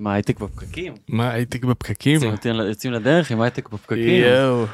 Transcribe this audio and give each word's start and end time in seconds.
מה 0.00 0.12
הייטק 0.14 0.40
בפקקים? 0.40 0.94
מה 1.08 1.30
הייטק 1.30 1.64
בפקקים? 1.64 2.20
יוצאים- 2.68 2.92
לדרך 2.92 3.30
עם 3.30 3.40
הייטק 3.40 3.68
בפקקים. 3.68 4.22
יואו. 4.24 4.64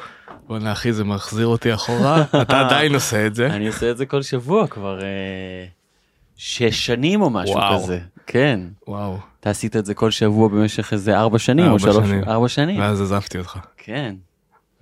בואנה 0.47 0.71
אחי 0.71 0.93
זה 0.93 1.03
מחזיר 1.03 1.47
אותי 1.47 1.73
אחורה 1.73 2.23
אתה 2.41 2.59
עדיין 2.59 2.93
עושה 2.93 3.27
את 3.27 3.35
זה. 3.35 3.47
אני 3.47 3.67
עושה 3.67 3.91
את 3.91 3.97
זה 3.97 4.05
כל 4.05 4.21
שבוע 4.21 4.67
כבר 4.67 5.01
אה, 5.03 5.65
שש 6.37 6.85
שנים 6.85 7.21
או 7.21 7.29
משהו 7.29 7.55
וואו. 7.55 7.83
כזה. 7.83 7.99
כן. 8.27 8.59
וואו. 8.87 9.17
אתה 9.39 9.49
עשית 9.49 9.75
את 9.75 9.85
זה 9.85 9.93
כל 9.93 10.11
שבוע 10.11 10.47
במשך 10.47 10.93
איזה 10.93 11.17
ארבע 11.17 11.39
שנים 11.39 11.71
או 11.71 11.79
שלוש, 11.79 11.95
שנים. 12.07 12.23
ארבע 12.23 12.47
שנים. 12.47 12.79
ואז 12.79 13.01
עזבתי 13.01 13.37
אותך. 13.37 13.59
כן. 13.77 14.15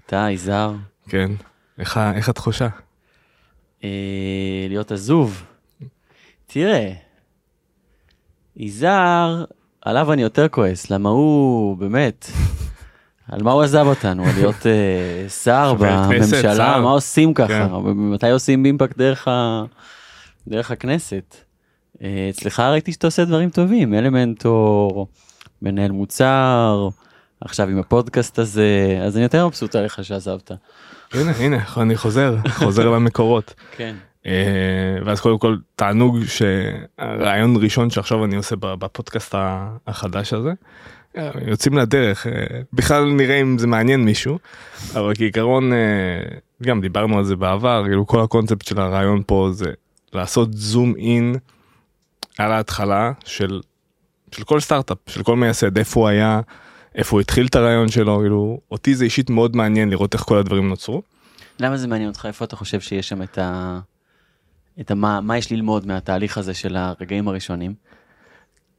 אתה 0.05 0.27
יזהר. 0.31 0.73
כן. 1.09 1.31
איך 1.79 1.97
איך 2.15 2.29
התחושה? 2.29 2.67
אה, 3.83 3.89
להיות 4.69 4.91
עזוב. 4.91 5.43
תראה, 6.47 6.91
יזהר, 8.57 9.43
עליו 9.85 10.13
אני 10.13 10.21
יותר 10.21 10.47
כועס, 10.47 10.89
למה 10.89 11.09
הוא 11.09 11.77
באמת, 11.77 12.31
על 13.31 13.43
מה 13.43 13.51
הוא 13.51 13.63
עזב 13.63 13.85
אותנו? 13.87 14.25
על 14.25 14.31
להיות 14.35 14.65
אה, 14.65 15.29
שר 15.29 15.73
בממשלה. 15.79 16.81
מה 16.81 16.89
עושים 16.89 17.33
ככה? 17.33 17.47
כן. 17.47 17.67
מתי 17.85 18.29
עושים 18.29 18.65
אימפקט 18.65 18.97
דרך, 18.97 19.27
ה... 19.27 19.63
דרך 20.47 20.71
הכנסת? 20.71 21.35
אה, 22.03 22.27
אצלך 22.29 22.59
ראיתי 22.59 22.91
שאתה 22.91 23.07
עושה 23.07 23.25
דברים 23.25 23.49
טובים, 23.49 23.93
אלמנטור, 23.93 25.07
מנהל 25.61 25.91
מוצר, 25.91 26.89
עכשיו 27.41 27.69
עם 27.69 27.79
הפודקאסט 27.79 28.39
הזה, 28.39 28.99
אז 29.05 29.15
אני 29.15 29.23
יותר 29.23 29.47
מבסוט 29.47 29.75
עליך 29.75 30.03
שעזבת. 30.03 30.51
הנה 31.13 31.31
הנה 31.31 31.59
אני 31.77 31.97
חוזר 31.97 32.35
חוזר 32.49 32.89
למקורות. 32.89 33.53
כן. 33.77 33.95
אה, 34.25 34.31
ואז 35.05 35.21
קודם 35.21 35.39
כל 35.39 35.57
תענוג 35.75 36.17
שהרעיון 36.25 37.55
ראשון 37.63 37.89
שעכשיו 37.89 38.25
אני 38.25 38.35
עושה 38.35 38.55
בפודקאסט 38.55 39.35
החדש 39.87 40.33
הזה. 40.33 40.53
אה, 41.17 41.31
יוצאים 41.47 41.77
לדרך 41.77 42.27
אה, 42.27 42.31
בכלל 42.73 43.05
נראה 43.05 43.41
אם 43.41 43.57
זה 43.57 43.67
מעניין 43.67 44.05
מישהו 44.05 44.39
אבל 44.95 45.15
כעיקרון 45.15 45.71
גם 46.63 46.81
דיברנו 46.81 47.17
על 47.17 47.23
זה 47.23 47.35
בעבר 47.35 47.83
כאילו 47.87 48.07
כל 48.07 48.21
הקונספט 48.21 48.65
של 48.65 48.79
הרעיון 48.79 49.21
פה 49.27 49.49
זה 49.53 49.71
לעשות 50.13 50.53
זום 50.53 50.93
אין 50.97 51.35
על 52.37 52.51
ההתחלה 52.51 53.11
של 53.25 53.61
של 54.31 54.43
כל 54.43 54.59
סטארט-אפ 54.59 54.97
של 55.07 55.23
כל 55.23 55.35
מייסד 55.35 55.77
איפה 55.77 55.99
הוא 55.99 56.07
היה 56.07 56.41
איפה 56.95 57.15
הוא 57.15 57.21
התחיל 57.21 57.45
את 57.45 57.55
הרעיון 57.55 57.87
שלו 57.87 58.19
כאילו 58.19 58.59
אותי 58.71 58.95
זה 58.95 59.05
אישית 59.05 59.29
מאוד 59.29 59.55
מעניין 59.55 59.89
לראות 59.89 60.13
איך 60.13 60.21
כל 60.21 60.37
הדברים 60.37 60.69
נוצרו. 60.69 61.01
למה 61.59 61.77
זה 61.77 61.87
מעניין 61.87 62.09
אותך? 62.09 62.25
איפה 62.25 62.45
אתה 62.45 62.55
חושב 62.55 62.79
שיש 62.79 63.09
שם 63.09 63.21
את 63.21 63.37
ה... 63.37 63.79
את 64.81 64.91
ה... 64.91 64.95
מה, 64.95 65.21
מה 65.21 65.37
יש 65.37 65.51
ללמוד 65.51 65.87
מהתהליך 65.87 66.37
הזה 66.37 66.53
של 66.53 66.75
הרגעים 66.75 67.27
הראשונים? 67.27 67.73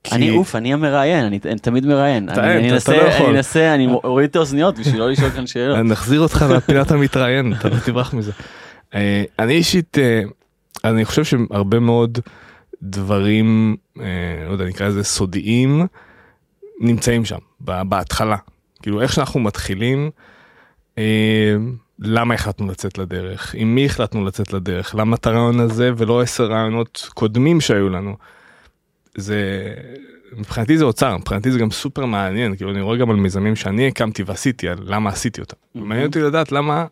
כי- 0.04 0.14
אני 0.14 0.30
אוף, 0.30 0.56
אני 0.56 0.72
המראיין, 0.72 1.24
אני, 1.24 1.38
אני 1.44 1.58
תמיד 1.58 1.86
מראיין. 1.86 2.28
אתה 2.30 2.56
אני, 2.56 2.66
אתה- 2.66 2.74
אנסה, 2.74 2.92
אתה 2.94 3.02
לא 3.02 3.08
יכול. 3.08 3.26
אני 3.26 3.36
אנסה, 3.36 3.74
אני 3.74 3.86
אוריד 4.04 4.30
את 4.30 4.36
האוזניות 4.36 4.78
בשביל 4.78 4.98
לא 5.00 5.10
לשאול 5.10 5.30
כאן 5.30 5.46
שאלות. 5.46 5.78
נחזיר 5.78 6.20
אותך 6.20 6.44
לפינת 6.56 6.90
המתראיין 6.90 7.52
אתה 7.52 7.68
לא 7.68 7.76
תברח 7.86 8.14
מזה. 8.14 8.32
אה, 8.94 9.24
אני 9.38 9.52
אישית 9.52 9.98
אה, 9.98 10.22
אני 10.84 11.04
חושב 11.04 11.24
שהרבה 11.24 11.78
מאוד 11.80 12.18
דברים 12.82 13.76
אה, 14.00 14.04
לא 14.46 14.52
יודע 14.52 14.64
נקרא 14.64 14.88
לזה 14.88 15.04
סודיים 15.04 15.86
נמצאים 16.80 17.24
שם 17.24 17.38
בהתחלה 17.60 18.36
כאילו 18.82 19.00
איך 19.00 19.12
שאנחנו 19.12 19.40
מתחילים. 19.40 20.10
למה 21.98 22.34
החלטנו 22.34 22.66
לצאת 22.66 22.98
לדרך 22.98 23.54
עם 23.58 23.74
מי 23.74 23.86
החלטנו 23.86 24.24
לצאת 24.24 24.52
לדרך 24.52 24.94
למה 24.94 25.16
את 25.16 25.26
הרעיון 25.26 25.60
הזה 25.60 25.90
ולא 25.96 26.20
עשר 26.20 26.44
רעיונות 26.44 27.08
קודמים 27.14 27.60
שהיו 27.60 27.88
לנו. 27.88 28.16
זה 29.14 29.72
מבחינתי 30.36 30.78
זה 30.78 30.84
אוצר 30.84 31.16
מבחינתי 31.16 31.50
זה 31.50 31.58
גם 31.58 31.70
סופר 31.70 32.04
מעניין 32.06 32.56
כאילו 32.56 32.70
אני 32.70 32.80
רואה 32.80 32.96
גם 32.96 33.10
על 33.10 33.16
מיזמים 33.16 33.56
שאני 33.56 33.88
הקמתי 33.88 34.22
ועשיתי 34.22 34.68
על 34.68 34.78
למה 34.82 35.10
עשיתי 35.10 35.40
אותם. 35.40 35.56
מעניין 35.74 36.06
אותי 36.06 36.20
לדעת 36.20 36.52
למה 36.52 36.86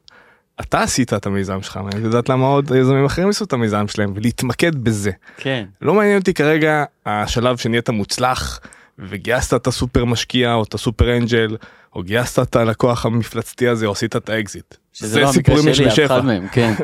אתה 0.61 0.83
עשית 0.83 1.13
את 1.13 1.27
המיזם 1.27 1.63
שלך 1.63 1.77
מעניין 1.77 1.97
אותי 1.97 2.09
לדעת 2.09 2.29
למה 2.29 2.47
עוד 2.47 2.71
יזמים 2.81 3.05
אחרים 3.05 3.29
עשו 3.29 3.45
את 3.45 3.53
המיזם 3.53 3.89
שלהם 3.89 4.13
ולהתמקד 4.15 4.75
בזה. 4.85 5.11
כן, 5.37 5.65
לא 5.83 5.95
מעניין 5.95 6.19
אותי 6.19 6.35
כרגע 6.35 6.85
השלב 7.07 7.57
שנהיית 7.57 7.91
מוצלח 7.91 8.61
וגייסת 8.99 9.55
את 9.55 9.67
הסופר 9.67 10.05
משקיע 10.05 10.55
או 10.55 10.63
את 10.63 10.75
ה 10.75 10.82
super 10.82 11.17
angel 11.17 11.57
או 11.95 12.03
גייסת 12.03 12.39
את 12.39 12.57
הלקוח 12.57 13.07
המפלצתי 13.07 13.69
הזה 13.69 13.87
או 13.87 13.93
עשית 13.93 14.17
את 14.17 14.29
האקזיט. 14.29 14.75
שזה 14.93 15.09
זה 15.09 15.21
לא 15.21 15.29
המקרה 15.29 15.75
שלי, 15.75 15.89
אף. 15.89 15.99
אחד 15.99 16.25
מהם, 16.25 16.49
כן. 16.49 16.75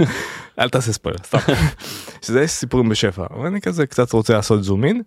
אל 0.58 0.68
תעשה 0.68 0.92
ספוילר 0.92 1.18
סתם. 1.24 1.38
שזה 2.24 2.42
יש 2.42 2.50
סיפורים 2.50 2.88
בשפע 2.88 3.26
אבל 3.30 3.46
אני 3.46 3.60
כזה 3.60 3.86
קצת 3.86 4.12
רוצה 4.12 4.32
לעשות 4.32 4.64
zoom 4.64 4.84
in. 4.84 5.02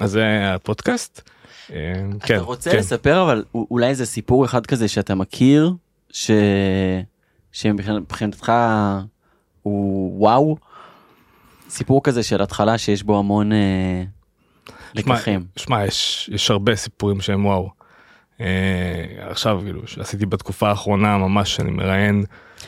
אז 0.00 0.10
זה 0.10 0.24
הפודקאסט. 0.54 1.30
אה, 1.72 1.76
כן, 2.20 2.34
אתה 2.34 2.42
רוצה 2.42 2.70
כן. 2.70 2.78
לספר 2.78 3.22
אבל 3.22 3.44
אולי 3.54 3.86
איזה 3.86 4.06
סיפור 4.06 4.44
אחד 4.44 4.66
כזה 4.66 4.88
שאתה 4.88 5.14
מכיר, 5.14 5.72
ש... 6.10 6.30
שמבחינתך 7.52 8.52
הוא 9.62 10.20
וואו? 10.20 10.56
סיפור 11.68 12.02
כזה 12.04 12.22
של 12.22 12.42
התחלה 12.42 12.78
שיש 12.78 13.02
בו 13.02 13.18
המון 13.18 13.52
אה, 13.52 14.04
לקחים. 14.94 15.44
שמע 15.56 15.84
יש 15.84 16.30
יש 16.32 16.50
הרבה 16.50 16.76
סיפורים 16.76 17.20
שהם 17.20 17.46
וואו. 17.46 17.70
אה, 18.40 18.46
עכשיו 19.30 19.60
כאילו 19.64 19.86
שעשיתי 19.86 20.26
בתקופה 20.26 20.68
האחרונה 20.68 21.18
ממש 21.18 21.60
אני 21.60 21.70
מראיין 21.70 22.24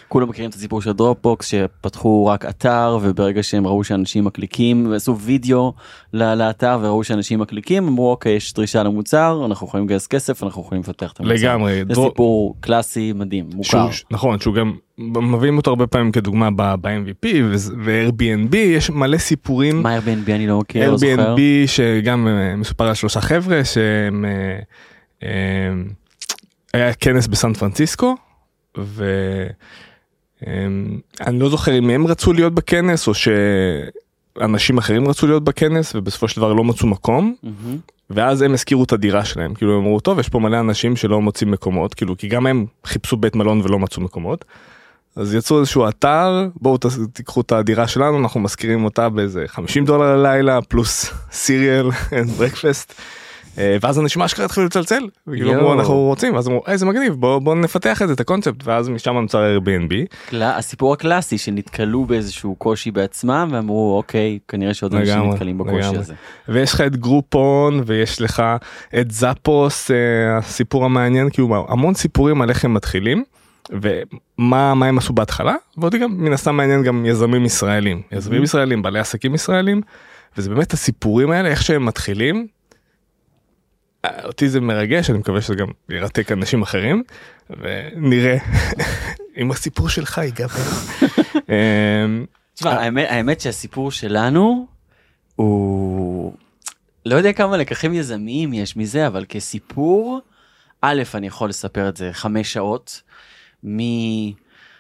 כולם 0.09 0.29
מכירים 0.29 0.51
את 0.51 0.55
הסיפור 0.55 0.83
של 0.83 0.93
דרופבוקס 0.93 1.47
שפתחו 1.49 2.27
רק 2.27 2.45
אתר 2.45 2.99
וברגע 3.03 3.43
שהם 3.43 3.67
ראו 3.67 3.85
שאנשים 3.85 4.25
מקליקים 4.25 4.91
ועשו 4.91 5.19
וידאו 5.19 5.73
לאתר 6.13 6.79
וראו 6.83 7.05
שאנשים 7.05 7.41
מקליקים 7.41 7.89
אמרו 7.89 8.11
אוקיי 8.11 8.33
יש 8.33 8.55
דרישה 8.55 8.83
למוצר 8.83 9.43
אנחנו 9.47 9.67
יכולים 9.67 9.87
לגייס 9.87 10.07
כסף 10.07 10.43
אנחנו 10.43 10.63
יכולים 10.63 10.83
לפתח 10.83 11.13
את 11.13 11.21
המוצר. 11.21 11.35
לגמרי. 11.35 11.79
זה 11.79 11.85
דרו- 11.85 12.09
סיפור 12.09 12.57
קלאסי 12.61 13.13
מדהים 13.13 13.51
מוכר. 13.55 13.91
שהוא, 13.91 14.07
נכון 14.11 14.41
שהוא 14.41 14.55
גם 14.55 14.75
מביאים 14.99 15.57
אותו 15.57 15.71
הרבה 15.71 15.87
פעמים 15.87 16.13
כדוגמה 16.13 16.51
ב-MVP 16.51 17.27
ו-Airbnb 17.85 18.57
יש 18.57 18.91
מלא 18.91 19.19
סיפורים. 19.19 19.83
מה 19.83 19.99
Airbnb 19.99 20.31
אני 20.31 20.47
לא 20.47 20.59
מכיר 20.59 20.91
לא 20.91 20.97
זוכר. 20.97 21.35
Airbnb 21.35 21.41
שגם 21.67 22.29
אה, 22.29 22.57
מסופר 22.57 22.85
על 22.89 22.95
שלושה 22.95 23.21
חבר'ה 23.21 23.65
שהם 23.65 24.25
אה, 24.25 24.59
אה, 25.23 25.73
היה 26.75 26.95
כנס 26.95 27.27
בסן 27.27 27.53
פרנסיסקו 27.53 28.17
ואני 28.77 29.09
לא 31.39 31.49
זוכר 31.49 31.79
אם 31.79 31.91
הם 31.91 32.07
רצו 32.07 32.33
להיות 32.33 32.55
בכנס 32.55 33.09
או 33.09 33.13
שאנשים 33.15 34.79
אחרים 34.79 35.09
רצו 35.09 35.27
להיות 35.27 35.45
בכנס 35.45 35.95
ובסופו 35.95 36.29
של 36.29 36.37
דבר 36.37 36.53
לא 36.53 36.65
מצאו 36.65 36.89
מקום. 36.89 37.35
ואז 38.11 38.43
הם 38.43 38.53
הזכירו 38.53 38.85
את 38.85 38.93
הדירה 38.93 39.25
שלהם 39.25 39.55
כאילו 39.55 39.73
הם 39.73 39.79
אמרו 39.79 40.01
טוב 40.01 40.19
יש 40.19 40.29
פה 40.29 40.39
מלא 40.39 40.61
אנשים 40.61 40.97
שלא 40.97 41.21
מוצאים 41.21 41.51
מקומות 41.51 41.95
כאילו 41.95 42.17
כי 42.17 42.29
גם 42.29 42.47
הם 42.47 42.67
חיפשו 42.85 43.17
בית 43.17 43.37
מלון 43.37 43.61
ולא 43.61 43.79
מצאו 43.79 44.03
מקומות. 44.03 44.45
אז 45.17 45.35
יצאו 45.35 45.59
איזשהו 45.61 45.89
אתר 45.89 46.49
בואו 46.57 46.79
תיקחו 47.13 47.41
את 47.41 47.53
הדירה 47.53 47.89
שלנו 47.89 48.19
אנחנו 48.19 48.41
משכירים 48.41 48.85
אותה 48.85 49.09
באיזה 49.09 49.45
50 49.47 49.85
דולר 49.85 50.17
ללילה 50.17 50.63
פלוס 50.63 51.11
סיריאל 51.33 51.91
breakfast. 52.39 52.93
אה, 53.59 53.77
ואז 53.83 53.99
אנשים 53.99 54.23
אשכרה 54.23 54.45
התחילו 54.45 54.67
לצלצל 54.67 55.09
וכאילו. 55.27 55.55
אמרו 55.55 55.73
אנחנו 55.73 55.95
רוצים 55.95 56.35
ואז 56.35 56.49
אמרו 56.49 56.63
איזה 56.67 56.87
מגניב 56.87 57.15
בוא 57.15 57.39
בוא 57.39 57.55
נפתח 57.55 58.03
את 58.03 58.09
זה 58.09 58.15
את 58.15 58.21
הקונספט 58.21 58.67
ואז 58.67 58.89
משם 58.89 59.15
נוצר 59.15 59.59
Airbnb. 59.59 59.95
הסיפור 60.37 60.93
הקלאסי 60.93 61.39
שנתקלו 61.39 62.05
באיזשהו 62.05 62.55
קושי 62.55 62.91
בעצמם 62.91 63.49
ואמרו 63.53 63.97
אוקיי 63.97 64.39
כנראה 64.49 64.75
שעוד 64.75 64.95
אנשים 64.95 65.31
נתקלים 65.31 65.59
בקושי. 65.59 65.97
הזה. 65.97 66.15
ויש 66.49 66.73
לך 66.73 66.81
את 66.81 66.97
גרופון 66.97 67.83
ויש 67.87 68.21
לך 68.21 68.43
את 69.01 69.11
זאפוס 69.11 69.91
אה, 69.91 69.97
הסיפור 70.39 70.85
המעניין 70.85 71.31
כאילו 71.31 71.67
המון 71.69 71.95
סיפורים 71.95 72.43
על 72.43 72.51
איך 72.51 72.65
הם 72.65 72.75
מתחילים 72.75 73.25
ומה 73.71 74.75
מה 74.75 74.87
הם 74.87 74.99
עשו 74.99 75.13
בהתחלה 75.13 75.55
ואותי 75.79 75.99
גם 75.99 76.11
מן 76.25 76.33
הסתם 76.33 76.57
מעניין 76.57 76.83
גם 76.83 77.07
יזמים 77.07 77.45
ישראלים 77.45 78.03
יזמים 78.13 78.41
Mhm. 78.41 78.45
ישראלים 78.45 78.83
בעלי 78.83 78.99
עסקים 78.99 79.35
ישראלים 79.35 79.81
וזה 80.37 80.51
באמת 80.51 80.73
הסיפורים 80.73 81.31
האלה 81.31 81.49
איך 81.49 81.63
שהם 81.63 81.87
מתחילים. 81.87 82.47
אה, 84.05 84.11
אותי 84.25 84.49
זה 84.49 84.61
מרגש 84.61 85.11
אני 85.11 85.19
מקווה 85.19 85.41
שזה 85.41 85.55
גם 85.55 85.67
ירתק 85.89 86.33
אנשים 86.33 86.63
אחרים 86.63 87.03
ונראה 87.51 88.37
אם 89.41 89.51
הסיפור 89.51 89.89
שלך 89.89 90.19
ייגבר. 90.19 90.55
אה, 91.51 92.07
תשמע, 92.55 92.71
האמת, 92.71 93.07
האמת 93.11 93.41
שהסיפור 93.41 93.91
שלנו 93.91 94.67
הוא 95.37 96.33
לא 97.07 97.17
יודע 97.17 97.33
כמה 97.33 97.57
לקחים 97.57 97.95
יזמיים 97.95 98.53
יש 98.55 98.77
מזה 98.77 99.07
אבל 99.07 99.25
כסיפור 99.29 100.21
א' 100.83 101.03
אני 101.15 101.27
יכול 101.27 101.49
לספר 101.49 101.89
את 101.89 101.97
זה 101.97 102.11
חמש 102.13 102.53
שעות 102.53 103.03
מרגעי 103.63 104.77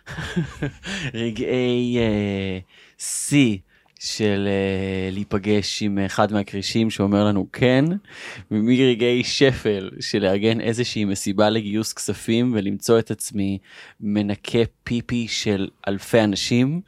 אה, 2.00 2.58
שיא 2.98 3.58
של 3.98 4.48
אה, 4.48 5.10
להיפגש 5.12 5.82
עם 5.82 5.98
אחד 5.98 6.32
מהכרישים 6.32 6.90
שאומר 6.90 7.24
לנו 7.24 7.46
כן 7.52 7.84
ומרגעי 8.50 9.24
שפל 9.24 9.90
של 10.00 10.22
לארגן 10.22 10.60
איזושהי 10.60 11.04
מסיבה 11.04 11.50
לגיוס 11.50 11.92
כספים 11.92 12.52
ולמצוא 12.54 12.98
את 12.98 13.10
עצמי 13.10 13.58
מנקה 14.00 14.58
פיפי 14.84 15.28
של 15.28 15.68
אלפי 15.88 16.20
אנשים 16.20 16.80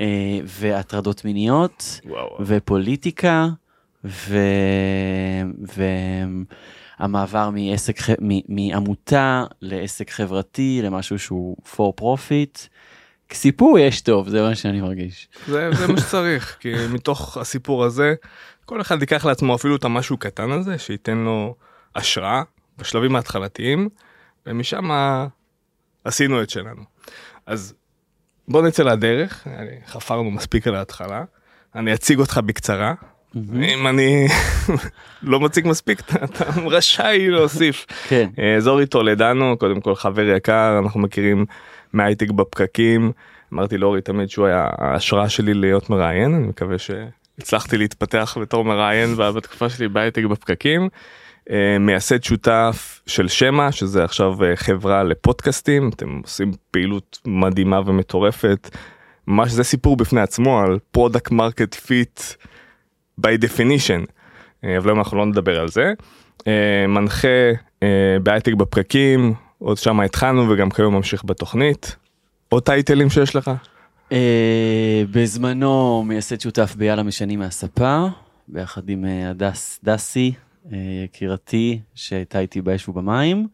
אה, 0.00 0.38
והטרדות 0.44 1.24
מיניות 1.24 2.00
וואו. 2.04 2.36
ופוליטיקה 2.40 3.48
ו... 4.04 4.38
והמעבר 7.02 7.50
מעסק, 7.50 7.96
מ- 8.20 8.56
מעמותה 8.56 9.44
לעסק 9.60 10.10
חברתי 10.10 10.80
למשהו 10.84 11.18
שהוא 11.18 11.56
for 11.66 12.00
profit. 12.00 12.68
סיפור 13.32 13.78
יש 13.78 14.00
טוב 14.00 14.28
זה 14.28 14.42
מה 14.42 14.54
שאני 14.54 14.80
מרגיש. 14.80 15.28
זה, 15.46 15.70
זה 15.72 15.86
מה 15.86 16.00
שצריך 16.00 16.56
כי 16.60 16.72
מתוך 16.90 17.36
הסיפור 17.36 17.84
הזה 17.84 18.14
כל 18.64 18.80
אחד 18.80 19.00
ייקח 19.00 19.24
לעצמו 19.24 19.54
אפילו 19.54 19.76
את 19.76 19.84
המשהו 19.84 20.16
קטן 20.16 20.50
הזה 20.50 20.78
שייתן 20.78 21.18
לו 21.18 21.54
השראה 21.96 22.42
בשלבים 22.78 23.16
ההתחלתיים 23.16 23.88
ומשם 24.46 24.90
עשינו 26.04 26.42
את 26.42 26.50
שלנו. 26.50 26.82
אז 27.46 27.74
בוא 28.48 28.62
נצא 28.62 28.82
לדרך 28.82 29.46
חפרנו 29.86 30.30
מספיק 30.30 30.66
על 30.66 30.74
ההתחלה 30.74 31.24
אני 31.74 31.94
אציג 31.94 32.18
אותך 32.18 32.40
בקצרה 32.46 32.94
אם 33.54 33.86
אני 33.86 34.26
לא 35.22 35.40
מציג 35.40 35.68
מספיק 35.68 36.00
אתה- 36.00 36.24
רשאי 36.66 37.28
להוסיף. 37.30 37.86
כן. 38.08 38.28
אה, 38.38 38.60
זורי 38.60 38.86
טולדנו 38.86 39.56
קודם 39.58 39.80
כל 39.80 39.94
חבר 39.94 40.22
יקר 40.36 40.78
אנחנו 40.78 41.00
מכירים 41.00 41.46
מהייטק 41.92 42.30
בפקקים 42.30 43.12
אמרתי 43.52 43.78
לאורי 43.78 44.00
תמיד 44.00 44.28
שהוא 44.30 44.46
היה 44.46 44.66
ההשראה 44.78 45.28
שלי 45.28 45.54
להיות 45.54 45.90
מראיין 45.90 46.34
אני 46.34 46.46
מקווה 46.46 46.76
שהצלחתי 46.78 47.78
להתפתח 47.78 48.36
בתור 48.40 48.64
מראיין 48.64 49.14
בתקופה 49.16 49.68
שלי 49.68 49.88
בהייטק 49.88 50.24
בפקקים. 50.24 50.88
אה, 51.50 51.76
מייסד 51.80 52.22
שותף 52.24 53.00
של 53.06 53.28
שמע 53.28 53.72
שזה 53.72 54.04
עכשיו 54.04 54.44
אה, 54.44 54.56
חברה 54.56 55.02
לפודקאסטים 55.02 55.88
אתם 55.88 56.20
עושים 56.24 56.52
פעילות 56.70 57.18
מדהימה 57.26 57.80
ומטורפת. 57.86 58.76
ממש 59.26 59.50
זה 59.50 59.64
סיפור 59.64 59.96
בפני 59.96 60.20
עצמו 60.20 60.60
על 60.60 60.78
product 60.90 61.30
market 61.30 61.74
fit 61.74 62.20
by 63.20 63.44
definition 63.44 64.06
אה, 64.64 64.78
אבל 64.78 64.88
היום 64.88 64.98
אנחנו 64.98 65.18
לא 65.18 65.26
נדבר 65.26 65.60
על 65.60 65.68
זה. 65.68 65.92
אה, 66.46 66.86
מנחה 66.88 67.28
אה, 67.82 68.16
בהייטק 68.22 68.52
בפרקים 68.54 69.34
עוד 69.58 69.78
שם 69.78 70.00
התחלנו 70.00 70.50
וגם 70.50 70.70
כיום 70.70 70.94
ממשיך 70.94 71.24
בתוכנית. 71.24 71.96
עוד 72.48 72.62
טייטלים 72.62 73.10
שיש 73.10 73.36
לך? 73.36 73.50
בזמנו 75.10 76.02
מייסד 76.06 76.40
שותף 76.40 76.74
ביאללה 76.78 77.02
משנים 77.02 77.38
מהספה 77.38 78.06
ביחד 78.48 78.88
עם 78.88 79.04
הדס 79.04 79.80
דסי 79.84 80.32
יקירתי 81.04 81.80
שהייתה 81.94 82.38
איתי 82.38 82.62
באש 82.62 82.88
ובמים. 82.88 83.48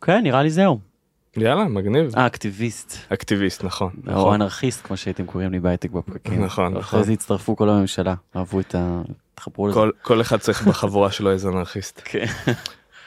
כן 0.00 0.22
נראה 0.22 0.42
לי 0.42 0.50
זהו. 0.50 0.91
יאללה 1.36 1.64
מגניב. 1.64 2.16
אה, 2.16 2.26
אקטיביסט 2.26 2.96
אקטיביסט 3.12 3.64
נכון. 3.64 3.90
או 4.06 4.12
נכון. 4.12 4.34
אנרכיסט 4.34 4.86
כמו 4.86 4.96
שהייתם 4.96 5.26
קוראים 5.26 5.52
לי 5.52 5.60
בהייטק 5.60 5.90
בפרקים. 5.90 6.44
נכון, 6.44 6.64
נכון. 6.72 6.76
אחרי 6.80 7.04
זה 7.04 7.12
הצטרפו 7.12 7.56
כל 7.56 7.68
הממשלה 7.68 8.14
אהבו 8.36 8.60
את 8.60 8.74
ה... 8.74 9.02
התחברו 9.34 9.66
לזה. 9.68 9.74
כל, 9.74 9.90
כל 10.02 10.20
אחד 10.20 10.36
צריך 10.36 10.62
בחבורה 10.68 11.10
שלו 11.10 11.30
איזה 11.30 11.48
אנרכיסט. 11.48 12.00
כן. 12.04 12.24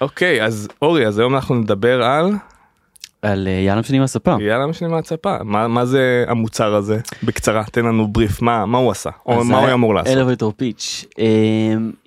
אוקיי 0.02 0.44
אז 0.46 0.68
אורי 0.82 1.08
אז 1.08 1.20
היום 1.20 1.36
אנחנו 1.36 1.56
נדבר 1.56 2.04
על 2.04 2.32
על 3.22 3.48
אה, 3.48 3.52
יאללה 3.54 3.82
משנים 3.82 4.02
מהספה. 4.02 4.36
יאללה 4.42 4.68
משנה 4.68 4.88
מהצפה 4.88 5.38
מה 5.44 5.68
מה 5.68 5.86
זה 5.86 6.26
המוצר 6.28 6.76
הזה 6.76 7.00
בקצרה 7.24 7.64
תן 7.72 7.86
לנו 7.86 8.08
בריף 8.08 8.42
מה 8.42 8.66
מה 8.66 8.78
הוא 8.78 8.92
עשה 8.92 9.10
או 9.26 9.44
מה 9.44 9.60
הוא 9.60 9.68
ה- 9.68 9.74
אמור 9.74 9.96
לעשות. 9.96 10.14
pitch. 10.62 11.06
אה, 11.20 11.26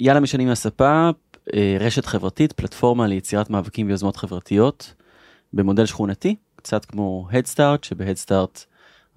יאללה 0.00 0.20
משנים 0.20 0.48
מהספה, 0.48 1.10
אה, 1.54 1.76
רשת 1.80 2.06
חברתית, 2.06 2.52
פלטפורמה 2.52 3.06
ליצירת 3.06 3.50
מאבקים 3.50 3.86
ויוזמות 3.86 4.16
חברתיות 4.16 4.94
במודל 5.52 5.86
שכונתי, 5.86 6.36
קצת 6.56 6.84
כמו 6.84 7.28
הדסטארט, 7.32 7.84
שבהדסטארט 7.84 8.64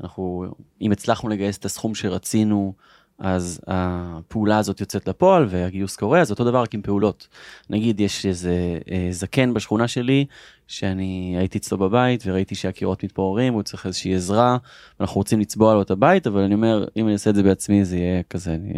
אנחנו, 0.01 0.45
אם 0.81 0.92
הצלחנו 0.92 1.30
לגייס 1.30 1.57
את 1.57 1.66
הסכום 1.66 1.95
שרצינו, 1.95 2.74
אז 3.22 3.62
הפעולה 3.68 4.58
הזאת 4.58 4.80
יוצאת 4.80 5.08
לפועל 5.08 5.46
והגיוס 5.50 5.96
קורה, 5.96 6.22
אז 6.22 6.32
אותו 6.32 6.44
דבר 6.44 6.62
רק 6.62 6.74
עם 6.74 6.82
פעולות. 6.82 7.28
נגיד 7.70 8.00
יש 8.00 8.26
איזה 8.26 8.80
אה, 8.92 9.08
זקן 9.12 9.54
בשכונה 9.54 9.88
שלי, 9.88 10.26
שאני 10.68 11.36
הייתי 11.38 11.58
אצלו 11.58 11.78
בבית 11.78 12.24
וראיתי 12.26 12.56
שהקירות 12.56 13.04
מתפוררים, 13.04 13.54
הוא 13.54 13.64
צריך 13.64 13.86
איזושהי 13.86 14.16
עזרה, 14.16 14.58
אנחנו 15.00 15.16
רוצים 15.16 15.40
לצבוע 15.40 15.74
לו 15.74 15.82
את 15.82 15.92
הבית, 15.92 16.28
אבל 16.28 16.42
אני 16.42 16.54
אומר, 16.54 16.86
אם 16.98 17.06
אני 17.06 17.14
אעשה 17.14 17.30
את 17.30 17.36
זה 17.36 17.44
בעצמי 17.44 17.86
זה 17.86 17.98
יהיה 17.98 18.24
כזה, 18.24 18.54
אני 18.54 18.74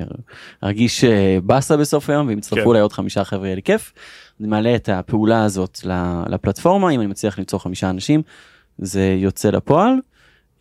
ארגיש 0.64 1.04
אה, 1.04 1.38
באסה 1.44 1.78
בסוף 1.78 2.10
היום, 2.10 2.28
ואם 2.28 2.38
יצטרפו 2.38 2.64
כן. 2.64 2.70
אליי 2.70 2.82
עוד 2.82 2.94
חמישה 2.94 3.24
חבר'ה 3.24 3.48
יהיה 3.48 3.56
לי 3.56 3.64
כיף. 3.64 3.94
אני 4.40 4.48
מעלה 4.48 4.76
את 4.76 4.90
הפעולה 4.90 5.44
הזאת 5.44 5.80
לפלטפורמה, 6.30 6.90
אם 6.92 7.00
אני 7.00 7.08
מצליח 7.08 7.40
למצוא 7.40 7.60
חמישה 7.60 7.90
אנשים, 7.90 8.22
זה 8.78 9.16
יוצא 9.20 9.50
לפועל. 9.50 9.94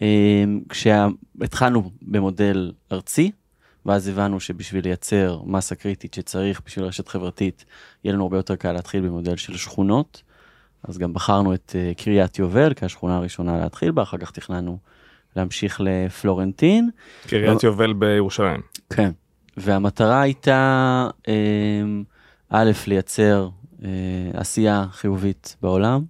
אה, 0.03 0.45
כשהתחלנו 0.69 1.91
במודל 2.03 2.73
ארצי, 2.93 3.31
ואז 3.87 4.09
הבנו 4.09 4.41
שבשביל 4.41 4.85
לייצר 4.85 5.41
מסה 5.45 5.75
קריטית 5.75 6.15
שצריך 6.15 6.61
בשביל 6.67 6.85
רשת 6.85 7.09
חברתית, 7.09 7.65
יהיה 8.05 8.15
לנו 8.15 8.23
הרבה 8.23 8.37
יותר 8.37 8.57
קל 8.57 8.73
להתחיל 8.73 9.01
במודל 9.01 9.37
של 9.37 9.57
שכונות. 9.57 10.23
אז 10.85 10.99
גם 10.99 11.13
בחרנו 11.13 11.55
את 11.55 11.77
אה, 11.79 11.93
קריית 11.97 12.39
יובל 12.39 12.75
כשהשכונה 12.75 13.17
הראשונה 13.17 13.59
להתחיל 13.59 13.91
בה, 13.91 14.03
אחר 14.03 14.19
כך 14.19 14.31
תכננו 14.31 14.79
להמשיך 15.37 15.81
לפלורנטין. 15.85 16.91
קריית 17.27 17.63
יובל 17.63 17.93
בירושלים. 17.93 18.61
כן. 18.91 19.11
והמטרה 19.57 20.21
הייתה, 20.21 21.09
אה, 21.29 21.83
א', 22.49 22.71
לייצר 22.87 23.49
אה, 23.85 23.89
עשייה 24.35 24.87
חיובית 24.91 25.57
בעולם, 25.63 26.05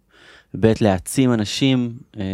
ב', 0.61 0.73
להעצים 0.81 1.33
אנשים, 1.33 1.99
אה, 2.17 2.25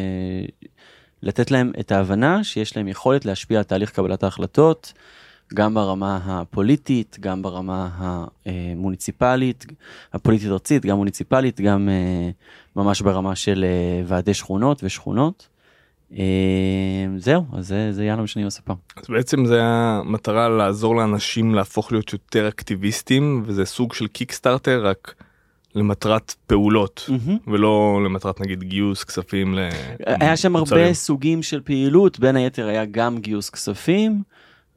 לתת 1.23 1.51
להם 1.51 1.73
את 1.81 1.93
ההבנה 1.93 2.45
שיש 2.45 2.77
להם 2.77 2.89
יכולת 2.89 3.25
להשפיע 3.25 3.59
על 3.59 3.65
תהליך 3.65 3.91
קבלת 3.91 4.23
ההחלטות, 4.23 4.93
גם 5.55 5.75
ברמה 5.75 6.21
הפוליטית, 6.25 7.17
גם 7.21 7.43
ברמה 7.43 7.89
המוניציפלית, 8.47 9.67
הפוליטית 10.13 10.49
ארצית, 10.51 10.87
גם 10.87 10.97
מוניציפלית, 10.97 11.61
גם 11.61 11.89
אה, 11.89 12.31
ממש 12.77 13.01
ברמה 13.01 13.37
של 13.37 13.65
אה, 13.65 14.03
ועדי 14.07 14.35
שכונות 14.35 14.85
ושכונות. 14.85 15.49
אה, 16.13 17.07
זהו, 17.17 17.45
אז 17.53 17.69
זה, 17.69 17.93
זה 17.93 18.05
יאללה 18.05 18.23
משנים 18.23 18.47
הספה. 18.47 18.75
אז 18.97 19.05
בעצם 19.09 19.47
זה 19.47 19.61
המטרה 19.63 20.49
לעזור 20.49 20.97
לאנשים 20.97 21.55
להפוך 21.55 21.93
להיות 21.93 22.13
יותר 22.13 22.49
אקטיביסטים 22.49 23.43
וזה 23.47 23.65
סוג 23.65 23.95
של 23.95 24.07
קיקסטארטר 24.07 24.87
רק 24.87 25.15
למטרת 25.75 26.35
פעולות 26.47 27.11
ולא 27.47 28.01
למטרת 28.05 28.41
נגיד 28.41 28.63
גיוס 28.63 29.05
כספים 29.05 29.55
ל... 29.55 29.69
היה 30.07 30.37
שם 30.37 30.53
מוצרים. 30.53 30.83
הרבה 30.83 30.95
סוגים 30.95 31.43
של 31.43 31.61
פעילות, 31.61 32.19
בין 32.19 32.37
היתר 32.37 32.67
היה 32.67 32.85
גם 32.85 33.19
גיוס 33.19 33.51
כספים, 33.51 34.23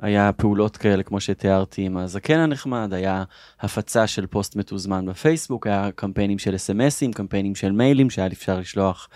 היה 0.02 0.32
פעולות 0.32 0.78
כאלה 0.78 1.04
כמו 1.04 1.20
שתיארתי 1.20 1.82
עם 1.82 1.98
הזקן 1.98 2.40
הנחמד, 2.40 2.94
היה 2.94 3.24
הפצה 3.60 4.08
של 4.08 4.26
פוסט 4.28 4.56
מתוזמן 4.56 5.06
בפייסבוק, 5.06 5.68
היה 5.68 5.90
קמפיינים 5.96 6.40
של 6.40 6.56
אס.אם.אסים, 6.56 7.14
קמפיינים 7.14 7.56
של 7.56 7.72
מיילים 7.72 8.10
שהיה 8.10 8.28
אפשר 8.28 8.60
לשלוח 8.60 9.10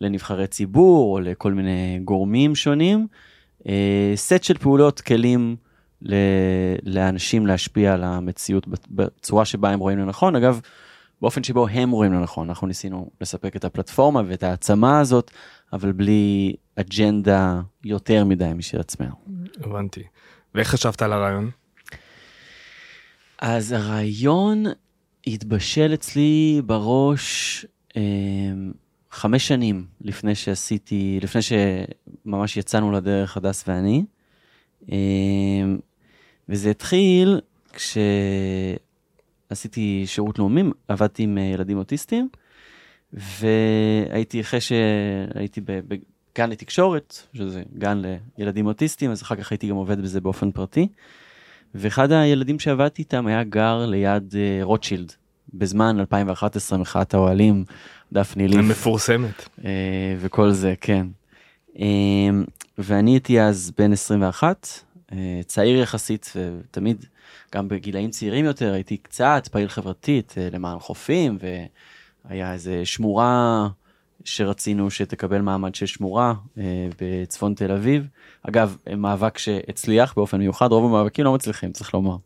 לנבחרי 0.00 0.46
ציבור 0.46 1.14
או 1.14 1.20
לכל 1.20 1.52
מיני 1.52 2.00
גורמים 2.04 2.54
שונים. 2.54 3.06
אה, 3.68 4.12
סט 4.16 4.42
של 4.42 4.58
פעולות, 4.58 5.00
כלים 5.00 5.56
ל- 6.02 6.14
לאנשים 6.82 7.46
להשפיע 7.46 7.94
על 7.94 8.04
המציאות 8.04 8.68
בצ- 8.68 8.86
בצורה 8.90 9.44
שבה 9.44 9.70
הם 9.70 9.80
רואים 9.80 9.98
לנכון. 9.98 10.36
אגב, 10.36 10.60
באופן 11.22 11.42
שבו 11.42 11.68
הם 11.68 11.90
רואים 11.90 12.12
לנכון, 12.12 12.48
אנחנו 12.48 12.66
ניסינו 12.66 13.10
לספק 13.20 13.56
את 13.56 13.64
הפלטפורמה 13.64 14.22
ואת 14.26 14.42
העצמה 14.42 15.00
הזאת, 15.00 15.30
אבל 15.72 15.92
בלי 15.92 16.54
אג'נדה 16.76 17.60
יותר 17.84 18.24
מדי 18.24 18.50
משל 18.54 18.80
עצמנו. 18.80 19.14
הבנתי. 19.60 20.02
ואיך 20.54 20.68
חשבת 20.68 21.02
על 21.02 21.12
הרעיון? 21.12 21.50
אז 23.38 23.72
הרעיון 23.72 24.64
התבשל 25.26 25.94
אצלי 25.94 26.62
בראש 26.66 27.66
אה, 27.96 28.02
חמש 29.10 29.48
שנים 29.48 29.86
לפני 30.00 30.34
שעשיתי, 30.34 31.18
לפני 31.22 31.40
שממש 31.42 32.56
יצאנו 32.56 32.92
לדרך 32.92 33.36
הדס 33.36 33.64
ואני. 33.68 34.04
אה, 34.92 34.96
וזה 36.48 36.70
התחיל 36.70 37.40
כשעשיתי 39.50 40.02
שירות 40.06 40.38
לאומי, 40.38 40.62
עבדתי 40.88 41.22
עם 41.22 41.38
אה, 41.38 41.42
ילדים 41.42 41.78
אוטיסטים, 41.78 42.28
והייתי 43.12 44.40
אחרי 44.40 44.60
שהייתי 44.60 45.60
בגן 46.34 46.50
לתקשורת, 46.50 47.22
שזה 47.34 47.62
גן 47.78 48.02
לילדים 48.38 48.66
אוטיסטים, 48.66 49.10
אז 49.10 49.22
אחר 49.22 49.36
כך 49.36 49.50
הייתי 49.52 49.68
גם 49.68 49.76
עובד 49.76 50.00
בזה 50.00 50.20
באופן 50.20 50.50
פרטי. 50.50 50.88
ואחד 51.74 52.12
הילדים 52.12 52.58
שעבדתי 52.58 53.02
איתם 53.02 53.26
היה 53.26 53.44
גר 53.44 53.86
ליד 53.86 54.34
אה, 54.36 54.58
רוטשילד, 54.62 55.12
בזמן 55.54 56.00
2011, 56.00 56.78
מחאת 56.78 57.14
האוהלים, 57.14 57.64
דפני 58.12 58.48
ליף. 58.48 58.60
מפורסמת. 58.60 59.48
אה, 59.64 59.70
וכל 60.20 60.50
זה, 60.50 60.74
כן. 60.80 61.06
אה, 61.78 62.30
ואני 62.78 63.10
הייתי 63.10 63.40
אז 63.40 63.72
בן 63.78 63.92
21, 63.92 64.68
אה, 65.12 65.40
צעיר 65.46 65.78
יחסית, 65.82 66.32
ותמיד, 66.36 67.04
גם 67.54 67.68
בגילאים 67.68 68.10
צעירים 68.10 68.44
יותר, 68.44 68.72
הייתי 68.72 68.96
קצת 68.96 69.48
פעיל 69.52 69.68
חברתית 69.68 70.34
אה, 70.38 70.48
למען 70.52 70.78
חופים, 70.78 71.38
והיה 72.24 72.52
איזה 72.52 72.84
שמורה 72.84 73.68
שרצינו 74.24 74.90
שתקבל 74.90 75.40
מעמד 75.40 75.74
של 75.74 75.86
שמורה 75.86 76.34
אה, 76.58 76.88
בצפון 77.00 77.54
תל 77.54 77.72
אביב. 77.72 78.08
אגב, 78.42 78.76
מאבק 78.96 79.38
שהצליח 79.38 80.14
באופן 80.16 80.38
מיוחד, 80.38 80.72
רוב 80.72 80.84
המאבקים 80.84 81.24
לא 81.24 81.34
מצליחים, 81.34 81.72
צריך 81.72 81.94
לומר. 81.94 82.16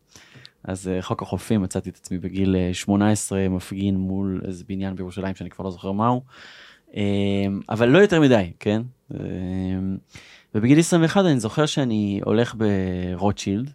אז 0.63 0.87
אה, 0.87 1.01
חוק 1.01 1.21
החופים, 1.21 1.61
מצאתי 1.61 1.89
את 1.89 1.95
עצמי 1.95 2.17
בגיל 2.17 2.55
אה, 2.55 2.73
18 2.73 3.49
מפגין 3.49 3.97
מול 3.97 4.41
איזה 4.45 4.63
בניין 4.67 4.95
בירושלים 4.95 5.35
שאני 5.35 5.49
כבר 5.49 5.65
לא 5.65 5.71
זוכר 5.71 5.91
מהו. 5.91 6.21
אה, 6.95 7.01
אבל 7.69 7.89
לא 7.89 7.97
יותר 7.97 8.21
מדי, 8.21 8.51
כן? 8.59 8.81
אה, 9.13 9.19
ובגיל 10.55 10.79
21 10.79 11.25
אני 11.25 11.39
זוכר 11.39 11.65
שאני 11.65 12.21
הולך 12.23 12.55
ברוטשילד, 12.55 13.71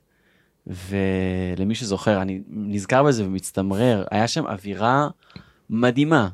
ולמי 0.66 1.74
שזוכר, 1.74 2.22
אני 2.22 2.40
נזכר 2.48 3.02
בזה 3.02 3.24
ומצטמרר, 3.24 4.04
היה 4.10 4.28
שם 4.28 4.46
אווירה 4.46 5.08
מדהימה, 5.70 6.28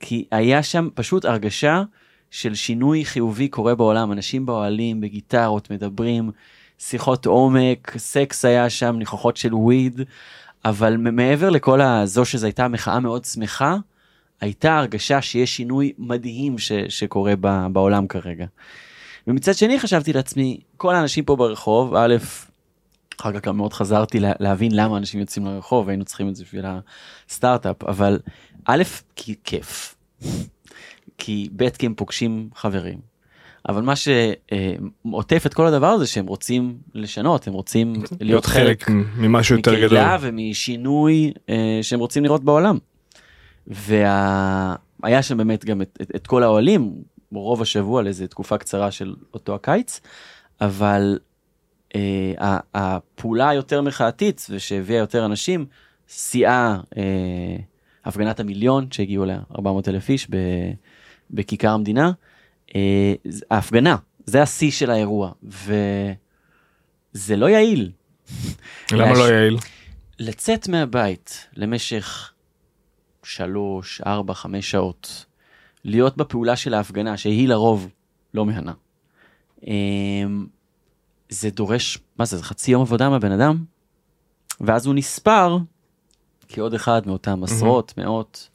כי 0.00 0.24
היה 0.30 0.62
שם 0.62 0.88
פשוט 0.94 1.24
הרגשה 1.24 1.82
של 2.30 2.54
שינוי 2.54 3.04
חיובי 3.04 3.48
קורה 3.48 3.74
בעולם, 3.74 4.12
אנשים 4.12 4.46
באוהלים, 4.46 5.00
בגיטרות, 5.00 5.70
מדברים, 5.70 6.30
שיחות 6.78 7.26
עומק, 7.26 7.94
סקס 7.96 8.44
היה 8.44 8.70
שם, 8.70 8.96
ניחוחות 8.98 9.36
של 9.36 9.54
וויד, 9.54 10.00
אבל 10.64 10.96
מעבר 10.96 11.50
לכל 11.50 11.80
הזו 11.80 12.24
שזו 12.24 12.46
הייתה 12.46 12.68
מחאה 12.68 13.00
מאוד 13.00 13.24
שמחה, 13.24 13.76
הייתה 14.40 14.78
הרגשה 14.78 15.22
שיש 15.22 15.56
שינוי 15.56 15.92
מדהים 15.98 16.58
ש, 16.58 16.72
שקורה 16.72 17.32
ב, 17.40 17.66
בעולם 17.72 18.06
כרגע. 18.06 18.46
ומצד 19.26 19.54
שני 19.54 19.78
חשבתי 19.78 20.12
לעצמי, 20.12 20.60
כל 20.76 20.94
האנשים 20.94 21.24
פה 21.24 21.36
ברחוב, 21.36 21.94
א', 21.94 22.16
אחר 23.20 23.32
כך 23.32 23.40
גם 23.46 23.56
מאוד 23.56 23.72
חזרתי 23.72 24.20
לה, 24.20 24.32
להבין 24.40 24.72
למה 24.74 24.96
אנשים 24.96 25.20
יוצאים 25.20 25.46
לרחוב, 25.46 25.88
היינו 25.88 26.04
צריכים 26.04 26.28
את 26.28 26.36
זה 26.36 26.44
בשביל 26.44 26.64
הסטארט-אפ, 27.28 27.84
אבל 27.84 28.18
א', 28.66 28.82
כי 29.16 29.34
כיף, 29.44 29.94
כי 31.18 31.48
ב', 31.56 31.68
כי 31.68 31.86
הם 31.86 31.94
פוגשים 31.94 32.48
חברים, 32.54 32.98
אבל 33.68 33.82
מה 33.82 33.94
שעוטף 33.96 35.46
את 35.46 35.54
כל 35.54 35.66
הדבר 35.66 35.86
הזה 35.86 36.06
שהם 36.06 36.26
רוצים 36.26 36.78
לשנות, 36.94 37.46
הם 37.46 37.52
רוצים 37.52 37.92
להיות 38.20 38.46
חלק 38.46 38.88
ממשהו 39.16 39.56
יותר 39.56 39.74
גדול. 39.74 39.86
מקהילה 39.86 40.16
ומשינוי 40.20 41.32
אה, 41.48 41.78
שהם 41.82 42.00
רוצים 42.00 42.24
לראות 42.24 42.44
בעולם. 42.44 42.78
והיה 43.66 45.22
שם 45.22 45.36
באמת 45.36 45.64
גם 45.64 45.82
את, 45.82 45.98
את, 46.02 46.10
את 46.16 46.26
כל 46.26 46.42
האוהלים, 46.42 46.94
רוב 47.32 47.62
השבוע 47.62 48.02
לאיזה 48.02 48.28
תקופה 48.28 48.58
קצרה 48.58 48.90
של 48.90 49.14
אותו 49.34 49.54
הקיץ, 49.54 50.00
אבל 50.60 51.18
אה, 51.94 52.58
הפעולה 52.74 53.48
היותר 53.48 53.82
מחאתית 53.82 54.46
ושהביאה 54.50 54.98
יותר 54.98 55.26
אנשים, 55.26 55.66
שיאה 56.08 56.76
אה, 56.96 57.56
הפגנת 58.06 58.40
המיליון 58.40 58.86
שהגיעו 58.90 59.24
אליה 59.24 59.40
400 59.58 59.88
אלף 59.88 60.08
איש 60.08 60.28
בכיכר 61.30 61.70
המדינה, 61.70 62.12
אה, 62.74 63.14
ההפגנה, 63.50 63.96
זה 64.26 64.42
השיא 64.42 64.70
של 64.70 64.90
האירוע, 64.90 65.32
וזה 65.42 67.36
לא 67.36 67.48
יעיל. 67.48 67.90
למה 68.92 69.12
לא 69.12 69.32
יעיל? 69.32 69.58
לצאת 70.18 70.68
מהבית 70.68 71.46
למשך 71.56 72.32
שלוש, 73.22 74.00
ארבע, 74.00 74.34
חמש 74.34 74.70
שעות, 74.70 75.24
להיות 75.84 76.16
בפעולה 76.16 76.56
של 76.56 76.74
ההפגנה, 76.74 77.16
שהיא 77.16 77.48
לרוב 77.48 77.88
לא 78.34 78.46
מהנה. 78.46 78.72
אמ, 79.66 80.46
זה 81.28 81.50
דורש, 81.50 81.98
מה 82.18 82.24
זה, 82.24 82.36
זה 82.36 82.44
חצי 82.44 82.70
יום 82.70 82.82
עבודה 82.82 83.08
מהבן 83.10 83.32
אדם, 83.32 83.64
ואז 84.60 84.86
הוא 84.86 84.94
נספר 84.94 85.58
כעוד 86.48 86.74
אחד 86.74 87.02
מאותם 87.06 87.44
עשרות, 87.44 87.90
mm-hmm. 87.90 88.02
מאות, 88.02 88.48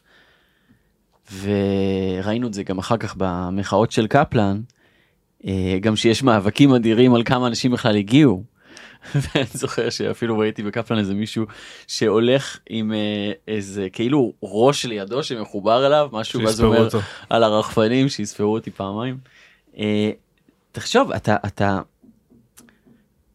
וראינו 1.42 2.48
את 2.48 2.54
זה 2.54 2.64
גם 2.64 2.80
אחר 2.80 2.98
כך 2.98 3.16
במחאות 3.18 3.92
של 3.92 4.08
קפלן, 4.08 4.62
אה, 5.46 5.78
גם 5.82 5.96
שיש 5.96 6.24
מאבקים 6.24 6.74
אדירים 6.74 7.16
על 7.16 7.24
כמה 7.24 7.48
אנשים 7.48 7.72
בכלל 7.72 7.96
הגיעו. 7.96 8.44
ואני 9.16 9.46
זוכר 9.54 9.90
שאפילו 9.90 10.38
ראיתי 10.38 10.64
בקפלן 10.64 10.98
איזה 10.98 11.14
מישהו 11.14 11.46
שהולך 11.88 12.60
עם 12.70 12.94
אה, 12.94 13.32
איזה 13.48 13.88
כאילו 13.94 14.34
ראש 14.44 14.86
לידו 14.86 15.24
שמחובר 15.24 15.88
אליו 15.88 16.10
משהו 16.12 16.42
ואז 16.42 16.62
אומר 16.62 16.86
אותו. 16.86 17.00
על 17.30 17.44
הרחפנים 17.44 18.10
שיספרו 18.10 18.54
אותי 18.54 18.72
פעמיים. 18.72 19.18
אה, 19.78 20.12
תחשוב 20.72 21.12
אתה 21.12 21.36
אתה 21.46 21.80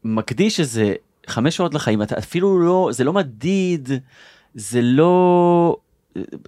מקדיש 0.04 0.60
איזה 0.60 0.94
חמש 1.26 1.56
שעות 1.56 1.74
לחיים 1.74 2.02
אתה 2.02 2.18
אפילו 2.18 2.60
לא 2.60 2.88
זה 2.92 3.04
לא 3.04 3.12
מדיד 3.12 3.88
זה 4.56 4.82
לא 4.82 5.76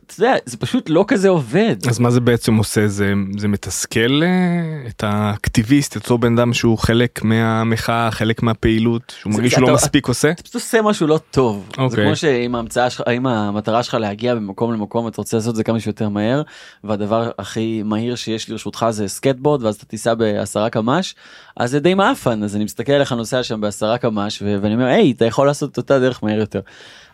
אתה 0.06 0.14
יודע, 0.18 0.34
זה 0.44 0.56
פשוט 0.56 0.90
לא 0.90 1.04
כזה 1.08 1.28
עובד. 1.28 1.76
אז 1.88 1.98
מה 1.98 2.10
זה 2.10 2.20
בעצם 2.20 2.56
עושה? 2.56 2.88
זה, 2.88 3.12
זה 3.38 3.48
מתסכל 3.48 4.22
אה, 4.22 4.88
את 4.88 5.04
האקטיביסט, 5.04 5.96
את 5.96 6.02
אותו 6.02 6.18
בן 6.18 6.38
אדם 6.38 6.54
שהוא 6.54 6.78
חלק 6.78 7.22
מהמחאה, 7.22 8.10
חלק 8.10 8.42
מהפעילות, 8.42 9.14
שהוא 9.20 9.32
מרגיש 9.32 9.52
שהוא 9.52 9.68
לא 9.68 9.74
מספיק 9.74 10.08
עושה? 10.08 10.30
אתה 10.30 10.42
פשוט 10.42 10.54
עושה 10.54 10.82
משהו 10.82 11.06
לא 11.06 11.20
טוב. 11.30 11.68
Okay. 11.70 11.76
זה 11.76 11.82
אוקיי. 11.82 12.04
כמו 12.04 12.16
שאם 12.16 12.54
ההמצאה 12.54 12.90
שלך, 12.90 13.02
אם 13.16 13.26
המטרה 13.26 13.82
שלך 13.82 13.94
להגיע 13.94 14.34
ממקום 14.34 14.72
למקום, 14.72 15.08
אתה 15.08 15.20
רוצה 15.20 15.36
לעשות 15.36 15.50
את 15.50 15.56
זה 15.56 15.64
כמה 15.64 15.80
שיותר 15.80 16.08
מהר, 16.08 16.42
והדבר 16.84 17.30
הכי 17.38 17.82
מהיר 17.84 18.14
שיש 18.14 18.50
לרשותך 18.50 18.86
זה 18.90 19.08
סקייטבורד, 19.08 19.62
ואז 19.62 19.74
אתה 19.74 19.86
תיסע 19.86 20.14
בעשרה 20.14 20.70
קמ"ש, 20.70 21.14
אז 21.56 21.70
זה 21.70 21.80
די 21.80 21.94
מאפן, 21.94 22.42
אז 22.42 22.56
אני 22.56 22.64
מסתכל 22.64 22.92
עליך 22.92 23.12
נוסע 23.12 23.42
שם 23.42 23.60
בעשרה 23.60 23.98
קמ"ש, 23.98 24.42
ואני 24.42 24.74
אומר, 24.74 24.86
היי, 24.86 25.10
אתה 25.10 25.24
יכול 25.24 25.46
לעשות 25.46 25.72
את 25.72 25.76
אותה 25.76 25.98
דרך 25.98 26.24
מהר 26.24 26.38
יותר. 26.38 26.60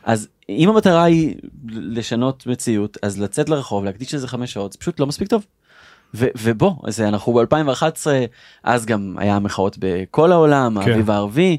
אז 0.05 0.29
אם 0.49 0.69
המטרה 0.69 1.05
היא 1.05 1.35
לשנות 1.69 2.47
מציאות 2.47 2.99
אז 3.03 3.21
לצאת 3.21 3.49
לרחוב 3.49 3.85
להקדיש 3.85 4.15
לזה 4.15 4.29
חמש 4.29 4.53
שעות 4.53 4.73
זה 4.73 4.79
פשוט 4.79 5.01
לא 5.01 5.07
מספיק 5.07 5.29
טוב. 5.29 5.47
ו- 6.15 6.27
ובוא 6.39 6.73
אז 6.85 7.01
אנחנו 7.01 7.33
ב-2011 7.33 8.07
אז 8.63 8.87
גם 8.87 9.17
היה 9.19 9.39
מחאות 9.39 9.77
בכל 9.79 10.33
העולם 10.33 10.83
כן. 10.85 10.91
האביב 10.91 11.11
הערבי 11.11 11.57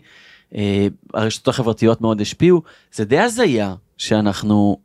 אה, 0.55 0.87
הרשתות 1.13 1.47
החברתיות 1.47 2.01
מאוד 2.01 2.21
השפיעו 2.21 2.61
זה 2.93 3.05
די 3.05 3.19
הזיה 3.19 3.75
שאנחנו 3.97 4.77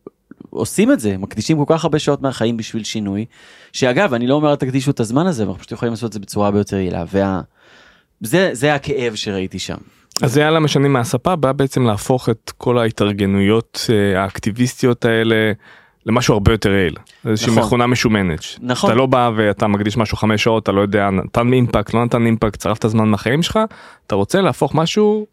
עושים 0.51 0.93
את 0.93 1.01
זה 1.01 1.17
מקדישים 1.17 1.65
כל 1.65 1.75
כך 1.75 1.85
הרבה 1.85 1.99
שעות 1.99 2.23
מהחיים 2.23 2.57
בשביל 2.57 2.85
שינוי 2.85 3.25
שאגב 3.73 4.15
אני 4.15 4.27
לא 4.27 4.35
אומר 4.35 4.55
תקדישו 4.55 4.91
את 4.91 5.01
הזמן 5.01 5.27
הזה 5.27 5.43
אנחנו 5.43 5.59
פשוט 5.59 5.73
יכולים 5.73 5.93
לעשות 5.93 6.09
את 6.09 6.13
זה 6.13 6.21
בצורה 6.21 6.47
הרבה 6.47 6.59
יותר 6.59 6.77
יעילה 6.77 7.05
וזה 8.23 8.51
זה 8.53 8.75
הכאב 8.75 9.15
שראיתי 9.15 9.59
שם. 9.59 9.79
אז 10.23 10.33
זה 10.33 10.41
היה 10.41 10.51
למה 10.51 10.69
שאני 10.69 10.89
מהספה 10.89 11.37
בא 11.37 11.53
בעצם 11.53 11.87
להפוך 11.87 12.29
את 12.29 12.53
כל 12.59 12.79
ההתארגנויות 12.79 13.87
אה, 13.91 14.23
האקטיביסטיות 14.23 15.05
האלה 15.05 15.53
למשהו 16.07 16.35
הרבה 16.35 16.53
יותר 16.53 16.71
יעיל. 16.71 16.97
איזושהי 17.27 17.51
נכון. 17.53 17.63
מכונה 17.63 17.87
משומנת. 17.87 18.41
נכון. 18.61 18.91
אתה 18.91 18.99
לא 18.99 19.07
בא 19.07 19.31
ואתה 19.37 19.67
מקדיש 19.67 19.97
משהו 19.97 20.17
חמש 20.17 20.43
שעות 20.43 20.63
אתה 20.63 20.73
לא 20.73 20.81
יודע 20.81 21.11
נתן 21.11 21.53
אימפקט 21.53 21.95
לא 21.95 22.05
נתן 22.05 22.27
אימפקט 22.27 22.57
צרפת 22.61 22.89
זמן 22.89 23.09
מהחיים 23.09 23.43
שלך 23.43 23.59
אתה 24.07 24.15
רוצה 24.15 24.41
להפוך 24.41 24.75
משהו 24.75 25.27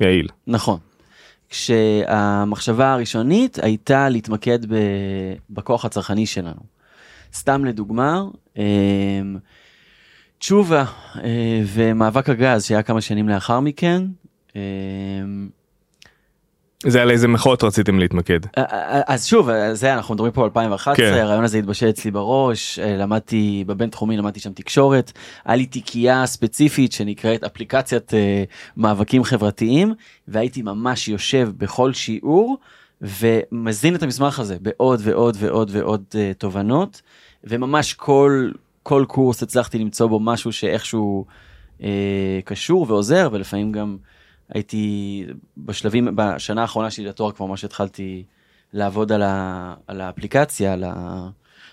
יעיל. 0.00 0.28
נכון. 0.46 0.78
כשהמחשבה 1.50 2.92
הראשונית 2.92 3.58
הייתה 3.62 4.08
להתמקד 4.08 4.58
בכוח 5.50 5.84
הצרכני 5.84 6.26
שלנו. 6.26 6.60
סתם 7.34 7.64
לדוגמה. 7.64 8.22
תשובה 10.42 10.84
אה, 11.24 11.62
ומאבק 11.66 12.28
הגז 12.28 12.64
שהיה 12.64 12.82
כמה 12.82 13.00
שנים 13.00 13.28
לאחר 13.28 13.60
מכן. 13.60 14.02
אה, 14.56 14.60
זה 16.86 17.02
על 17.02 17.10
איזה 17.10 17.28
מחאות 17.28 17.64
רציתם 17.64 17.98
להתמקד. 17.98 18.40
אה, 18.58 19.00
אז 19.06 19.26
שוב 19.26 19.48
זה 19.72 19.94
אנחנו 19.94 20.14
מדברים 20.14 20.32
פה 20.32 20.40
על 20.40 20.44
2011 20.44 20.96
כן. 20.96 21.12
הרעיון 21.12 21.44
הזה 21.44 21.58
התבשל 21.58 21.88
אצלי 21.88 22.10
בראש 22.10 22.78
למדתי 22.78 23.64
בבין 23.66 23.90
תחומי 23.90 24.16
למדתי 24.16 24.40
שם 24.40 24.52
תקשורת 24.52 25.12
היה 25.44 25.56
לי 25.56 25.66
תיקייה 25.66 26.26
ספציפית 26.26 26.92
שנקראת 26.92 27.44
אפליקציית 27.44 28.12
מאבקים 28.76 29.24
חברתיים 29.24 29.94
והייתי 30.28 30.62
ממש 30.62 31.08
יושב 31.08 31.50
בכל 31.56 31.92
שיעור 31.92 32.58
ומזין 33.00 33.94
את 33.94 34.02
המסמך 34.02 34.38
הזה 34.38 34.56
בעוד 34.60 35.00
ועוד 35.02 35.36
ועוד 35.40 35.70
ועוד 35.72 36.04
תובנות 36.38 37.02
וממש 37.44 37.94
כל 37.94 38.50
כל 38.82 39.04
קורס 39.08 39.42
הצלחתי 39.42 39.78
למצוא 39.78 40.06
בו 40.06 40.20
משהו 40.20 40.52
שאיכשהו 40.52 41.26
אה, 41.82 42.40
קשור 42.44 42.86
ועוזר 42.88 43.28
ולפעמים 43.32 43.72
גם 43.72 43.96
הייתי 44.54 45.24
בשלבים 45.56 46.08
בשנה 46.14 46.62
האחרונה 46.62 46.90
שלי 46.90 47.04
לתואר 47.04 47.32
כבר 47.32 47.46
ממש 47.46 47.64
התחלתי 47.64 48.24
לעבוד 48.72 49.12
על, 49.12 49.22
ה, 49.22 49.74
על 49.86 50.00
האפליקציה 50.00 50.72
על, 50.72 50.84
ה, 50.84 51.28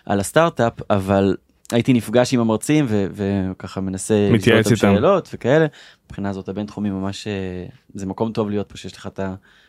על 0.05 0.19
הסטארט-אפ 0.19 0.73
אבל 0.89 1.35
הייתי 1.71 1.93
נפגש 1.93 2.33
עם 2.33 2.39
המרצים 2.39 2.85
ו, 2.89 3.07
וככה 3.11 3.81
מנסה 3.81 4.29
מתייעץ 4.31 4.65
איתם. 4.65 4.77
שאלות 4.77 5.29
וכאלה. 5.33 5.65
מבחינה 6.05 6.33
זאת 6.33 6.49
הבן 6.49 6.65
תחומי 6.65 6.89
ממש 6.89 7.27
אה, 7.27 7.65
זה 7.93 8.05
מקום 8.05 8.31
טוב 8.31 8.49
להיות 8.49 8.69
פה 8.69 8.77
שיש 8.77 8.97
לך 8.97 9.07
את 9.07 9.19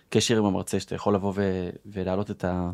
הקשר 0.09 0.39
עם 0.39 0.45
המרצה 0.45 0.81
שאתה 0.81 0.95
יכול 0.95 1.15
לבוא 1.15 1.33
ו, 1.37 1.69
ולהעלות 1.87 2.31
את, 2.31 2.45
ה, 2.45 2.71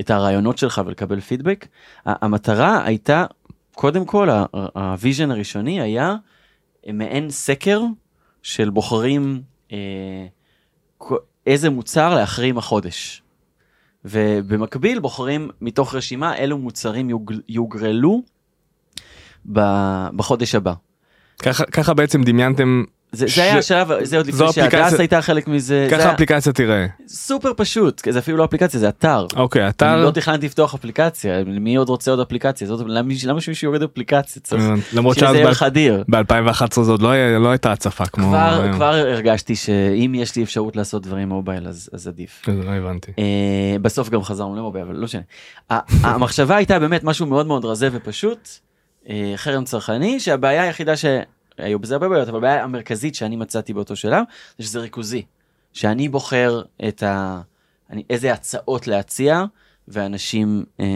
את 0.00 0.10
הרעיונות 0.10 0.58
שלך 0.58 0.80
ולקבל 0.86 1.20
פידבק. 1.20 1.66
המטרה 2.06 2.84
הייתה 2.84 3.26
קודם 3.74 4.04
כל 4.04 4.28
ה 4.74 4.82
vision 4.82 5.30
הראשוני 5.30 5.80
היה 5.80 6.16
מעין 6.92 7.30
סקר 7.30 7.80
של 8.42 8.70
בוחרים 8.70 9.42
אה, 9.72 10.26
איזה 11.46 11.70
מוצר 11.70 12.14
להחרים 12.14 12.58
החודש. 12.58 13.22
ובמקביל 14.04 15.00
בוחרים 15.00 15.50
מתוך 15.60 15.94
רשימה 15.94 16.36
אילו 16.36 16.58
מוצרים 16.58 17.10
יוג, 17.10 17.32
יוגרלו 17.48 18.22
בחודש 20.16 20.54
הבא. 20.54 20.72
ככה 21.38 21.64
ככה 21.64 21.94
בעצם 21.94 22.22
דמיינתם 22.22 22.84
זה, 23.14 23.28
ש- 23.28 23.34
זה 23.36 23.42
היה 23.42 23.58
השלב, 23.58 23.88
זה 24.02 24.16
עוד 24.16 24.26
לפני 24.26 24.52
שהדס 24.52 25.00
הייתה 25.00 25.22
חלק 25.22 25.48
מזה, 25.48 25.86
זה 25.88 25.94
ככה 25.94 26.02
היה 26.02 26.10
האפליקציה 26.10 26.52
תיראה. 26.52 26.86
סופר 27.08 27.52
פשוט, 27.56 28.02
זה 28.10 28.18
אפילו 28.18 28.36
לא 28.36 28.44
אפליקציה, 28.44 28.80
זה 28.80 28.88
אתר. 28.88 29.26
אוקיי 29.36 29.62
אני 29.62 29.70
אתר 29.70 29.96
לא 30.04 30.10
תכננתי 30.10 30.46
לפתוח 30.46 30.74
אפליקציה, 30.74 31.44
מי 31.46 31.76
עוד 31.76 31.88
רוצה 31.88 32.10
עוד 32.10 32.20
אפליקציה? 32.20 32.66
זאת, 32.66 32.80
למה, 32.88 33.12
למה 33.26 33.40
שמישהו 33.40 33.66
יורד 33.68 33.82
אפליקציה? 33.82 34.42
צריך 34.42 34.62
למרות 34.92 35.18
שאז 35.18 35.34
איזה 35.36 35.48
ערך 35.48 35.62
אדיר. 35.62 36.04
ב-2011 36.08 36.52
זאת 36.82 37.02
לא 37.02 37.08
היה- 37.10 37.38
לא 37.38 37.48
הייתה 37.48 37.72
הצפה 37.72 38.06
כמו 38.06 38.28
כבר, 38.28 38.60
היום. 38.62 38.72
כבר 38.74 38.94
הרגשתי 38.94 39.56
שאם 39.56 40.12
יש 40.16 40.36
לי 40.36 40.42
אפשרות 40.42 40.76
לעשות 40.76 41.02
דברים 41.02 41.28
מובייל 41.28 41.68
אז, 41.68 41.90
אז 41.92 42.08
עדיף. 42.08 42.42
אז 42.48 42.54
לא 42.64 42.70
הבנתי. 42.70 43.12
אה, 43.18 43.24
בסוף 43.82 44.08
גם 44.10 44.22
חזרנו 44.22 44.56
למובייל 44.56 44.84
אבל 44.84 44.94
לא 44.96 45.04
משנה. 45.04 45.22
המחשבה 46.02 46.56
הייתה 46.56 46.78
באמת 46.78 47.04
משהו 47.04 47.26
מאוד 47.26 47.46
מאוד 47.46 47.64
רזה 47.64 47.88
ופשוט 47.92 48.48
אה, 49.08 49.32
חרם 49.36 49.64
צרכני 49.64 50.20
שהבעיה 50.20 50.62
היחידה 50.62 50.92
שהיו 51.56 51.78
בזה 51.78 51.94
הרבה 51.94 52.08
בעיות 52.08 52.28
אבל 52.28 52.38
הבעיה 52.38 52.64
המרכזית 52.64 53.14
שאני 53.14 53.36
מצאתי 53.36 53.72
באותו 53.72 53.96
שלב 53.96 54.24
זה 54.58 54.64
שזה 54.64 54.80
ריכוזי. 54.80 55.22
שאני 55.72 56.08
בוחר 56.08 56.62
את 56.88 57.02
ה... 57.02 57.40
אני, 57.90 58.02
איזה 58.10 58.32
הצעות 58.32 58.86
להציע 58.86 59.44
ואנשים 59.88 60.64
אה, 60.80 60.86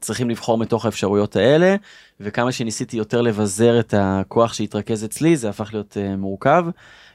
צריכים 0.00 0.30
לבחור 0.30 0.58
מתוך 0.58 0.84
האפשרויות 0.84 1.36
האלה 1.36 1.76
וכמה 2.20 2.52
שניסיתי 2.52 2.96
יותר 2.96 3.20
לבזר 3.20 3.80
את 3.80 3.94
הכוח 3.96 4.52
שהתרכז 4.52 5.04
אצלי 5.04 5.36
זה 5.36 5.48
הפך 5.48 5.70
להיות 5.72 5.96
אה, 5.96 6.16
מורכב. 6.16 6.64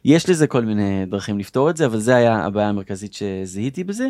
יש 0.06 0.30
לזה 0.30 0.48
כל 0.48 0.62
מיני 0.62 1.06
דרכים 1.06 1.40
לפתור 1.40 1.70
את 1.70 1.78
זה 1.78 1.86
אבל 1.86 2.00
זה 2.00 2.16
היה 2.16 2.46
הבעיה 2.46 2.70
המרכזית 2.70 3.14
שזיהיתי 3.14 3.84
בזה. 3.84 4.08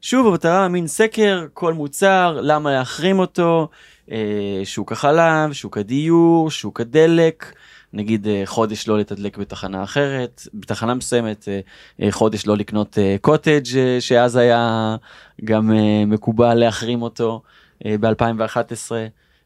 שוב 0.00 0.26
המטרה 0.26 0.68
מין 0.68 0.86
סקר 0.86 1.46
כל 1.52 1.72
מוצר 1.72 2.38
למה 2.42 2.72
להחרים 2.72 3.18
אותו 3.18 3.68
אה, 4.10 4.60
שוק 4.64 4.92
החלב 4.92 5.52
שוק 5.52 5.78
הדיור 5.78 6.50
שוק 6.50 6.80
הדלק 6.80 7.54
נגיד 7.94 8.26
אה, 8.26 8.42
חודש 8.44 8.88
לא 8.88 8.98
לתדלק 8.98 9.38
בתחנה 9.38 9.82
אחרת 9.82 10.48
בתחנה 10.54 10.94
מסוימת 10.94 11.48
אה, 11.48 11.60
אה, 12.02 12.12
חודש 12.12 12.46
לא 12.46 12.56
לקנות 12.56 12.98
קוטג' 13.20 14.00
שאז 14.00 14.36
היה 14.36 14.96
גם 15.44 15.70
מקובל 16.06 16.54
להחרים 16.54 17.02
אותו 17.02 17.42
אה, 17.86 17.94
ב-2011 18.00 18.92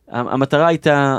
המטרה 0.08 0.66
הייתה 0.66 1.18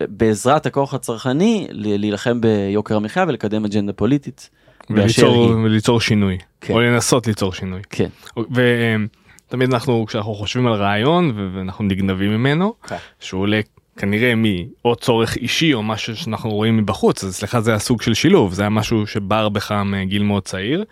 בעזרת 0.00 0.66
הכוח 0.66 0.94
הצרכני 0.94 1.66
להילחם 1.70 2.40
ביוקר 2.40 2.96
המחיה 2.96 3.24
ולקדם 3.28 3.64
אג'נדה 3.64 3.92
פוליטית. 3.92 4.50
וליצור. 4.90 5.50
וליצור 5.64 6.00
שינוי 6.00 6.38
כן. 6.60 6.74
או 6.74 6.80
לנסות 6.80 7.26
ליצור 7.26 7.52
שינוי. 7.52 7.80
כן. 7.90 8.08
ותמיד 8.36 9.72
אנחנו 9.72 10.06
כשאנחנו 10.06 10.34
חושבים 10.34 10.66
על 10.66 10.72
רעיון 10.72 11.32
ו- 11.36 11.48
ואנחנו 11.54 11.84
נגנבים 11.84 12.30
ממנו 12.30 12.74
כן. 12.82 12.96
שהוא 13.20 13.40
עולה 13.42 13.60
כנראה 14.00 14.32
מאו 14.36 14.96
צורך 14.96 15.36
אישי 15.36 15.74
או 15.74 15.82
משהו 15.82 16.16
שאנחנו 16.16 16.50
רואים 16.50 16.76
מבחוץ 16.76 17.24
אז 17.24 17.30
אצלך 17.30 17.58
זה 17.58 17.74
הסוג 17.74 18.02
של 18.02 18.14
שילוב 18.14 18.54
זה 18.54 18.62
היה 18.62 18.68
משהו 18.68 19.06
שבער 19.06 19.48
בך 19.48 19.72
מגיל 19.84 20.22
מאוד 20.22 20.42
צעיר 20.42 20.84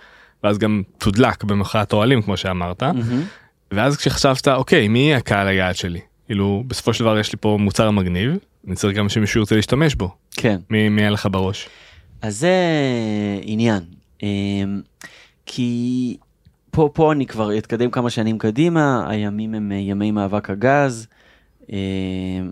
ואז 0.45 0.59
גם 0.59 0.83
תודלק 0.99 1.45
במחאת 1.45 1.93
אוהלים 1.93 2.23
כמו 2.23 2.37
שאמרת 2.37 2.83
מהמם. 2.83 3.23
ואז 3.73 3.97
כשחשבת 3.97 4.49
אוקיי 4.49 4.89
מי 4.89 4.99
יהיה 4.99 5.17
הקהל 5.17 5.49
היעד 5.49 5.77
שלי 5.77 6.01
כאילו 6.27 6.65
בסופו 6.67 6.95
של 6.95 7.05
דבר 7.05 7.19
יש 7.19 7.33
לי 7.33 7.39
פה 7.41 7.57
מוצר 7.61 7.91
מגניב 7.91 8.37
אני 8.67 8.77
צריך 8.77 8.97
גם 8.97 9.09
שמישהו 9.09 9.41
ירצה 9.41 9.57
להשתמש 9.57 9.95
בו 9.95 10.15
כן. 10.37 10.59
מי 10.71 10.89
מי 10.89 11.03
היה 11.03 11.11
לך 11.11 11.29
בראש. 11.31 11.69
אז 12.23 12.39
זה 12.39 12.55
עניין. 13.43 13.83
אמ, 14.23 14.81
כי 15.47 16.17
פה 16.71 16.91
פה 16.93 17.13
אני 17.13 17.27
כבר 17.27 17.59
אתקדם 17.59 17.91
כמה 17.91 18.11
שנים 18.11 18.39
קדימה 18.39 19.07
הימים 19.09 19.55
הם 19.55 19.73
אה, 19.73 19.77
ימי 19.77 20.11
מאבק 20.11 20.51
הגז. 20.51 21.07
אמ, 21.73 22.51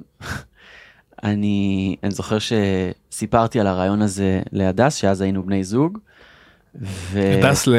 אני 1.25 1.97
אני 2.03 2.11
זוכר 2.11 2.37
שסיפרתי 2.39 3.61
על 3.61 3.67
הרעיון 3.67 4.03
הזה 4.03 4.43
להדס 4.53 4.95
שאז 4.95 5.21
היינו 5.21 5.43
בני 5.47 5.65
זוג. 5.65 5.99
ו- 6.83 7.41
טס 7.43 7.67
ל... 7.67 7.75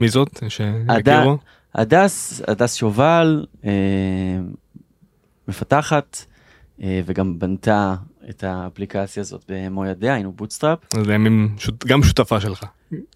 מי 0.00 0.08
זאת? 0.08 0.40
שיכירו? 0.48 1.38
הדס, 1.74 2.42
הדס 2.48 2.74
שובל, 2.74 3.46
אה, 3.64 3.70
מפתחת 5.48 6.24
אה, 6.82 7.00
וגם 7.06 7.38
בנתה 7.38 7.94
את 8.30 8.44
האפליקציה 8.44 9.20
הזאת 9.20 9.44
במו 9.48 9.86
ידיה, 9.86 10.14
היינו 10.14 10.32
bootstrap. 10.32 10.78
אז 10.94 11.06
שות- 11.58 11.84
גם 11.86 12.02
שותפה 12.02 12.40
שלך. 12.40 12.64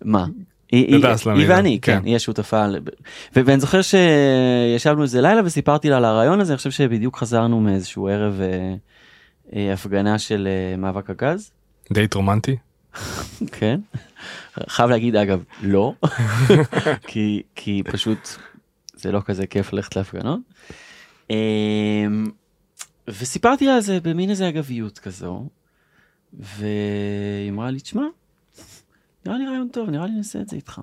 מה? 0.05 0.27
היא, 0.75 0.97
היא, 1.37 1.49
ואני, 1.49 1.79
כן, 1.83 1.99
כן. 1.99 2.05
היא 2.05 2.17
השותפה. 2.17 2.67
ו- 3.37 3.41
ואני 3.45 3.61
זוכר 3.61 3.81
שישבנו 3.83 5.03
איזה 5.03 5.21
לילה 5.21 5.41
וסיפרתי 5.45 5.91
לה 5.91 5.97
על 5.97 6.05
הרעיון 6.05 6.41
הזה, 6.41 6.53
אני 6.53 6.57
חושב 6.57 6.71
שבדיוק 6.71 7.17
חזרנו 7.17 7.61
מאיזשהו 7.61 8.09
ערב 8.09 8.41
אה, 8.41 8.75
אה, 9.57 9.73
הפגנה 9.73 10.19
של 10.19 10.49
אה, 10.51 10.77
מאבק 10.77 11.11
הגז. 11.11 11.51
דייט 11.93 12.15
רומנטי? 12.15 12.57
כן. 13.59 13.81
חייב 14.69 14.91
להגיד 14.91 15.17
אגב 15.17 15.43
לא 15.63 15.93
כי 17.09 17.43
כי 17.55 17.83
פשוט 17.85 18.29
זה 18.95 19.13
לא 19.13 19.21
כזה 19.25 19.47
כיף 19.47 19.73
ללכת 19.73 19.97
להפגנות. 19.97 20.41
אמ, 21.31 22.27
וסיפרתי 23.09 23.67
לה 23.67 23.75
על 23.75 23.81
זה 23.81 23.99
במין 24.03 24.31
איזה 24.31 24.49
אגביות 24.49 24.99
כזו. 24.99 25.47
והיא 26.33 27.51
אמרה 27.51 27.71
לי 27.71 27.81
תשמע 27.81 28.05
נראה 29.27 29.39
לי 29.39 29.47
רעיון 29.47 29.69
טוב 29.69 29.91
נראה 29.91 30.07
לי 30.07 30.13
נעשה 30.13 30.41
את 30.41 30.49
זה 30.49 30.57
איתך. 30.57 30.81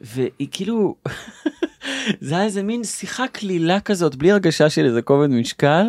והיא 0.00 0.48
כאילו 0.50 0.96
זה 2.20 2.34
היה 2.34 2.44
איזה 2.44 2.62
מין 2.62 2.84
שיחה 2.84 3.28
קלילה 3.28 3.80
כזאת 3.80 4.14
בלי 4.14 4.32
הרגשה 4.32 4.70
של 4.70 4.86
איזה 4.86 5.02
כובד 5.02 5.30
משקל 5.30 5.86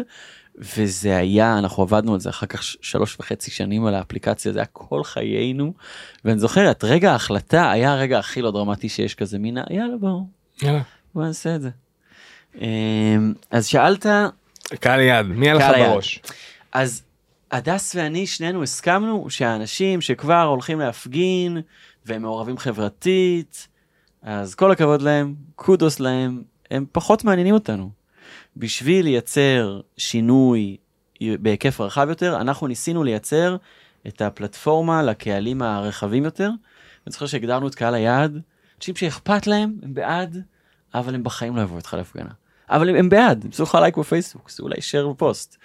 וזה 0.57 1.17
היה 1.17 1.57
אנחנו 1.57 1.83
עבדנו 1.83 2.13
על 2.13 2.19
זה 2.19 2.29
אחר 2.29 2.45
כך 2.45 2.63
שלוש 2.63 3.17
וחצי 3.19 3.51
שנים 3.51 3.85
על 3.85 3.95
האפליקציה 3.95 4.51
זה 4.51 4.59
היה 4.59 4.65
כל 4.65 5.03
חיינו 5.03 5.73
ואני 6.25 6.39
זוכר 6.39 6.71
את 6.71 6.83
רגע 6.83 7.11
ההחלטה 7.11 7.71
היה 7.71 7.93
הרגע 7.93 8.19
הכי 8.19 8.41
לא 8.41 8.51
דרמטי 8.51 8.89
שיש 8.89 9.15
כזה 9.15 9.39
מין 9.39 9.57
יאללה 9.69 9.97
בוא 9.97 10.21
יאללה. 10.61 10.81
בוא 11.15 11.23
נעשה 11.23 11.55
את 11.55 11.61
זה. 11.61 11.69
אמ, 12.61 13.33
אז 13.51 13.67
שאלת 13.67 14.05
קהל 14.79 14.99
יעד 14.99 15.25
מי 15.25 15.49
היה 15.49 15.55
לך. 15.55 15.77
בראש? 15.77 16.19
אז 16.71 17.03
הדס 17.51 17.95
ואני 17.95 18.27
שנינו 18.27 18.63
הסכמנו 18.63 19.29
שהאנשים 19.29 20.01
שכבר 20.01 20.41
הולכים 20.41 20.79
להפגין 20.79 21.61
והם 22.05 22.21
מעורבים 22.21 22.57
חברתית 22.57 23.67
אז 24.21 24.55
כל 24.55 24.71
הכבוד 24.71 25.01
להם 25.01 25.35
קודוס 25.55 25.99
להם 25.99 26.43
הם 26.71 26.85
פחות 26.91 27.23
מעניינים 27.23 27.53
אותנו. 27.53 27.89
בשביל 28.57 29.05
לייצר 29.05 29.81
שינוי 29.97 30.77
בהיקף 31.21 31.81
רחב 31.81 32.05
יותר 32.09 32.41
אנחנו 32.41 32.67
ניסינו 32.67 33.03
לייצר 33.03 33.57
את 34.07 34.21
הפלטפורמה 34.21 35.03
לקהלים 35.03 35.61
הרחבים 35.61 36.23
יותר. 36.23 36.47
אני 36.47 37.11
זוכר 37.11 37.25
שהגדרנו 37.25 37.67
את 37.67 37.75
קהל 37.75 37.93
היעד 37.93 38.41
אנשים 38.77 38.95
שאכפת 38.95 39.47
להם 39.47 39.75
הם 39.83 39.93
בעד 39.93 40.43
אבל 40.93 41.15
הם 41.15 41.23
בחיים 41.23 41.55
לא 41.55 41.61
יבואו 41.61 41.77
איתך 41.77 41.93
להפגנה. 41.93 42.29
אבל 42.69 42.89
הם, 42.89 42.95
הם 42.95 43.09
בעד, 43.09 43.43
הם 43.43 43.49
עשו 43.53 43.63
לך 43.63 43.75
לייק 43.75 43.97
בפייסבוק, 43.97 44.49
עשו 44.49 44.63
אולי 44.63 44.75
share 44.75 45.09
בפוסט. 45.09 45.57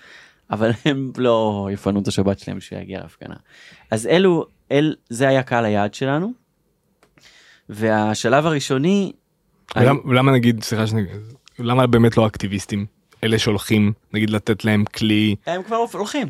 אבל 0.51 0.71
הם 0.85 1.13
לא 1.17 1.69
יפנו 1.73 2.01
את 2.01 2.09
השבת 2.09 2.39
שלהם 2.39 2.57
בשביל 2.57 2.81
להגיע 2.81 3.01
להפגנה. 3.01 3.35
אז 3.91 4.07
אלו, 4.07 4.47
אל, 4.73 4.95
זה 5.09 5.29
היה 5.29 5.43
קהל 5.43 5.65
היעד 5.65 5.95
שלנו. 5.95 6.33
והשלב 7.69 8.47
הראשוני, 8.47 9.13
ולמה- 9.77 10.01
ולמה 10.09 10.33
נגיד 10.33 10.63
סליחה 10.63 10.87
שנגיד 10.87 11.09
למה 11.59 11.87
באמת 11.87 12.17
לא 12.17 12.27
אקטיביסטים 12.27 12.87
אלה 13.25 13.39
שהולכים 13.39 13.93
נגיד 14.13 14.31
לתת 14.31 14.65
להם 14.65 14.85
כלי 14.85 15.37
הם 15.47 15.63
כבר 15.63 15.85
הולכים, 15.93 16.29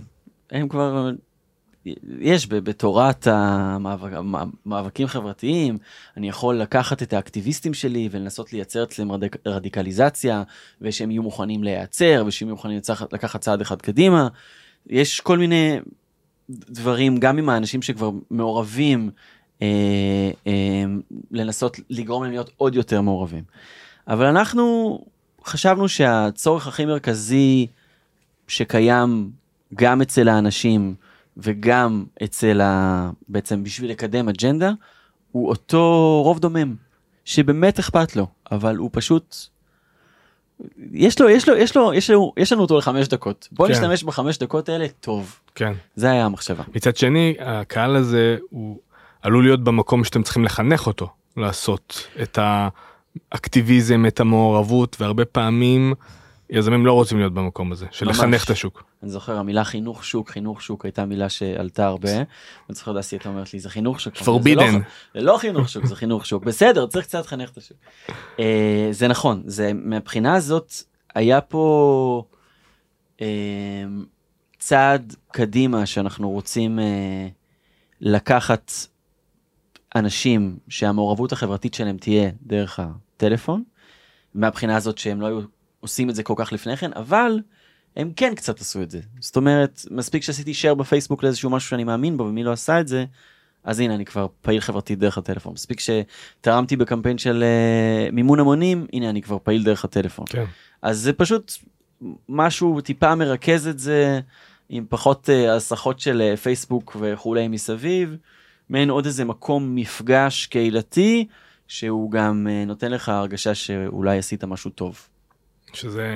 הם 0.50 0.68
כבר, 0.68 1.10
יש 2.20 2.46
בתורת 2.48 3.26
המאבק- 3.26 4.12
המאבקים 4.66 5.06
חברתיים, 5.06 5.78
אני 6.16 6.28
יכול 6.28 6.56
לקחת 6.56 7.02
את 7.02 7.12
האקטיביסטים 7.12 7.74
שלי 7.74 8.08
ולנסות 8.12 8.52
לייצר 8.52 8.82
אצלם 8.82 9.12
רדיק, 9.12 9.36
רדיקליזציה, 9.46 10.42
ושהם 10.80 11.10
יהיו 11.10 11.22
מוכנים 11.22 11.64
להיעצר, 11.64 12.24
ושהם 12.26 12.48
יהיו 12.48 12.56
מוכנים 12.56 12.76
לצח- 12.76 13.02
לקחת 13.12 13.40
צעד 13.40 13.60
אחד 13.60 13.82
קדימה. 13.82 14.28
יש 14.86 15.20
כל 15.20 15.38
מיני 15.38 15.78
דברים, 16.50 17.16
גם 17.16 17.38
עם 17.38 17.48
האנשים 17.48 17.82
שכבר 17.82 18.10
מעורבים, 18.30 19.10
אה, 19.62 19.66
אה, 20.46 20.84
לנסות 21.30 21.80
לגרום 21.90 22.22
להם 22.22 22.32
להיות 22.32 22.50
עוד 22.56 22.74
יותר 22.74 23.00
מעורבים. 23.00 23.44
אבל 24.08 24.26
אנחנו 24.26 24.98
חשבנו 25.44 25.88
שהצורך 25.88 26.66
הכי 26.66 26.84
מרכזי 26.84 27.66
שקיים 28.48 29.30
גם 29.74 30.02
אצל 30.02 30.28
האנשים 30.28 30.94
וגם 31.42 32.04
אצל 32.24 32.60
ה... 32.60 33.10
בעצם 33.28 33.64
בשביל 33.64 33.90
לקדם 33.90 34.28
אג'נדה, 34.28 34.70
הוא 35.32 35.48
אותו 35.48 36.20
רוב 36.24 36.38
דומם, 36.38 36.74
שבאמת 37.24 37.78
אכפת 37.78 38.16
לו, 38.16 38.26
אבל 38.52 38.76
הוא 38.76 38.90
פשוט... 38.92 39.36
יש 40.92 41.20
לו, 41.20 41.28
יש 41.28 41.48
לו, 41.48 41.56
יש 41.56 41.76
לו, 41.76 41.94
יש 41.94 42.10
לו, 42.10 42.32
יש 42.36 42.52
לנו 42.52 42.62
אותו 42.62 42.78
לחמש 42.78 43.08
דקות. 43.08 43.48
בוא 43.52 43.66
כן. 43.66 43.72
נשתמש 43.72 44.04
בחמש 44.04 44.38
דקות 44.38 44.68
האלה, 44.68 44.86
טוב. 45.00 45.40
כן 45.54 45.72
זה 45.96 46.10
היה 46.10 46.24
המחשבה. 46.24 46.62
מצד 46.74 46.96
שני 46.96 47.34
הקהל 47.40 47.96
הזה 47.96 48.36
הוא 48.50 48.78
עלול 49.22 49.44
להיות 49.44 49.64
במקום 49.64 50.04
שאתם 50.04 50.22
צריכים 50.22 50.44
לחנך 50.44 50.86
אותו 50.86 51.08
לעשות 51.36 52.06
את 52.22 52.38
האקטיביזם 53.32 54.04
את 54.06 54.20
המעורבות 54.20 54.96
והרבה 55.00 55.24
פעמים 55.24 55.94
יזמים 56.50 56.86
לא 56.86 56.92
רוצים 56.92 57.18
להיות 57.18 57.34
במקום 57.34 57.72
הזה, 57.72 57.86
של 57.90 58.06
ממש. 58.06 58.16
לחנך 58.18 58.44
את 58.44 58.50
השוק. 58.50 58.84
אני 59.02 59.10
זוכר 59.10 59.38
המילה 59.38 59.64
חינוך 59.64 60.04
שוק, 60.04 60.30
חינוך 60.30 60.62
שוק 60.62 60.84
הייתה 60.84 61.04
מילה 61.04 61.28
שעלתה 61.28 61.86
הרבה. 61.86 62.16
אני 62.16 62.24
זוכר 62.68 62.98
דסי 62.98 63.16
הייתה 63.16 63.28
אומרת 63.28 63.52
לי 63.52 63.60
זה 63.60 63.70
חינוך 63.70 64.00
שוק. 64.00 64.14
זה 64.16 64.30
לא-. 64.54 64.64
זה 65.14 65.20
לא 65.20 65.38
חינוך 65.38 65.68
שוק, 65.68 65.86
זה 65.86 65.96
חינוך 65.96 66.26
שוק. 66.26 66.44
בסדר, 66.44 66.86
צריך 66.86 67.06
קצת 67.06 67.24
לחנך 67.24 67.50
את 67.50 67.56
השוק. 67.56 67.76
אה, 68.40 68.88
זה 68.90 69.08
נכון, 69.08 69.42
זה 69.46 69.70
מהבחינה 69.74 70.34
הזאת 70.34 70.72
היה 71.14 71.40
פה 71.40 72.24
אה, 73.20 73.26
צעד 74.58 75.14
קדימה 75.32 75.86
שאנחנו 75.86 76.30
רוצים 76.30 76.78
אה, 76.78 77.28
לקחת 78.00 78.72
אנשים 79.96 80.58
שהמעורבות 80.68 81.32
החברתית 81.32 81.74
שלהם 81.74 81.96
תהיה 81.96 82.30
דרך 82.42 82.80
הטלפון, 82.80 83.62
מהבחינה 84.34 84.76
הזאת 84.76 84.98
שהם 84.98 85.20
לא 85.20 85.26
היו 85.26 85.40
עושים 85.80 86.10
את 86.10 86.14
זה 86.14 86.22
כל 86.22 86.34
כך 86.36 86.52
לפני 86.52 86.76
כן, 86.76 86.90
אבל 86.96 87.40
הם 87.96 88.12
כן 88.16 88.34
קצת 88.34 88.60
עשו 88.60 88.82
את 88.82 88.90
זה. 88.90 89.00
זאת 89.20 89.36
אומרת, 89.36 89.84
מספיק 89.90 90.22
שעשיתי 90.22 90.52
share 90.52 90.74
בפייסבוק 90.74 91.22
לאיזשהו 91.22 91.50
משהו 91.50 91.68
שאני 91.68 91.84
מאמין 91.84 92.16
בו 92.16 92.24
ומי 92.24 92.44
לא 92.44 92.52
עשה 92.52 92.80
את 92.80 92.88
זה, 92.88 93.04
אז 93.64 93.80
הנה 93.80 93.94
אני 93.94 94.04
כבר 94.04 94.26
פעיל 94.40 94.60
חברתי 94.60 94.96
דרך 94.96 95.18
הטלפון. 95.18 95.52
מספיק 95.52 95.80
שתרמתי 95.80 96.76
בקמפיין 96.76 97.18
של 97.18 97.44
uh, 98.08 98.12
מימון 98.12 98.40
המונים, 98.40 98.86
הנה 98.92 99.10
אני 99.10 99.22
כבר 99.22 99.38
פעיל 99.42 99.64
דרך 99.64 99.84
הטלפון. 99.84 100.24
כן. 100.28 100.44
אז 100.82 100.98
זה 100.98 101.12
פשוט 101.12 101.52
משהו 102.28 102.80
טיפה 102.80 103.14
מרכז 103.14 103.68
את 103.68 103.78
זה 103.78 104.20
עם 104.68 104.84
פחות 104.88 105.30
אה, 105.30 105.56
הסחות 105.56 106.00
של 106.00 106.22
אה, 106.22 106.36
פייסבוק 106.36 106.96
וכולי 107.00 107.48
מסביב, 107.48 108.16
מעין 108.68 108.90
עוד 108.90 109.06
איזה 109.06 109.24
מקום 109.24 109.74
מפגש 109.74 110.46
קהילתי 110.46 111.26
שהוא 111.68 112.10
גם 112.10 112.46
אה, 112.50 112.64
נותן 112.64 112.90
לך 112.90 113.08
הרגשה 113.08 113.54
שאולי 113.54 114.18
עשית 114.18 114.44
משהו 114.44 114.70
טוב. 114.70 115.08
שזה 115.72 116.08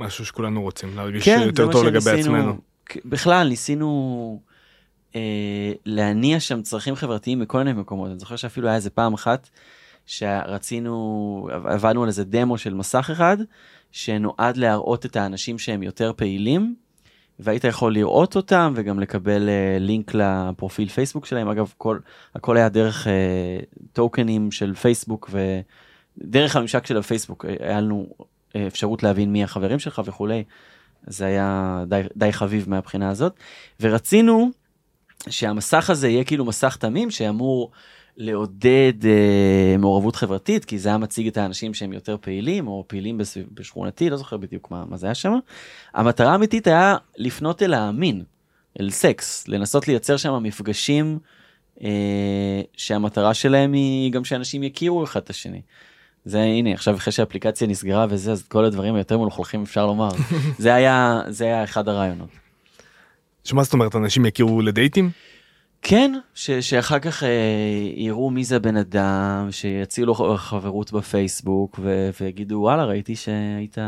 משהו 0.00 0.26
שכולנו 0.26 0.62
רוצים, 0.62 0.96
להרגיש 0.96 1.24
כן, 1.24 1.40
יותר 1.46 1.72
טוב 1.72 1.84
לגבי 1.84 2.00
שניסינו- 2.00 2.36
עצמנו. 2.36 2.56
בכלל 3.04 3.48
ניסינו 3.48 4.40
אה, 5.16 5.72
להניע 5.86 6.40
שם 6.40 6.62
צרכים 6.62 6.94
חברתיים 6.94 7.40
בכל 7.40 7.58
מיני 7.58 7.72
מקומות. 7.72 8.10
אני 8.10 8.18
זוכר 8.18 8.36
שאפילו 8.36 8.68
היה 8.68 8.76
איזה 8.76 8.90
פעם 8.90 9.14
אחת 9.14 9.48
שרצינו, 10.06 11.48
עבדנו 11.52 12.02
על 12.02 12.08
איזה 12.08 12.24
דמו 12.24 12.58
של 12.58 12.74
מסך 12.74 13.10
אחד, 13.12 13.36
שנועד 13.92 14.56
להראות 14.56 15.06
את 15.06 15.16
האנשים 15.16 15.58
שהם 15.58 15.82
יותר 15.82 16.12
פעילים, 16.16 16.74
והיית 17.38 17.64
יכול 17.64 17.94
לראות 17.94 18.36
אותם 18.36 18.72
וגם 18.76 19.00
לקבל 19.00 19.48
אה, 19.48 19.76
לינק 19.80 20.14
לפרופיל 20.14 20.88
פייסבוק 20.88 21.26
שלהם. 21.26 21.48
אגב, 21.48 21.72
כל, 21.78 21.98
הכל 22.34 22.56
היה 22.56 22.68
דרך 22.68 23.06
אה, 23.06 23.12
טוקנים 23.92 24.50
של 24.50 24.74
פייסבוק 24.74 25.30
ודרך 26.18 26.56
הממשק 26.56 26.86
של 26.86 26.96
הפייסבוק 26.96 27.44
אה, 27.44 27.54
היה 27.60 27.80
לנו 27.80 28.08
אפשרות 28.56 29.02
להבין 29.02 29.32
מי 29.32 29.44
החברים 29.44 29.78
שלך 29.78 30.02
וכולי. 30.04 30.44
זה 31.06 31.24
היה 31.24 31.84
די, 31.86 32.00
די 32.16 32.32
חביב 32.32 32.70
מהבחינה 32.70 33.10
הזאת. 33.10 33.32
ורצינו 33.80 34.50
שהמסך 35.28 35.90
הזה 35.90 36.08
יהיה 36.08 36.24
כאילו 36.24 36.44
מסך 36.44 36.76
תמים 36.76 37.10
שאמור 37.10 37.70
לעודד 38.16 38.92
אה, 39.04 39.76
מעורבות 39.78 40.16
חברתית, 40.16 40.64
כי 40.64 40.78
זה 40.78 40.88
היה 40.88 40.98
מציג 40.98 41.26
את 41.26 41.36
האנשים 41.36 41.74
שהם 41.74 41.92
יותר 41.92 42.16
פעילים, 42.20 42.68
או 42.68 42.84
פעילים 42.86 43.18
בסביב, 43.18 43.46
בשכונתי, 43.52 44.10
לא 44.10 44.16
זוכר 44.16 44.36
בדיוק 44.36 44.70
מה, 44.70 44.84
מה 44.84 44.96
זה 44.96 45.06
היה 45.06 45.14
שם. 45.14 45.32
המטרה 45.94 46.32
האמיתית 46.32 46.66
היה 46.66 46.96
לפנות 47.16 47.62
אל 47.62 47.74
המין, 47.74 48.24
אל 48.80 48.90
סקס, 48.90 49.48
לנסות 49.48 49.88
לייצר 49.88 50.16
שם 50.16 50.42
מפגשים 50.42 51.18
אה, 51.82 52.60
שהמטרה 52.76 53.34
שלהם 53.34 53.72
היא 53.72 54.12
גם 54.12 54.24
שאנשים 54.24 54.62
יכירו 54.62 55.04
אחד 55.04 55.20
את 55.20 55.30
השני. 55.30 55.60
זה 56.24 56.40
הנה 56.42 56.72
עכשיו 56.72 56.96
אחרי 56.96 57.12
שהאפליקציה 57.12 57.66
נסגרה 57.66 58.06
וזה 58.10 58.32
אז 58.32 58.42
כל 58.48 58.64
הדברים 58.64 58.94
היותר 58.94 59.18
מלוכלכים 59.18 59.62
אפשר 59.62 59.86
לומר 59.86 60.08
זה 60.58 60.74
היה 60.74 61.20
זה 61.28 61.44
היה 61.44 61.64
אחד 61.64 61.88
הרעיונות. 61.88 62.28
שמה 63.44 63.62
זאת 63.62 63.72
אומרת, 63.72 63.96
אנשים 63.96 64.26
יכירו 64.26 64.62
לדייטים? 64.62 65.10
כן, 65.82 66.12
ש, 66.34 66.50
שאחר 66.50 66.98
כך 66.98 67.22
אה, 67.22 67.28
יראו 67.96 68.30
מי 68.30 68.44
זה 68.44 68.56
הבן 68.56 68.76
אדם, 68.76 69.48
שיציעו 69.50 70.06
לו 70.06 70.14
חברות 70.36 70.92
בפייסבוק 70.92 71.78
ו, 71.82 72.10
ויגידו 72.20 72.54
וואלה 72.54 72.84
ראיתי 72.84 73.16
שהיית, 73.16 73.78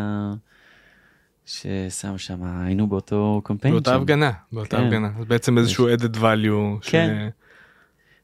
ששם 1.46 2.18
שם, 2.18 2.36
היינו 2.64 2.86
באותו 2.86 3.40
קמפיין 3.44 3.74
באותה 3.74 3.90
שם. 3.90 3.96
הפגנה, 4.00 4.30
באותה 4.52 4.76
כן. 4.76 4.84
הפגנה. 4.84 5.08
אז 5.18 5.24
בעצם 5.24 5.58
איזשהו 5.58 5.88
added 5.94 6.16
value. 6.16 6.82
ש- 6.86 6.90
כן. 6.90 7.28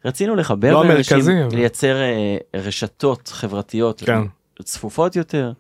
רצינו 0.05 0.37
לחבר 0.37 0.73
לא 0.73 0.83
בין 0.83 0.91
אנשים, 0.91 1.19
אבל- 1.19 1.57
לייצר 1.57 1.97
אה, 1.97 2.37
רשתות 2.55 3.29
חברתיות 3.29 4.03
כן. 4.07 4.21
צפופות 4.63 5.17
יותר. 5.17 5.53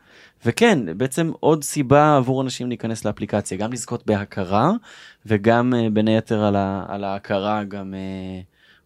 וכן, 0.46 0.98
בעצם 0.98 1.33
עוד 1.40 1.64
סיבה 1.64 2.16
עבור 2.16 2.42
אנשים 2.42 2.68
להיכנס 2.68 3.05
לאפליקציה, 3.05 3.59
גם 3.59 3.72
לזכות 3.72 4.07
בהכרה 4.07 4.72
וגם 5.26 5.74
אה, 5.74 5.87
בין 5.92 6.09
היתר 6.09 6.44
על, 6.44 6.57
ה, 6.57 6.85
על 6.88 7.05
ההכרה 7.05 7.64
גם 7.64 7.94
אה, 7.94 8.40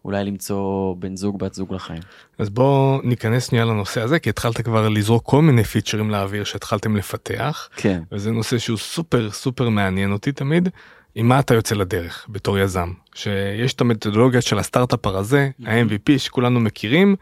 אולי 0.05 0.23
למצוא 0.23 0.95
בן 0.99 1.15
זוג, 1.15 1.39
בת 1.39 1.53
זוג 1.53 1.73
לחיים. 1.73 2.01
אז 2.39 2.49
בוא 2.49 3.01
ניכנס 3.03 3.49
שנייה 3.49 3.65
לנושא 3.65 4.01
הזה, 4.01 4.19
כי 4.19 4.29
התחלת 4.29 4.61
כבר 4.61 4.89
לזרוק 4.89 5.23
כל 5.25 5.41
מיני 5.41 5.63
פיצ'רים 5.63 6.09
לאוויר 6.09 6.43
שהתחלתם 6.43 6.95
לפתח, 6.95 7.69
כן. 7.75 8.01
וזה 8.11 8.31
נושא 8.31 8.57
שהוא 8.57 8.77
סופר 8.77 9.31
סופר 9.31 9.69
מעניין 9.69 10.11
אותי 10.11 10.31
תמיד. 10.31 10.69
עם 11.15 11.27
מה 11.27 11.39
אתה 11.39 11.53
יוצא 11.53 11.75
לדרך 11.75 12.25
בתור 12.29 12.59
יזם? 12.59 12.91
שיש 13.15 13.73
את 13.73 13.81
המתודולוגיה 13.81 14.41
של 14.41 14.59
הסטארט-אפ 14.59 15.05
הרזה, 15.05 15.49
ה-MVP 15.65 16.17
שכולנו 16.17 16.59
מכירים, 16.59 17.15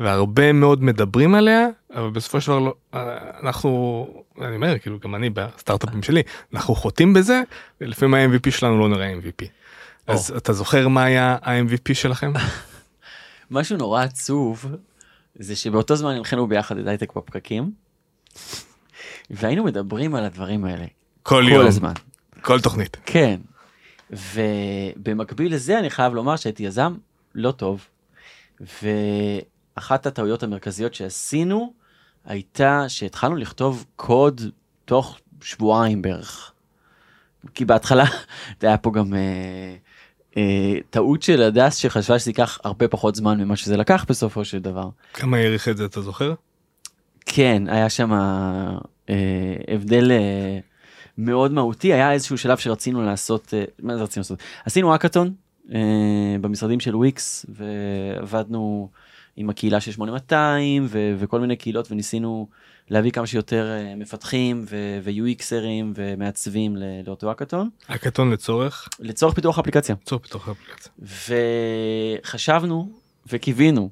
והרבה 0.00 0.52
מאוד 0.52 0.82
מדברים 0.82 1.34
עליה, 1.34 1.66
אבל 1.94 2.10
בסופו 2.10 2.40
של 2.40 2.46
דבר 2.46 2.58
לא, 2.58 2.74
אנחנו, 3.42 4.06
אני 4.40 4.56
אומר, 4.56 4.78
כאילו 4.78 4.98
גם 4.98 5.14
אני 5.14 5.30
בסטארט-אפים 5.30 6.02
שלי, 6.02 6.22
אנחנו 6.54 6.74
חוטאים 6.74 7.12
בזה, 7.12 7.42
ולפעמים 7.80 8.14
ה-MVP 8.14 8.50
שלנו 8.50 8.78
לא 8.78 8.88
נראה 8.88 9.12
MVP. 9.12 9.46
אז 10.06 10.34
אתה 10.36 10.52
זוכר 10.52 10.88
מה 10.88 11.04
היה 11.04 11.36
ה-MVP 11.42 11.94
שלכם? 11.94 12.32
משהו 13.50 13.76
נורא 13.76 14.02
עצוב 14.02 14.66
זה 15.34 15.56
שבאותו 15.56 15.96
זמן 15.96 16.14
הלכנו 16.14 16.46
ביחד 16.46 16.78
את 16.78 16.86
הייטק 16.86 17.12
בפקקים 17.16 17.70
והיינו 19.30 19.64
מדברים 19.64 20.14
על 20.14 20.24
הדברים 20.24 20.64
האלה 20.64 20.84
כל 21.22 21.44
כל 21.44 21.44
יום, 21.48 21.66
הזמן. 21.66 21.92
כל 22.44 22.60
תוכנית. 22.60 22.96
כן. 23.06 23.40
ובמקביל 24.10 25.54
לזה 25.54 25.78
אני 25.78 25.90
חייב 25.90 26.14
לומר 26.14 26.36
שהייתי 26.36 26.62
יזם 26.62 26.94
לא 27.34 27.52
טוב. 27.52 27.86
ואחת 28.60 30.06
הטעויות 30.06 30.42
המרכזיות 30.42 30.94
שעשינו 30.94 31.72
הייתה 32.24 32.84
שהתחלנו 32.88 33.36
לכתוב 33.36 33.84
קוד 33.96 34.40
תוך 34.84 35.18
שבועיים 35.42 36.02
בערך. 36.02 36.52
כי 37.54 37.64
בהתחלה 37.64 38.04
זה 38.60 38.66
היה 38.66 38.78
פה 38.78 38.92
גם 38.92 39.14
אה, 39.14 39.76
אה, 40.36 40.74
טעות 40.90 41.22
של 41.22 41.42
הדס 41.42 41.76
שחשבה 41.76 42.18
שזה 42.18 42.30
ייקח 42.30 42.58
הרבה 42.64 42.88
פחות 42.88 43.14
זמן 43.14 43.40
ממה 43.40 43.56
שזה 43.56 43.76
לקח 43.76 44.04
בסופו 44.08 44.44
של 44.44 44.58
דבר. 44.58 44.88
כמה 45.14 45.36
העריך 45.36 45.68
את 45.68 45.76
זה 45.76 45.84
אתה 45.84 46.00
זוכר? 46.00 46.34
כן, 47.26 47.62
היה 47.68 47.90
שם 47.90 48.12
אה, 48.12 49.14
הבדל 49.68 50.12
אה, 50.12 50.58
מאוד 51.18 51.52
מהותי, 51.52 51.92
היה 51.92 52.12
איזשהו 52.12 52.38
שלב 52.38 52.58
שרצינו 52.58 53.02
לעשות, 53.02 53.54
אה, 53.54 53.64
מה 53.82 53.96
זה 53.96 54.02
רצינו 54.02 54.20
לעשות? 54.20 54.38
עשינו 54.64 54.94
אקאטון 54.94 55.34
אה, 55.74 56.36
במשרדים 56.40 56.80
של 56.80 56.96
וויקס 56.96 57.46
ועבדנו 57.48 58.88
עם 59.36 59.50
הקהילה 59.50 59.80
של 59.80 59.92
8200 59.92 60.86
ו- 60.88 61.14
וכל 61.18 61.40
מיני 61.40 61.56
קהילות 61.56 61.92
וניסינו 61.92 62.48
להביא 62.90 63.10
כמה 63.10 63.26
שיותר 63.26 63.70
אה, 63.70 63.94
מפתחים 63.96 64.64
ו- 64.70 64.98
ו-UXרים 65.02 65.92
ומעצבים 65.94 66.76
ל- 66.76 66.82
לאותו 67.06 67.32
אקאטון 67.32 67.68
הקטון 67.88 68.30
לצורך, 68.30 68.88
לצורך 69.00 69.34
פיתוח 69.34 69.58
אפליקציה. 69.58 69.94
לצורך 70.02 70.22
פיתוח 70.22 70.48
אפליקציה. 70.48 70.92
וחשבנו 72.24 72.88
וקיווינו 73.32 73.90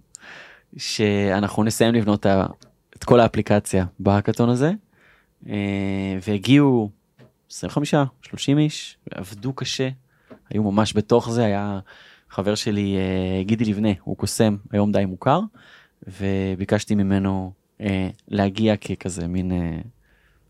שאנחנו 0.77 1.65
נסיים 1.65 1.95
לבנות 1.95 2.27
את 2.97 3.05
כל 3.05 3.21
האפליקציה 3.21 3.85
בהאקתון 3.99 4.49
הזה 4.49 4.73
והגיעו 6.23 6.91
25 7.53 7.95
30 8.23 8.59
איש 8.59 8.97
עבדו 9.11 9.53
קשה. 9.53 9.89
היו 10.51 10.63
ממש 10.63 10.97
בתוך 10.97 11.31
זה 11.31 11.45
היה 11.45 11.81
חבר 12.31 12.55
שלי 12.55 12.97
אה, 12.97 13.43
גידי 13.43 13.65
לבנה 13.65 13.89
הוא 14.03 14.17
קוסם 14.17 14.57
היום 14.71 14.93
די 14.93 15.05
מוכר 15.05 15.41
וביקשתי 16.03 16.95
ממנו 16.95 17.53
אה, 17.81 18.09
להגיע 18.29 18.77
ככזה 18.77 19.27
מין 19.27 19.53
אה, 19.53 19.79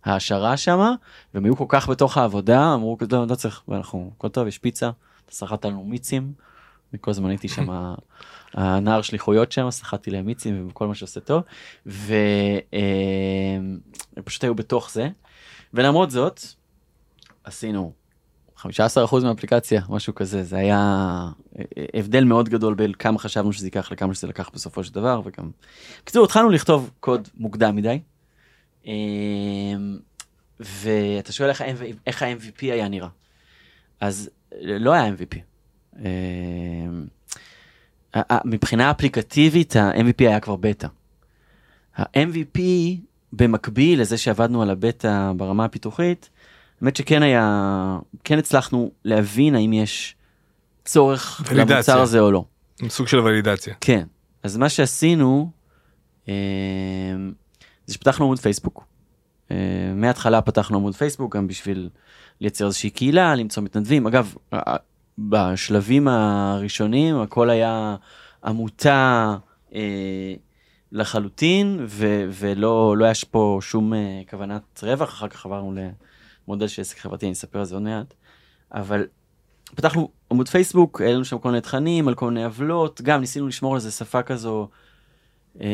העשרה 0.04 0.56
שמה 0.56 0.94
והם 1.34 1.44
היו 1.44 1.56
כל 1.56 1.64
כך 1.68 1.88
בתוך 1.88 2.18
העבודה 2.18 2.74
אמרו 2.74 2.96
לא, 3.12 3.26
לא 3.26 3.34
צריך 3.34 3.62
ואנחנו 3.68 4.10
הכל 4.16 4.28
טוב 4.28 4.46
יש 4.46 4.58
פיצה. 4.58 4.90
סחט 5.30 5.64
לנו 5.64 5.84
מיצים. 5.84 6.32
וכל 6.94 7.10
הזמן 7.10 7.28
הייתי 7.28 7.48
שם 7.48 7.66
הנער 8.54 9.02
שליחויות 9.02 9.52
שם 9.52 9.70
סחטתי 9.70 10.10
להם 10.10 10.26
מיצים 10.26 10.66
וכל 10.68 10.86
מה 10.86 10.94
שעושה 10.94 11.20
טוב. 11.20 11.42
והם 11.86 13.78
פשוט 14.24 14.44
היו 14.44 14.54
בתוך 14.54 14.90
זה. 14.90 15.08
ולמרות 15.74 16.10
זאת 16.10 16.40
עשינו 17.44 17.92
15% 18.58 18.64
מהאפליקציה 19.22 19.82
משהו 19.88 20.14
כזה 20.14 20.42
זה 20.44 20.56
היה 20.56 20.78
אה, 21.58 21.64
הבדל 21.94 22.24
מאוד 22.24 22.48
גדול 22.48 22.74
בין 22.74 22.92
כמה 22.92 23.18
חשבנו 23.18 23.52
שזה 23.52 23.66
ייקח 23.66 23.92
לכמה 23.92 24.14
שזה 24.14 24.26
לקח 24.26 24.50
בסופו 24.54 24.84
של 24.84 24.94
דבר 24.94 25.20
וגם. 25.24 25.50
בקיצור 26.02 26.24
התחלנו 26.24 26.50
לכתוב 26.50 26.90
קוד 27.00 27.28
מוקדם 27.36 27.76
מדי. 27.76 28.00
אמ, 28.86 29.98
ואתה 30.60 31.32
שואל 31.32 31.48
איך 31.48 31.62
איך 32.06 32.22
ה-MVP 32.22 32.60
היה 32.60 32.88
נראה. 32.88 33.08
אז 34.00 34.30
לא 34.60 34.92
היה 34.92 35.08
MVP. 35.08 35.36
ה- 38.14 38.38
מבחינה 38.48 38.90
אפליקטיבית 38.90 39.76
ה-MVP 39.76 40.14
היה 40.18 40.40
כבר 40.40 40.56
בטא. 40.56 40.86
ה-MVP 41.96 42.60
במקביל 43.32 44.00
לזה 44.00 44.18
שעבדנו 44.18 44.62
על 44.62 44.70
הבטא 44.70 45.32
ברמה 45.36 45.64
הפיתוחית, 45.64 46.30
האמת 46.82 46.96
שכן 46.96 47.22
היה, 47.22 47.98
כן 48.24 48.38
הצלחנו 48.38 48.90
להבין 49.04 49.54
האם 49.54 49.72
יש 49.72 50.16
צורך 50.84 51.42
ולידציה. 51.50 51.74
למוצר 51.74 52.00
הזה 52.00 52.20
או 52.20 52.30
לא. 52.30 52.44
סוג 52.88 53.08
של 53.08 53.20
ולידציה. 53.20 53.74
כן. 53.80 54.04
אז 54.42 54.56
מה 54.56 54.68
שעשינו, 54.68 55.50
אה, 56.28 56.34
זה 57.86 57.94
שפתחנו 57.94 58.24
עמוד 58.24 58.38
פייסבוק. 58.38 58.84
אה, 59.50 59.56
מההתחלה 59.94 60.40
פתחנו 60.40 60.76
עמוד 60.76 60.94
פייסבוק 60.94 61.36
גם 61.36 61.48
בשביל 61.48 61.88
לייצר 62.40 62.66
איזושהי 62.66 62.90
קהילה, 62.90 63.34
למצוא 63.34 63.62
מתנדבים. 63.62 64.06
אגב, 64.06 64.34
בשלבים 65.18 66.08
הראשונים 66.08 67.20
הכל 67.20 67.50
היה 67.50 67.96
עמותה 68.44 69.36
אה, 69.74 70.34
לחלוטין, 70.92 71.84
ו- 71.88 72.24
ולא 72.30 72.96
לא 72.96 73.04
היה 73.04 73.14
פה 73.30 73.58
שום 73.62 73.94
אה, 73.94 74.22
כוונת 74.30 74.80
רווח, 74.82 75.08
אחר 75.08 75.28
כך 75.28 75.46
עברנו 75.46 75.72
למודל 76.48 76.68
של 76.68 76.82
עסק 76.82 76.98
חברתי, 76.98 77.26
אני 77.26 77.32
אספר 77.32 77.58
על 77.58 77.64
זה 77.64 77.74
עוד 77.74 77.82
מעט. 77.82 78.14
אבל 78.74 79.06
פתחנו 79.74 80.08
עמוד 80.30 80.48
פייסבוק, 80.48 81.00
העלינו 81.00 81.24
שם 81.24 81.38
כל 81.38 81.48
מיני 81.48 81.60
תכנים 81.60 82.08
על 82.08 82.14
כל 82.14 82.28
מיני 82.28 82.44
עוולות, 82.44 83.00
גם 83.00 83.20
ניסינו 83.20 83.48
לשמור 83.48 83.72
על 83.72 83.76
איזה 83.76 83.90
שפה 83.90 84.22
כזו 84.22 84.68
אה, 85.60 85.66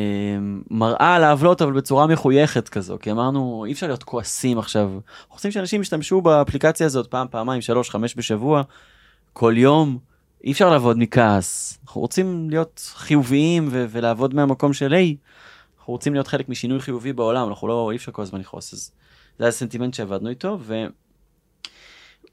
מראה 0.71 1.15
על 1.15 1.25
העוולות 1.25 1.63
אבל 1.63 1.73
בצורה 1.73 2.07
מחויכת 2.07 2.69
כזו, 2.69 2.97
כי 3.01 3.11
אמרנו 3.11 3.65
אי 3.67 3.73
אפשר 3.73 3.87
להיות 3.87 4.03
כועסים 4.03 4.59
עכשיו, 4.59 4.91
אנחנו 4.93 5.35
רוצים 5.35 5.51
שאנשים 5.51 5.81
ישתמשו 5.81 6.21
באפליקציה 6.21 6.87
הזאת 6.87 7.07
פעם, 7.07 7.27
פעמיים, 7.31 7.61
שלוש, 7.61 7.91
חמש 7.91 8.15
בשבוע, 8.17 8.63
כל 9.33 9.55
יום, 9.57 9.99
אי 10.45 10.53
אפשר 10.53 10.71
לעבוד 10.71 10.99
מכעס, 10.99 11.79
אנחנו 11.85 12.01
רוצים 12.01 12.51
להיות 12.51 12.93
חיוביים 12.95 13.69
ו- 13.71 13.87
ולעבוד 13.91 14.35
מהמקום 14.35 14.73
של 14.73 14.93
היי, 14.93 15.17
אנחנו 15.79 15.93
רוצים 15.93 16.13
להיות 16.13 16.27
חלק 16.27 16.49
משינוי 16.49 16.81
חיובי 16.81 17.13
בעולם, 17.13 17.49
אנחנו 17.49 17.69
לא, 17.69 17.91
אי 17.91 17.97
אפשר 17.97 18.13
כל 18.13 18.23
הזמן 18.23 18.41
לכעוס, 18.41 18.75
אז 18.75 18.91
זה 19.39 19.45
היה 19.45 19.53
סנטימנט 19.53 19.95
שעבדנו 19.95 20.29
איתו, 20.29 20.59
ו... 20.61 20.85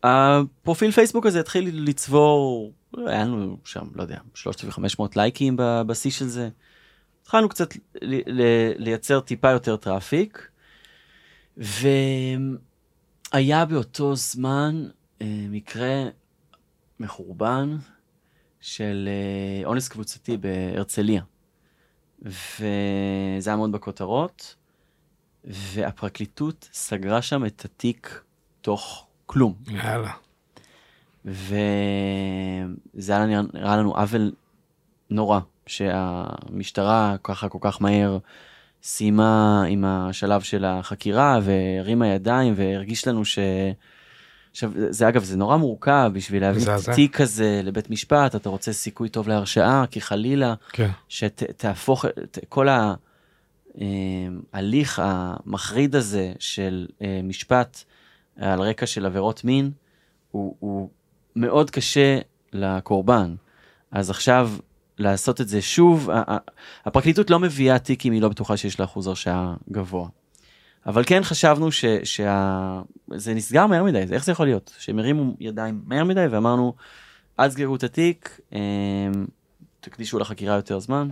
הפרופיל 0.04 0.92
פייסבוק 0.92 1.26
הזה 1.26 1.40
התחיל 1.40 1.90
לצבור, 1.90 2.74
היה 2.98 3.24
לנו 3.24 3.58
שם, 3.64 3.88
לא 3.96 4.02
יודע, 4.02 4.18
3,500 4.34 5.16
לייקים 5.16 5.56
בשיא 5.58 6.12
של 6.12 6.28
זה. 6.28 6.50
התחלנו 7.22 7.50
קצת 7.50 7.74
לייצר 8.78 9.20
טיפה 9.20 9.52
יותר 9.52 9.78
traffic, 9.78 10.50
והיה 11.58 12.56
באותו 13.66 14.16
זמן 14.16 14.88
אה, 15.22 15.46
מקרה 15.50 16.04
מחורבן 17.00 17.78
של 18.62 19.10
אה, 19.12 19.68
אונס 19.68 19.88
קבוצתי 19.88 20.38
בהרצליה. 20.38 21.22
וזה 22.22 23.50
היה 23.50 23.58
מאוד 23.58 23.72
בכותרות, 23.72 24.56
והפרקליטות 25.46 26.70
סגרה 26.74 27.22
שם 27.22 27.46
את 27.46 27.66
התיק 27.66 28.22
תוך 28.62 29.08
כלום. 29.26 29.54
יאללה. 29.68 30.12
וזה 31.26 33.14
היה 33.16 33.26
נראה, 33.26 33.42
נראה 33.54 33.78
לנו 33.78 33.96
עוול 33.96 34.32
נורא, 35.10 35.40
שהמשטרה 35.68 37.16
ככה 37.24 37.50
כל 37.50 37.58
כך 37.62 37.82
מהר 37.82 38.18
סיימה 38.84 39.64
עם 39.70 39.86
השלב 39.86 40.42
של 40.42 40.66
החקירה 40.66 41.40
והרימה 41.44 42.08
ידיים 42.08 42.54
והרגיש 42.58 43.08
לנו 43.08 43.26
ש... 43.26 43.40
עכשיו, 44.52 44.72
זה 44.90 45.08
אגב, 45.08 45.24
זה 45.24 45.38
נורא 45.38 45.58
מורכב 45.58 46.12
בשביל 46.14 46.42
להביא 46.42 46.62
מזעזע. 46.62 46.94
תיק 46.96 47.18
כזה 47.18 47.62
לבית 47.64 47.90
משפט, 47.90 48.36
אתה 48.36 48.50
רוצה 48.50 48.74
סיכוי 48.74 49.10
טוב 49.10 49.28
להרשעה, 49.28 49.86
כי 49.92 50.02
חלילה 50.02 50.54
כן. 50.72 50.90
שתהפוך 51.10 52.06
את 52.06 52.40
כל 52.50 52.68
ההליך 54.54 55.02
המחריד 55.04 55.96
הזה 55.96 56.34
של 56.40 56.88
אה, 57.02 57.20
משפט 57.24 57.84
על 58.38 58.62
רקע 58.62 58.86
של 58.86 59.06
עבירות 59.06 59.44
מין, 59.44 59.72
הוא, 60.32 60.56
הוא 60.60 60.90
מאוד 61.36 61.72
קשה 61.72 62.20
לקורבן. 62.54 63.36
אז 63.92 64.10
עכשיו 64.10 64.52
לעשות 64.98 65.42
את 65.42 65.48
זה 65.48 65.62
שוב, 65.62 66.10
הפרקליטות 66.86 67.30
לא 67.30 67.40
מביאה 67.40 67.80
תיק 67.80 68.06
אם 68.06 68.12
היא 68.12 68.22
לא 68.22 68.30
בטוחה 68.30 68.58
שיש 68.58 68.80
לה 68.80 68.86
אחוז 68.86 69.08
הרשעה 69.08 69.56
גבוה. 69.72 70.08
אבל 70.86 71.04
כן 71.06 71.24
חשבנו 71.24 71.72
שזה 71.72 72.00
שה... 72.04 72.82
נסגר 73.36 73.68
מהר 73.68 73.84
מדי, 73.84 74.06
איך 74.12 74.26
זה 74.26 74.32
יכול 74.32 74.46
להיות? 74.46 74.76
שהם 74.80 75.00
הרימו 75.00 75.36
ידיים 75.40 75.82
מהר 75.86 76.04
מדי 76.04 76.26
ואמרנו, 76.32 76.74
אל 77.40 77.48
תסגרו 77.48 77.76
את 77.76 77.84
התיק, 77.84 78.40
אה, 78.54 78.60
תקדישו 79.80 80.20
לחקירה 80.20 80.56
יותר 80.56 80.80
זמן. 80.80 81.10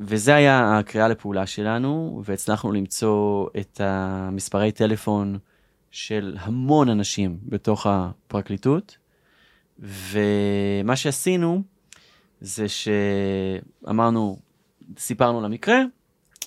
וזה 0.00 0.34
היה 0.34 0.78
הקריאה 0.78 1.08
לפעולה 1.08 1.46
שלנו, 1.46 2.22
והצלחנו 2.24 2.72
למצוא 2.72 3.46
את 3.60 3.80
המספרי 3.84 4.72
טלפון 4.72 5.38
של 5.90 6.36
המון 6.40 6.88
אנשים 6.88 7.38
בתוך 7.42 7.86
הפרקליטות, 7.86 8.96
ומה 9.78 10.96
שעשינו 10.96 11.62
זה 12.40 12.66
שאמרנו, 12.68 14.38
סיפרנו 14.98 15.38
על 15.38 15.44
המקרה, 15.44 15.78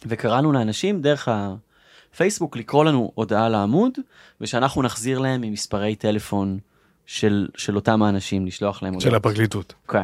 וקראנו 0.05 0.51
לאנשים 0.51 1.01
דרך 1.01 1.27
הפייסבוק 1.31 2.57
לקרוא 2.57 2.85
לנו 2.85 3.11
הודעה 3.15 3.49
לעמוד, 3.49 3.93
ושאנחנו 4.41 4.81
נחזיר 4.81 5.19
להם 5.19 5.41
ממספרי 5.41 5.95
טלפון 5.95 6.59
של, 7.05 7.47
של 7.55 7.75
אותם 7.75 8.03
האנשים, 8.03 8.45
לשלוח 8.45 8.83
להם 8.83 8.99
של 8.99 9.07
הודעות. 9.07 9.25
הפרקליטות. 9.25 9.73
כן. 9.87 10.03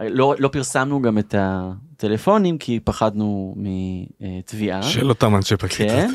לא, 0.00 0.34
לא 0.38 0.48
פרסמנו 0.48 1.02
גם 1.02 1.18
את 1.18 1.34
הטלפונים 1.38 2.58
כי 2.58 2.80
פחדנו 2.84 3.54
מתביעה. 3.56 4.82
של 4.82 5.08
אותם 5.08 5.36
אנשי 5.36 5.56
פרקליטות. 5.56 5.96
כן. 5.96 6.14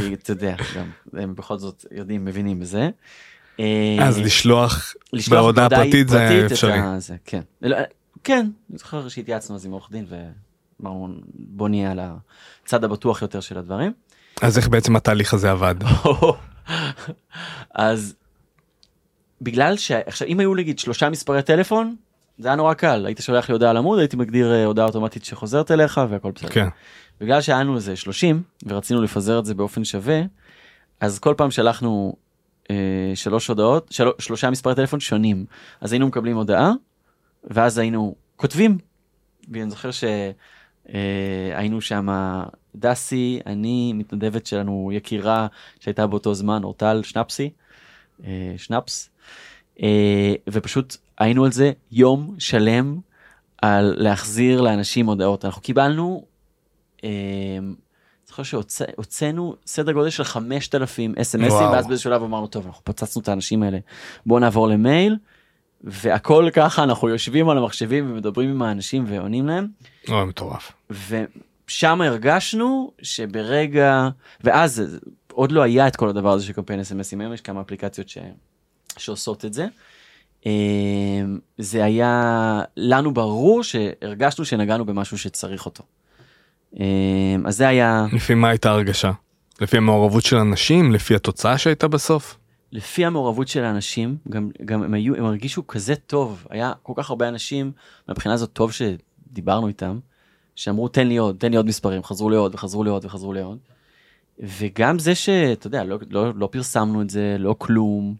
כי 0.00 0.14
אתה 0.14 0.30
יודע, 0.32 0.56
גם 0.76 0.86
הם 1.20 1.34
בכל 1.34 1.58
זאת 1.58 1.84
יודעים, 1.90 2.24
מבינים 2.24 2.60
בזה. 2.60 2.90
אה, 3.60 3.96
אז 4.00 4.18
לשלוח 4.18 4.94
לשלוח 5.12 5.40
בהודעה 5.40 5.68
פרטית 5.70 6.08
זה 6.08 6.42
את 6.46 6.52
אפשרי. 6.52 6.72
ה- 6.78 6.98
זה, 6.98 7.16
כן. 7.24 7.40
כן, 8.24 8.46
אני 8.70 8.78
זוכר 8.78 9.08
שהתייעצנו 9.08 9.56
אז 9.56 9.66
עם 9.66 9.72
עורך 9.72 9.88
דין 9.90 10.06
ואמרנו 10.08 11.14
בוא 11.34 11.68
נהיה 11.68 11.90
על 11.90 12.00
הצד 12.64 12.84
הבטוח 12.84 13.22
יותר 13.22 13.40
של 13.40 13.58
הדברים. 13.58 13.92
אז 14.42 14.58
איך 14.58 14.68
בעצם 14.68 14.96
התהליך 14.96 15.34
הזה 15.34 15.50
עבד? 15.50 15.74
אז 17.74 18.14
בגלל 19.40 19.76
שעכשיו 19.76 20.28
אם 20.28 20.40
היו 20.40 20.54
נגיד 20.54 20.78
שלושה 20.78 21.10
מספרי 21.10 21.42
טלפון 21.42 21.96
זה 22.38 22.48
היה 22.48 22.56
נורא 22.56 22.74
קל 22.74 23.06
היית 23.06 23.18
שולח 23.20 23.48
לי 23.48 23.52
הודעה 23.52 23.70
על 23.70 23.76
עמוד 23.76 23.98
הייתי 23.98 24.16
מגדיר 24.16 24.52
אה, 24.52 24.64
הודעה 24.64 24.86
אוטומטית 24.86 25.24
שחוזרת 25.24 25.70
אליך 25.70 26.00
והכל 26.08 26.30
בסדר. 26.30 26.48
כן. 26.48 26.68
בגלל 27.20 27.40
שהיה 27.40 27.60
לנו 27.60 27.76
איזה 27.76 27.96
30 27.96 28.42
ורצינו 28.66 29.02
לפזר 29.02 29.38
את 29.38 29.44
זה 29.44 29.54
באופן 29.54 29.84
שווה 29.84 30.22
אז 31.00 31.18
כל 31.18 31.34
פעם 31.36 31.50
שלחנו 31.50 32.16
אה, 32.70 33.12
שלוש 33.14 33.48
הודעות 33.48 33.88
של... 33.90 34.08
שלושה 34.18 34.50
מספרי 34.50 34.74
טלפון 34.74 35.00
שונים 35.00 35.44
אז 35.80 35.92
היינו 35.92 36.06
מקבלים 36.06 36.36
הודעה 36.36 36.72
ואז 37.44 37.78
היינו 37.78 38.14
כותבים. 38.36 38.78
ואני 39.48 39.70
זוכר 39.70 39.90
שהיינו 40.88 41.80
שם 41.80 42.08
דסי 42.76 43.40
אני 43.46 43.92
מתנדבת 43.92 44.46
שלנו 44.46 44.90
יקירה 44.92 45.46
שהייתה 45.80 46.06
באותו 46.06 46.34
זמן 46.34 46.64
אורטל 46.64 47.02
שנפסי 47.04 47.50
אה, 48.24 48.54
שנפס 48.56 49.10
אה, 49.82 50.34
ופשוט 50.48 50.96
היינו 51.22 51.44
על 51.44 51.52
זה 51.52 51.72
יום 51.92 52.34
שלם 52.38 52.98
על 53.62 53.94
להחזיר 53.98 54.60
לאנשים 54.60 55.06
הודעות 55.06 55.44
אנחנו 55.44 55.62
קיבלנו. 55.62 56.24
אה, 57.04 57.10
זוכר 58.26 58.42
שהוצאנו 58.42 59.56
סדר 59.66 59.92
גודל 59.92 60.10
של 60.10 60.24
5,000 60.24 61.14
אס.אם.אסים. 61.20 61.68
ואז 61.72 61.86
באיזשהו 61.86 62.10
שלב 62.10 62.22
אמרנו 62.22 62.46
טוב 62.46 62.66
אנחנו 62.66 62.84
פוצצנו 62.84 63.22
את 63.22 63.28
האנשים 63.28 63.62
האלה 63.62 63.78
בוא 64.26 64.40
נעבור 64.40 64.68
למייל 64.68 65.16
והכל 65.84 66.48
ככה 66.52 66.84
אנחנו 66.84 67.08
יושבים 67.08 67.48
על 67.48 67.58
המחשבים 67.58 68.10
ומדברים 68.10 68.50
עם 68.50 68.62
האנשים 68.62 69.04
ועונים 69.08 69.46
להם 69.46 69.66
אוי 70.08 70.24
מטורף. 70.24 70.72
ושם 70.90 72.00
הרגשנו 72.00 72.92
שברגע 73.02 74.08
ואז 74.44 74.98
עוד 75.32 75.52
לא 75.52 75.62
היה 75.62 75.88
את 75.88 75.96
כל 75.96 76.08
הדבר 76.08 76.32
הזה 76.32 76.44
של 76.44 76.52
קמפיין 76.52 76.80
אס.אם.אסים 76.80 77.20
היום 77.20 77.32
יש 77.32 77.40
כמה 77.40 77.60
אפליקציות 77.60 78.08
ש... 78.08 78.18
שעושות 78.98 79.44
את 79.44 79.52
זה. 79.52 79.66
אמ, 80.46 81.38
זה 81.58 81.84
היה 81.84 82.62
לנו 82.76 83.14
ברור 83.14 83.62
שהרגשנו 83.62 84.44
שנגענו 84.44 84.84
במשהו 84.84 85.18
שצריך 85.18 85.66
אותו. 85.66 85.84
אמ, 86.76 87.46
אז 87.46 87.56
זה 87.56 87.68
היה 87.68 88.06
לפי 88.12 88.34
מה 88.34 88.48
הייתה 88.48 88.70
הרגשה? 88.70 89.10
לפי 89.60 89.76
המעורבות 89.76 90.24
של 90.24 90.36
אנשים? 90.36 90.92
לפי 90.92 91.14
התוצאה 91.14 91.58
שהייתה 91.58 91.88
בסוף? 91.88 92.38
לפי 92.72 93.04
המעורבות 93.04 93.48
של 93.48 93.64
האנשים 93.64 94.16
גם 94.28 94.50
גם 94.64 94.82
הם 94.82 94.94
היו 94.94 95.14
הם 95.14 95.24
הרגישו 95.24 95.66
כזה 95.66 95.96
טוב 95.96 96.46
היה 96.50 96.72
כל 96.82 96.92
כך 96.96 97.10
הרבה 97.10 97.28
אנשים 97.28 97.72
מהבחינה 98.08 98.34
הזאת 98.34 98.52
טוב 98.52 98.72
שדיברנו 98.72 99.68
איתם 99.68 99.98
שאמרו 100.56 100.88
תן 100.88 101.08
לי 101.08 101.16
עוד 101.16 101.36
תן 101.38 101.50
לי 101.50 101.56
עוד 101.56 101.66
מספרים 101.66 102.02
חזרו 102.02 102.30
לי 102.30 102.36
עוד 102.36 102.54
וחזרו 102.54 102.84
לי 102.84 102.90
עוד 102.90 103.04
וחזרו 103.04 103.32
לי 103.32 103.40
עוד. 103.40 103.58
וגם 104.38 104.98
זה 104.98 105.14
שאתה 105.14 105.66
יודע, 105.66 105.84
לא, 105.84 105.98
לא, 106.10 106.34
לא 106.34 106.48
פרסמנו 106.52 107.02
את 107.02 107.10
זה, 107.10 107.36
לא 107.38 107.54
כלום, 107.58 108.14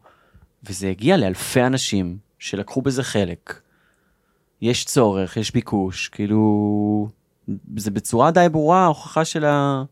וזה 0.65 0.89
הגיע 0.89 1.17
לאלפי 1.17 1.63
אנשים 1.63 2.17
שלקחו 2.39 2.83
בזה 2.83 3.03
חלק. 3.03 3.61
יש 4.63 4.85
צורך, 4.85 5.37
יש 5.37 5.53
ביקוש, 5.53 6.09
כאילו, 6.09 7.09
זה 7.77 7.91
בצורה 7.91 8.31
די 8.31 8.47
ברורה 8.53 8.79
ההוכחה 8.79 9.25
של, 9.25 9.45
ה, 9.45 9.83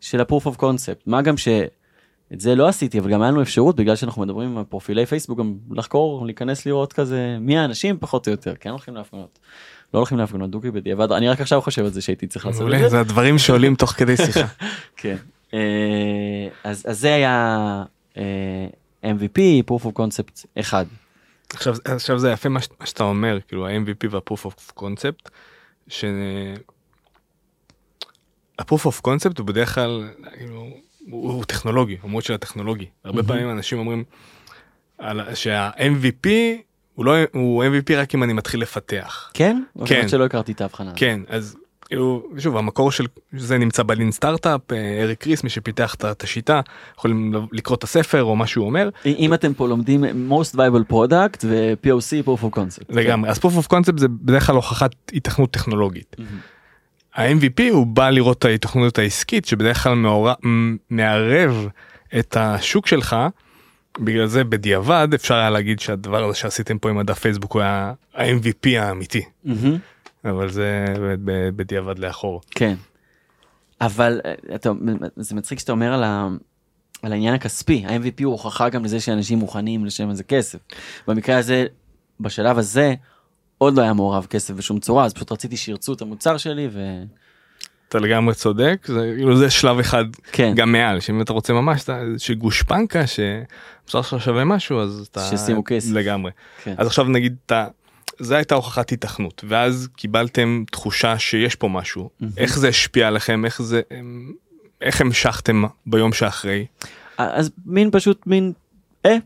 של 0.00 0.20
ה-proof 0.20 0.46
of 0.46 0.60
concept. 0.60 1.02
מה 1.06 1.22
גם 1.22 1.36
שאת 1.36 2.40
זה 2.40 2.54
לא 2.54 2.68
עשיתי, 2.68 2.98
אבל 2.98 3.10
גם 3.10 3.22
היה 3.22 3.30
לנו 3.30 3.42
אפשרות, 3.42 3.76
בגלל 3.76 3.96
שאנחנו 3.96 4.22
מדברים 4.22 4.58
על 4.58 4.64
פרופילי 4.64 5.06
פייסבוק, 5.06 5.38
גם 5.38 5.54
לחקור, 5.70 6.26
להיכנס 6.26 6.66
לראות 6.66 6.92
כזה 6.92 7.36
מי 7.40 7.58
האנשים 7.58 7.96
פחות 8.00 8.26
או 8.26 8.32
יותר, 8.32 8.54
כן 8.60 8.70
הולכים 8.70 8.94
להפגנות. 8.94 9.38
לא 9.94 9.98
הולכים 9.98 10.18
להפגנות 10.18 10.50
דוקי 10.50 10.70
בדיעבד, 10.70 11.12
אני 11.12 11.28
רק 11.28 11.40
עכשיו 11.40 11.60
חושב 11.60 11.84
על 11.84 11.90
זה 11.90 12.00
שהייתי 12.00 12.26
צריך 12.26 12.46
לעשות 12.46 12.74
את 12.74 12.78
זה. 12.78 12.88
זה 12.88 13.00
הדברים 13.00 13.38
שעולים 13.38 13.74
תוך 13.74 13.90
כדי 13.90 14.16
שיחה. 14.16 14.46
כן. 14.96 15.16
אה, 15.54 16.48
אז, 16.64 16.84
אז 16.88 17.00
זה 17.00 17.14
היה 17.14 17.84
אה, 18.16 18.66
MVP, 19.04 19.38
proof 19.70 19.84
of 19.86 19.92
concept 19.98 20.46
אחד. 20.60 20.84
עכשיו, 21.52 21.74
עכשיו 21.84 22.18
זה 22.18 22.30
יפה 22.30 22.48
מה, 22.48 22.60
ש- 22.60 22.68
מה 22.80 22.86
שאתה 22.86 23.02
אומר, 23.02 23.38
כאילו 23.48 23.66
ה-MVP 23.66 24.06
וה-proof 24.10 24.46
of 24.46 24.80
concept, 24.82 25.30
ש... 25.88 26.04
ה-proof 28.58 28.86
of 28.86 29.00
concept 29.08 29.34
הוא 29.38 29.46
בדרך 29.46 29.74
כלל, 29.74 30.08
כאילו, 30.36 30.66
הוא, 31.10 31.32
הוא 31.32 31.44
טכנולוגי, 31.44 31.96
מאוד 32.04 32.24
של 32.24 32.34
הטכנולוגי. 32.34 32.86
הרבה 33.04 33.16
מהמם. 33.22 33.28
פעמים 33.28 33.50
אנשים 33.50 33.78
אומרים 33.78 34.04
על- 34.98 35.34
שה-MVP 35.34 36.28
הוא 36.94 37.04
לא, 37.04 37.12
הוא 37.32 37.64
MVP 37.64 37.94
רק 37.96 38.14
אם 38.14 38.22
אני 38.22 38.32
מתחיל 38.32 38.60
לפתח. 38.62 39.30
כן? 39.34 39.62
כן. 39.86 39.94
למרות 39.96 40.08
שלא 40.10 40.24
הכרתי 40.24 40.52
את 40.52 40.60
ההבחנה. 40.60 40.92
כן, 40.96 41.20
אז 41.28 41.56
שוב, 42.38 42.56
המקור 42.56 42.92
של 42.92 43.06
זה 43.32 43.58
נמצא 43.58 43.82
בלין 43.82 44.12
סטארט-אפ, 44.12 44.60
אה, 44.72 45.02
אריק 45.02 45.26
ריס, 45.26 45.44
מי 45.44 45.50
שפיתח 45.50 45.94
את- 45.94 46.22
השיטה, 46.24 46.60
יכולים 46.98 47.32
לקרוא 47.52 47.76
את 47.76 47.84
הספר 47.84 48.22
או 48.22 48.36
מה 48.36 48.46
שהוא 48.46 48.66
אומר. 48.66 48.88
אם 49.06 49.34
אתם 49.34 49.54
פה 49.54 49.68
לומדים 49.68 50.04
most 50.30 50.54
viable 50.56 50.92
product 50.92 51.44
ו-POC, 51.44 52.26
proof 52.26 52.44
of 52.44 52.58
concept. 52.58 52.84
לגמרי, 52.88 53.30
אז 53.30 53.38
proof 53.38 53.64
of 53.64 53.72
concept 53.74 53.96
זה 53.96 54.08
בדרך 54.08 54.46
כלל 54.46 54.56
הוכחת 54.56 54.90
היתכנות 55.12 55.50
טכנולוגית. 55.50 56.16
ה-MVP 57.14 57.62
הוא 57.70 57.86
בא 57.86 58.10
לראות 58.10 58.38
את 58.38 58.44
ההתכנות 58.44 58.98
העסקית 58.98 59.44
שבדרך 59.44 59.82
כלל 59.82 59.94
מערב 60.90 61.68
את 62.18 62.36
השוק 62.40 62.86
שלך. 62.86 63.16
בגלל 64.00 64.26
זה 64.26 64.44
בדיעבד 64.44 65.08
אפשר 65.14 65.34
היה 65.34 65.50
להגיד 65.50 65.80
שהדבר 65.80 66.24
הזה 66.24 66.38
שעשיתם 66.38 66.78
פה 66.78 66.90
עם 66.90 66.98
הדף 66.98 67.18
פייסבוק 67.18 67.52
הוא 67.52 67.62
היה 67.62 67.92
ה-MVP 68.14 68.78
האמיתי 68.78 69.22
מהמם. 69.44 69.78
אבל 70.24 70.50
זה 70.50 70.84
באמת 70.98 71.54
בדיעבד 71.54 71.98
לאחור. 71.98 72.40
כן. 72.50 72.74
אבל 73.80 74.20
אה, 74.24 74.34
אתה, 74.54 74.70
זה 75.16 75.34
מצחיק 75.34 75.58
שאתה 75.58 75.72
אומר 75.72 75.92
על, 75.92 76.04
ה, 76.04 76.28
על 77.02 77.12
העניין 77.12 77.34
הכספי, 77.34 77.84
ה-MVP 77.86 78.24
הוא 78.24 78.32
הוכחה 78.32 78.68
גם 78.68 78.84
לזה 78.84 79.00
שאנשים 79.00 79.38
מוכנים 79.38 79.84
לשלם 79.84 80.08
על 80.08 80.14
זה 80.14 80.24
כסף. 80.24 80.58
במקרה 81.06 81.38
הזה, 81.38 81.66
בשלב 82.20 82.58
הזה, 82.58 82.94
עוד 83.58 83.76
לא 83.76 83.82
היה 83.82 83.92
מעורב 83.92 84.26
כסף 84.30 84.54
בשום 84.54 84.80
צורה, 84.80 85.04
אז 85.04 85.14
פשוט 85.14 85.32
רציתי 85.32 85.56
שירצו 85.56 85.92
את 85.92 86.02
המוצר 86.02 86.36
שלי 86.36 86.68
ו... 86.72 87.02
אתה 87.88 87.98
לגמרי 87.98 88.34
צודק 88.34 88.86
זה 88.86 89.12
כאילו 89.16 89.36
זה 89.36 89.50
שלב 89.50 89.78
אחד 89.78 90.04
כן, 90.32 90.52
גם 90.56 90.72
מעל 90.72 91.00
שאם 91.00 91.22
אתה 91.22 91.32
רוצה 91.32 91.52
ממש 91.52 91.84
שגושפנקה 92.18 93.06
שהמוצר 93.06 94.02
שלך 94.02 94.22
שווה 94.22 94.44
משהו 94.44 94.80
אז 94.80 95.08
אתה 95.10 95.20
שישימו 95.20 95.64
כסף. 95.64 95.92
לגמרי 95.92 96.30
כן. 96.64 96.74
אז 96.78 96.86
עכשיו 96.86 97.04
נגיד 97.04 97.36
אתה 97.46 97.66
זה 98.20 98.36
הייתה 98.36 98.54
הוכחת 98.54 98.90
היתכנות 98.90 99.44
ואז 99.48 99.88
קיבלתם 99.96 100.64
תחושה 100.70 101.18
שיש 101.18 101.54
פה 101.54 101.68
משהו 101.68 102.10
מהמם. 102.20 102.32
איך 102.36 102.58
זה 102.58 102.68
השפיע 102.68 103.08
עליכם 103.08 103.44
איך 103.44 103.62
זה 103.62 103.80
איך 104.80 105.00
המשכתם 105.00 105.64
ביום 105.86 106.12
שאחרי 106.12 106.66
אז 107.28 107.50
מין 107.66 107.90
פשוט 107.90 108.26
מין, 108.26 108.52
אה, 109.06 109.16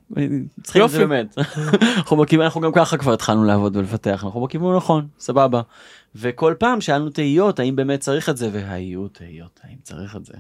צריכים 0.63 0.85
את 0.85 0.91
זה 0.91 0.97
יופי. 0.97 1.07
באמת. 1.07 1.39
אנחנו 1.97 2.17
בכיוון, 2.17 2.45
אנחנו 2.45 2.61
גם 2.61 2.73
ככה 2.73 2.97
כבר 2.97 3.13
התחלנו 3.13 3.45
לעבוד 3.45 3.77
ולפתח, 3.77 4.25
אנחנו 4.25 4.41
בכיוון 4.41 4.75
הנכון, 4.75 5.07
סבבה. 5.19 5.61
וכל 6.15 6.55
פעם 6.59 6.81
שאלנו 6.81 7.11
תהיות 7.11 7.59
האם 7.59 7.77
באמת 7.77 8.01
צריך 8.01 8.29
את 8.29 8.37
זה, 8.37 8.51
והיו 8.53 9.09
תהיות 9.09 9.61
האם 9.65 9.77
צריך 9.83 10.17
את 10.17 10.25
זה. 10.25 10.33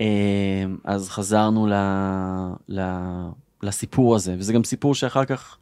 אה, 0.00 0.64
אז 0.84 1.08
חזרנו 1.08 1.66
ל, 1.66 1.72
ל, 2.68 2.80
לסיפור 3.62 4.16
הזה, 4.16 4.34
וזה 4.38 4.52
גם 4.52 4.64
סיפור 4.64 4.94
שאחר 4.94 5.24
כך, 5.24 5.56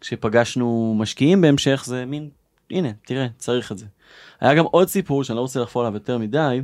כשפגשנו 0.00 0.96
משקיעים 0.98 1.40
בהמשך, 1.40 1.82
זה 1.86 2.04
מין, 2.06 2.30
הנה, 2.70 2.88
תראה, 3.06 3.26
צריך 3.38 3.72
את 3.72 3.78
זה. 3.78 3.86
היה 4.40 4.54
גם 4.54 4.64
עוד 4.64 4.88
סיפור 4.88 5.24
שאני 5.24 5.36
לא 5.36 5.40
רוצה 5.40 5.60
לחפור 5.60 5.82
עליו 5.82 5.94
יותר 5.94 6.18
מדי, 6.18 6.60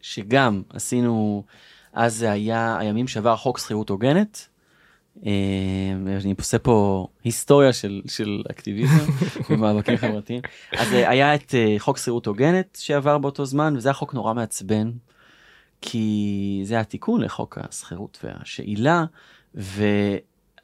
שגם 0.00 0.62
עשינו, 0.70 1.44
אז 1.92 2.16
זה 2.16 2.30
היה 2.30 2.78
הימים 2.78 3.08
שעבר 3.08 3.36
חוק 3.36 3.58
שכירות 3.58 3.88
הוגנת. 3.90 4.48
אה, 5.26 5.32
אני 6.24 6.34
עושה 6.38 6.58
פה 6.58 7.06
היסטוריה 7.24 7.72
של, 7.72 8.02
של 8.06 8.42
אקטיביזם 8.50 9.04
ומאבקים 9.50 9.96
חברתיים. 9.96 10.40
אז 10.72 10.92
אה, 10.92 11.10
היה 11.10 11.34
את 11.34 11.54
אה, 11.54 11.74
חוק 11.78 11.98
שכירות 11.98 12.26
הוגנת 12.26 12.78
שעבר 12.80 13.18
באותו 13.18 13.44
זמן, 13.44 13.74
וזה 13.76 13.88
היה 13.88 13.94
חוק 13.94 14.14
נורא 14.14 14.34
מעצבן, 14.34 14.90
כי 15.80 16.60
זה 16.64 16.74
היה 16.74 16.84
תיקון 16.84 17.20
לחוק 17.20 17.58
השכירות 17.60 18.24
והשאילה, 18.24 19.04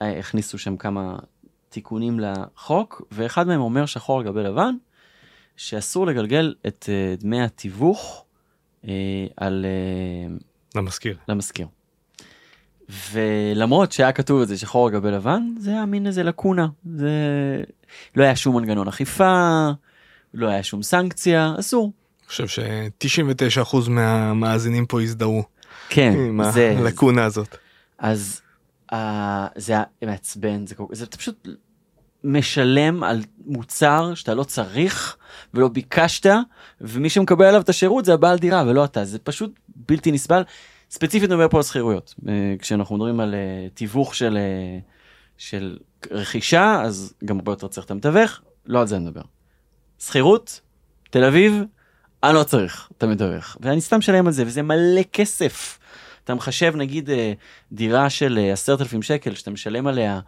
והכניסו 0.00 0.58
שם 0.58 0.76
כמה 0.76 1.18
תיקונים 1.70 2.20
לחוק, 2.20 3.02
ואחד 3.12 3.46
מהם 3.46 3.60
אומר 3.60 3.86
שחור 3.86 4.18
על 4.18 4.26
גבי 4.26 4.42
לבן, 4.42 4.74
שאסור 5.56 6.06
לגלגל 6.06 6.54
את 6.66 6.88
אה, 6.88 7.14
דמי 7.18 7.42
התיווך 7.42 8.24
אה, 8.88 8.92
על 9.36 9.66
אה, 9.68 10.34
למזכיר 10.74 11.16
למשכיר. 11.28 11.66
ולמרות 13.12 13.92
שהיה 13.92 14.12
כתוב 14.12 14.42
את 14.42 14.48
זה 14.48 14.58
שחור 14.58 14.86
על 14.86 14.92
גבי 14.92 15.10
לבן, 15.10 15.42
זה 15.58 15.70
היה 15.70 15.86
מין 15.86 16.06
איזה 16.06 16.22
לקונה. 16.22 16.66
זה 16.96 17.10
לא 18.16 18.24
היה 18.24 18.36
שום 18.36 18.56
מנגנון 18.56 18.88
אכיפה, 18.88 19.68
לא 20.34 20.48
היה 20.48 20.62
שום 20.62 20.82
סנקציה, 20.82 21.54
אסור. 21.58 21.92
אני 22.20 22.28
חושב 22.28 22.46
ש-99% 22.46 23.76
מהמאזינים 23.88 24.86
פה 24.86 25.02
הזדהו 25.02 25.42
כן, 25.88 26.12
עם 26.18 26.50
זה, 26.50 26.74
הלקונה 26.78 27.24
הזאת. 27.24 27.56
אז 27.98 28.40
uh, 28.92 28.96
זה 29.56 29.74
מעצבן, 30.02 30.66
זה, 30.66 30.74
זה 30.92 31.04
אתה 31.04 31.16
פשוט 31.16 31.48
משלם 32.24 33.02
על 33.02 33.22
מוצר 33.46 34.14
שאתה 34.14 34.34
לא 34.34 34.44
צריך 34.44 35.16
ולא 35.54 35.68
ביקשת, 35.68 36.30
ומי 36.80 37.10
שמקבל 37.10 37.44
עליו 37.44 37.60
את 37.60 37.68
השירות 37.68 38.04
זה 38.04 38.14
הבעל 38.14 38.38
דירה 38.38 38.64
ולא 38.66 38.84
אתה, 38.84 39.04
זה 39.04 39.18
פשוט 39.18 39.60
בלתי 39.68 40.12
נסבל. 40.12 40.42
ספציפית 40.90 41.30
אני 41.30 41.36
מדבר 41.36 41.48
פה 41.48 41.56
על 41.56 41.62
שכירויות, 41.62 42.14
אה, 42.28 42.54
כשאנחנו 42.58 42.96
מדברים 42.96 43.20
על 43.20 43.34
אה, 43.34 43.68
תיווך 43.74 44.14
של, 44.14 44.36
אה, 44.36 44.78
של 45.38 45.78
רכישה, 46.10 46.82
אז 46.82 47.14
גם 47.24 47.36
הרבה 47.36 47.52
יותר 47.52 47.68
צריך 47.68 47.86
את 47.86 47.90
המתווך, 47.90 48.40
לא 48.66 48.80
על 48.80 48.86
זה 48.86 48.96
אני 48.96 49.04
מדבר. 49.04 49.22
שכירות, 49.98 50.60
תל 51.10 51.24
אביב, 51.24 51.62
אני 52.22 52.34
לא 52.34 52.42
צריך 52.42 52.88
את 52.98 53.02
המתווך, 53.02 53.56
ואני 53.60 53.80
סתם 53.80 53.98
משלם 53.98 54.26
על 54.26 54.32
זה, 54.32 54.46
וזה 54.46 54.62
מלא 54.62 55.02
כסף. 55.12 55.78
אתה 56.30 56.36
מחשב 56.36 56.72
נגיד 56.76 57.10
אה, 57.10 57.32
דירה 57.72 58.10
של 58.10 58.38
אה, 58.38 58.52
עשרת 58.52 58.80
אלפים 58.80 59.02
שקל 59.02 59.34
שאתה 59.34 59.50
משלם 59.50 59.86
עליה 59.86 60.20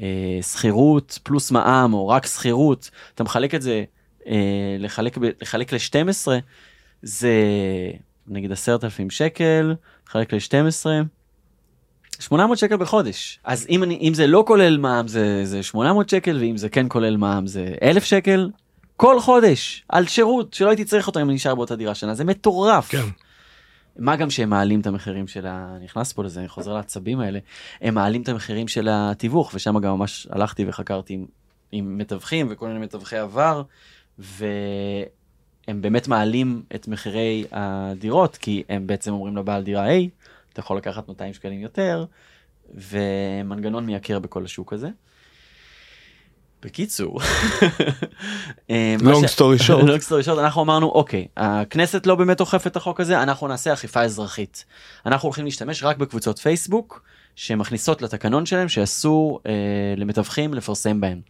אה, 0.00 0.38
שכירות 0.42 1.18
פלוס 1.22 1.50
מע"מ 1.50 1.94
או 1.94 2.08
רק 2.08 2.26
שכירות, 2.26 2.90
אתה 3.14 3.24
מחלק 3.24 3.54
את 3.54 3.62
זה 3.62 3.84
לחלק, 4.78 5.18
לחלק 5.42 5.72
ל-12, 5.72 6.28
זה 7.02 7.32
נגיד 8.28 8.52
עשרת 8.52 8.84
אלפים 8.84 9.10
שקל, 9.10 9.74
חלק 10.06 10.32
ל-12, 10.32 10.86
800 12.20 12.58
שקל 12.58 12.76
בחודש. 12.76 13.38
אז 13.44 13.66
אם, 13.70 13.82
אני, 13.82 13.98
אם 14.00 14.14
זה 14.14 14.26
לא 14.26 14.44
כולל 14.46 14.78
מע"מ 14.78 15.08
זה, 15.08 15.40
זה 15.44 15.62
800 15.62 16.08
שקל, 16.08 16.38
ואם 16.40 16.56
זה 16.56 16.68
כן 16.68 16.86
כולל 16.88 17.16
מע"מ 17.16 17.46
זה 17.46 17.74
1,000 17.82 18.04
שקל. 18.04 18.50
כל 18.96 19.20
חודש 19.20 19.84
על 19.88 20.06
שירות 20.06 20.54
שלא 20.54 20.68
הייתי 20.68 20.84
צריך 20.84 21.06
אותו 21.06 21.20
אם 21.20 21.26
אני 21.26 21.34
נשאר 21.34 21.54
באותה 21.54 21.76
דירה 21.76 21.94
שנה 21.94 22.14
זה 22.14 22.24
מטורף. 22.24 22.88
כן. 22.88 23.04
מה 23.96 24.16
גם 24.16 24.30
שהם 24.30 24.50
מעלים 24.50 24.80
את 24.80 24.86
המחירים 24.86 25.28
של 25.28 25.46
ה... 25.46 25.76
נכנס 25.84 26.12
פה 26.12 26.24
לזה, 26.24 26.40
אני 26.40 26.48
חוזר 26.48 26.72
לעצבים 26.72 27.20
האלה, 27.20 27.38
הם 27.80 27.94
מעלים 27.94 28.22
את 28.22 28.28
המחירים 28.28 28.68
של 28.68 28.88
התיווך, 28.90 29.50
ושם 29.54 29.78
גם 29.78 29.92
ממש 29.92 30.26
הלכתי 30.30 30.64
וחקרתי 30.68 31.14
עם, 31.14 31.26
עם 31.72 31.98
מתווכים 31.98 32.46
וכל 32.50 32.68
מיני 32.68 32.80
מתווכי 32.80 33.16
עבר, 33.16 33.62
והם 34.18 35.80
באמת 35.80 36.08
מעלים 36.08 36.62
את 36.74 36.88
מחירי 36.88 37.44
הדירות, 37.52 38.36
כי 38.36 38.62
הם 38.68 38.86
בעצם 38.86 39.12
אומרים 39.12 39.36
לבעל 39.36 39.62
דירה, 39.62 39.82
היי, 39.84 40.08
אתה 40.52 40.60
יכול 40.60 40.76
לקחת 40.76 41.08
200 41.08 41.32
שקלים 41.32 41.60
יותר, 41.60 42.04
ומנגנון 42.74 43.86
מייקר 43.86 44.18
בכל 44.18 44.44
השוק 44.44 44.72
הזה. 44.72 44.88
בקיצור, 46.62 47.20
אה, 48.70 48.96
long 49.00 49.26
story 49.36 49.62
short 49.62 49.82
long 49.90 50.02
story 50.08 50.26
short, 50.26 50.38
אנחנו 50.38 50.62
אמרנו 50.62 50.88
אוקיי 50.88 51.26
הכנסת 51.36 52.06
לא 52.06 52.14
באמת 52.14 52.40
אוכפת 52.40 52.66
את 52.66 52.76
החוק 52.76 53.00
הזה 53.00 53.22
אנחנו 53.22 53.48
נעשה 53.48 53.72
אכיפה 53.72 54.02
אזרחית. 54.02 54.64
אנחנו 55.06 55.26
הולכים 55.26 55.44
להשתמש 55.44 55.82
רק 55.82 55.96
בקבוצות 55.96 56.38
פייסבוק 56.38 57.02
שמכניסות 57.36 58.02
לתקנון 58.02 58.46
שלהם 58.46 58.68
שאסור 58.68 59.40
אה, 59.46 59.52
למתווכים 59.96 60.54
לפרסם 60.54 61.00
בהם. 61.00 61.20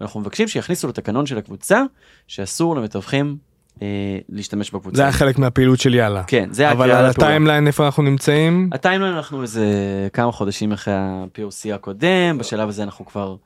אנחנו 0.00 0.20
מבקשים 0.20 0.48
שיכניסו 0.48 0.88
לתקנון 0.88 1.26
של 1.26 1.38
הקבוצה 1.38 1.82
שאסור 2.26 2.76
למתווכים 2.76 3.36
אה, 3.82 3.86
להשתמש 4.28 4.70
בקבוצה. 4.70 4.96
זה 4.96 5.02
היה 5.02 5.12
חלק 5.12 5.38
מהפעילות 5.38 5.80
של 5.80 5.94
יאללה. 5.94 6.22
כן, 6.26 6.48
זה 6.52 6.70
אבל 6.70 6.90
הקריאה 6.90 6.98
על. 6.98 7.06
הטיימליין 7.06 7.66
איפה 7.66 7.84
אנחנו 7.84 8.02
נמצאים? 8.02 8.70
ה 8.72 8.77
timeline 8.77 9.14
אנחנו 9.14 9.42
איזה 9.42 9.66
כמה 10.12 10.32
חודשים 10.32 10.72
אחרי 10.72 10.94
ה-POC 10.94 11.74
הקודם, 11.74 12.38
בשלב 12.38 12.68
הזה 12.68 12.82
אנחנו 12.82 13.06
כבר, 13.06 13.36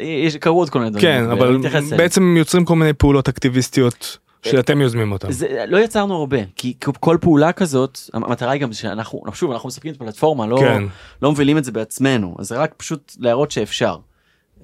יש, 0.00 0.36
קרו 0.36 0.58
עוד 0.58 0.70
כל 0.70 0.78
מיני 0.78 0.90
דברים. 0.90 1.06
כן, 1.06 1.30
אבל. 1.30 1.58
בעצם 1.96 2.36
יוצרים 2.38 2.64
כל 2.64 2.76
מיני 2.76 2.92
פעולות 2.92 3.28
אקטיביסטיות 3.28 4.18
שאתם 4.42 4.80
יוזמים 4.80 5.12
אותם. 5.12 5.32
זה, 5.32 5.64
לא 5.68 5.78
יצרנו 5.78 6.14
הרבה, 6.14 6.36
כי 6.56 6.74
כל 6.80 7.18
פעולה 7.20 7.52
כזאת, 7.52 7.98
המטרה 8.12 8.50
היא 8.50 8.60
גם 8.60 8.72
שאנחנו, 8.72 9.22
שוב, 9.34 9.50
אנחנו 9.50 9.66
מספקים 9.66 9.92
את 9.92 10.00
הפלטפורמה, 10.00 10.46
לא, 10.46 10.56
כן. 10.60 10.82
לא 11.22 11.30
מובילים 11.30 11.58
את 11.58 11.64
זה 11.64 11.72
בעצמנו, 11.72 12.36
אז 12.38 12.48
זה 12.48 12.58
רק 12.58 12.74
פשוט 12.76 13.12
להראות 13.18 13.50
שאפשר. 13.50 13.96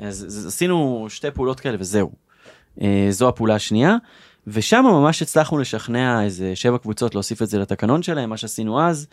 אז, 0.00 0.24
אז 0.24 0.46
עשינו 0.46 1.06
שתי 1.08 1.30
פעולות 1.30 1.60
כאלה 1.60 1.76
וזהו. 1.80 2.10
אה, 2.82 3.06
זו 3.10 3.28
הפעולה 3.28 3.54
השנייה, 3.54 3.96
ושם 4.46 4.82
ממש 4.84 5.22
הצלחנו 5.22 5.58
לשכנע 5.58 6.24
איזה 6.24 6.56
שבע 6.56 6.78
קבוצות 6.78 7.14
להוסיף 7.14 7.42
את 7.42 7.48
זה 7.48 7.58
לתקנון 7.58 8.02
שלהם, 8.02 8.30
מה 8.30 8.36
שעשינו 8.36 8.80
אז, 8.80 9.06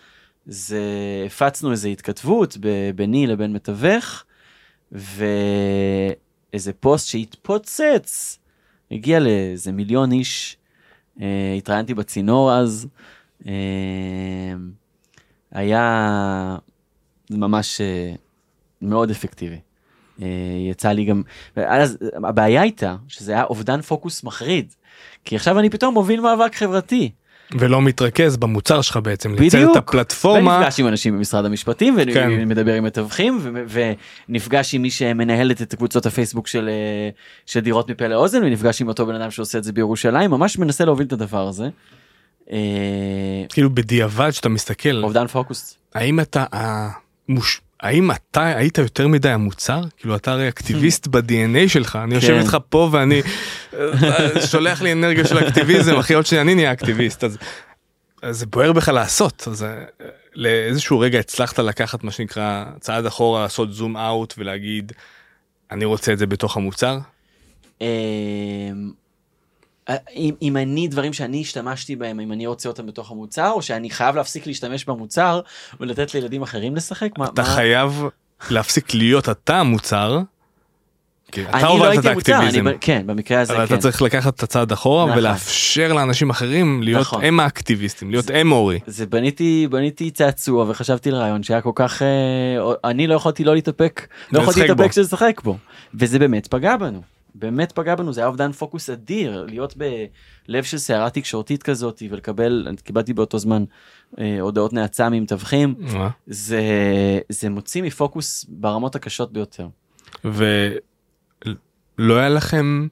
זה 0.45 0.81
הפצנו 1.25 1.71
איזה 1.71 1.87
התכתבות 1.87 2.57
ביני 2.95 3.27
לבין 3.27 3.53
מתווך, 3.53 4.23
ואיזה 4.91 6.73
פוסט 6.79 7.07
שהתפוצץ, 7.07 8.39
הגיע 8.91 9.19
לאיזה 9.19 9.71
מיליון 9.71 10.11
איש, 10.11 10.57
אה, 11.21 11.53
התראיינתי 11.57 11.93
בצינור 11.93 12.53
אז, 12.53 12.87
אה, 13.47 13.51
היה 15.51 16.57
ממש 17.29 17.81
אה, 17.81 18.13
מאוד 18.81 19.11
אפקטיבי. 19.11 19.59
אה, 20.21 20.27
יצא 20.69 20.89
לי 20.89 21.05
גם, 21.05 21.21
אז 21.55 21.97
הבעיה 22.13 22.61
הייתה 22.61 22.95
שזה 23.07 23.31
היה 23.31 23.43
אובדן 23.43 23.81
פוקוס 23.81 24.23
מחריד, 24.23 24.73
כי 25.25 25.35
עכשיו 25.35 25.59
אני 25.59 25.69
פתאום 25.69 25.93
מוביל 25.93 26.21
מאבק 26.21 26.55
חברתי. 26.55 27.11
ולא 27.51 27.81
מתרכז 27.81 28.37
במוצר 28.37 28.81
שלך 28.81 28.99
בעצם, 29.03 29.35
לייצר 29.35 29.57
בדיוק. 29.57 29.71
את 29.71 29.83
הפלטפורמה. 29.83 30.57
ונפגש 30.57 30.79
עם 30.79 30.87
אנשים 30.87 31.17
במשרד 31.17 31.45
המשפטים 31.45 31.95
כן. 32.13 32.29
ומדבר 32.31 32.73
עם 32.73 32.83
מתווכים 32.83 33.39
ו- 33.41 33.83
ונפגש 34.29 34.73
עם 34.73 34.81
מי 34.81 34.89
שמנהלת 34.89 35.61
את 35.61 35.75
קבוצות 35.75 36.05
הפייסבוק 36.05 36.47
של, 36.47 36.69
אה, 36.69 37.09
של 37.45 37.59
דירות 37.59 37.89
מפה 37.89 38.07
לאוזן 38.07 38.43
ונפגש 38.43 38.81
עם 38.81 38.87
אותו 38.87 39.05
בן 39.05 39.15
אדם 39.15 39.31
שעושה 39.31 39.57
את 39.57 39.63
זה 39.63 39.73
בירושלים 39.73 40.31
ממש 40.31 40.57
מנסה 40.57 40.85
להוביל 40.85 41.07
את 41.07 41.13
הדבר 41.13 41.47
הזה. 41.47 41.69
אה, 42.51 42.57
כאילו 43.49 43.69
בדיעבד 43.75 44.31
שאתה 44.31 44.49
מסתכל, 44.49 45.03
אובדן 45.03 45.27
פוקוס. 45.27 45.77
האם 45.95 46.19
אתה, 46.19 46.45
המוש... 46.51 47.61
האם 47.79 48.11
אתה 48.11 48.45
היית 48.45 48.77
יותר 48.77 49.07
מדי 49.07 49.29
המוצר? 49.29 49.81
כאילו 49.97 50.15
אתה 50.15 50.31
הרי 50.31 50.47
אקטיביסט 50.47 51.07
ב-DNA 51.11 51.67
שלך, 51.69 51.95
אני 52.03 52.15
יושב 52.15 52.27
כן. 52.27 52.39
איתך 52.39 52.57
פה 52.69 52.89
ואני 52.91 53.21
אה, 53.73 54.47
שולח 54.51 54.81
לי 54.81 54.91
אנרגיה 54.91 55.25
של 55.25 55.47
אקטיביזם, 55.47 55.95
אחי 55.95 56.13
עוד 56.13 56.25
שנייה 56.25 56.41
אני 56.41 56.55
נהיה 56.55 56.71
אקטיביסט, 56.71 57.23
אז 57.23 57.37
זה 58.29 58.45
בוער 58.45 58.73
בך 58.73 58.89
לעשות, 58.89 59.47
אז 59.51 59.63
אה, 59.63 59.83
לאיזשהו 60.35 60.99
רגע 60.99 61.19
הצלחת 61.19 61.59
לקחת 61.59 62.03
מה 62.03 62.11
שנקרא 62.11 62.65
צעד 62.79 63.05
אחורה, 63.05 63.41
לעשות 63.41 63.73
זום 63.73 63.97
אאוט 63.97 64.33
ולהגיד, 64.37 64.91
אני 65.71 65.85
רוצה 65.85 66.13
את 66.13 66.17
זה 66.17 66.25
בתוך 66.25 66.57
המוצר? 66.57 66.97
אה, 69.89 69.95
אם, 70.15 70.33
אם 70.41 70.57
אני 70.57 70.87
דברים 70.87 71.13
שאני 71.13 71.41
השתמשתי 71.41 71.95
בהם 71.95 72.19
אם 72.19 72.31
אני 72.31 72.47
רוצה 72.47 72.69
אותם 72.69 72.85
בתוך 72.85 73.11
המוצר 73.11 73.51
או 73.51 73.61
שאני 73.61 73.89
חייב 73.89 74.15
להפסיק 74.15 74.47
להשתמש 74.47 74.85
במוצר 74.85 75.41
ולתת 75.79 76.13
לילדים 76.13 76.41
אחרים 76.41 76.75
לשחק 76.75 77.09
מה, 77.17 77.25
אתה 77.25 77.41
מה... 77.41 77.47
חייב 77.47 78.03
להפסיק 78.51 78.93
להיות 78.93 79.29
אתה 79.29 79.59
המוצר. 79.59 80.19
אתה 81.29 81.61
לא 81.61 81.67
הובלת 81.67 81.99
את 81.99 82.05
המוצר, 82.05 82.33
אני, 82.35 82.43
האקטיביזם. 82.45 82.77
כן 82.81 83.03
במקרה 83.05 83.41
הזה 83.41 83.53
אבל 83.53 83.67
כן. 83.67 83.73
אתה 83.73 83.81
צריך 83.81 84.01
לקחת 84.01 84.35
את 84.35 84.43
הצעד 84.43 84.71
אחורה 84.71 85.05
נכון. 85.05 85.17
ולאפשר 85.17 85.93
לאנשים 85.93 86.29
אחרים 86.29 86.83
להיות 86.83 87.01
נכון. 87.01 87.23
הם 87.23 87.39
האקטיביסטים, 87.39 88.11
להיות 88.11 88.25
הם 88.33 88.51
אורי. 88.51 88.79
זה 88.87 89.05
בניתי 89.05 89.67
בניתי 89.71 90.11
צעצוע 90.11 90.65
וחשבתי 90.69 91.11
לרעיון 91.11 91.43
שהיה 91.43 91.61
כל 91.61 91.71
כך 91.75 92.01
אה, 92.01 92.07
אני 92.83 93.07
לא 93.07 93.15
יכולתי 93.15 93.43
לא 93.43 93.55
להתאפק 93.55 94.07
לא 94.31 94.39
יכולתי. 94.39 94.61
להתאפק 94.61 94.97
לשחק 94.97 95.41
בו 95.43 95.57
וזה 95.95 96.19
באמת 96.19 96.47
פגע 96.47 96.77
בנו 96.77 97.01
באמת 97.39 97.71
פגע 97.71 97.95
בנו 97.95 98.13
זה 98.13 98.21
היה 98.21 98.27
אובדן 98.27 98.51
פוקוס 98.51 98.89
אדיר 98.89 99.45
להיות 99.49 99.73
בלב 99.77 100.63
של 100.63 100.77
סערה 100.77 101.09
תקשורתית 101.09 101.63
כזאת 101.63 102.03
ולקבל 102.09 102.65
אני 102.67 102.77
קיבלתי 102.77 103.13
באותו 103.13 103.39
זמן 103.39 103.63
אה, 104.19 104.37
הודעות 104.41 104.73
נאצה 104.73 105.09
ממתווכים? 105.09 105.75
זה 106.27 106.61
זה 107.29 107.49
מוציא 107.49 107.83
מפוקוס 107.83 108.45
ברמות 108.49 108.95
הקשות 108.95 109.33
ביותר. 109.33 109.67
ולא 110.25 112.17
היה 112.17 112.29
לכם 112.29 112.87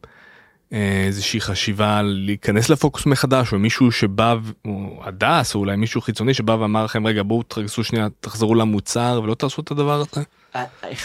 אה, 0.73 1.03
איזושהי 1.07 1.41
חשיבה 1.41 2.01
להיכנס 2.01 2.69
לפוקוס 2.69 3.05
מחדש 3.05 3.53
או 3.53 3.59
מישהו 3.59 3.91
שבא 3.91 4.35
או 4.65 5.01
הדס 5.03 5.55
או 5.55 5.59
אולי 5.59 5.75
מישהו 5.75 6.01
חיצוני 6.01 6.33
שבא 6.33 6.51
ואמר 6.51 6.85
לכם 6.85 7.07
רגע 7.07 7.23
בואו 7.23 7.43
תרגזו 7.43 7.83
שנייה 7.83 8.07
תחזרו 8.19 8.55
למוצר 8.55 9.21
ולא 9.23 9.35
תעשו 9.35 9.61
את 9.61 9.71
הדבר 9.71 10.01
הזה 10.01 10.23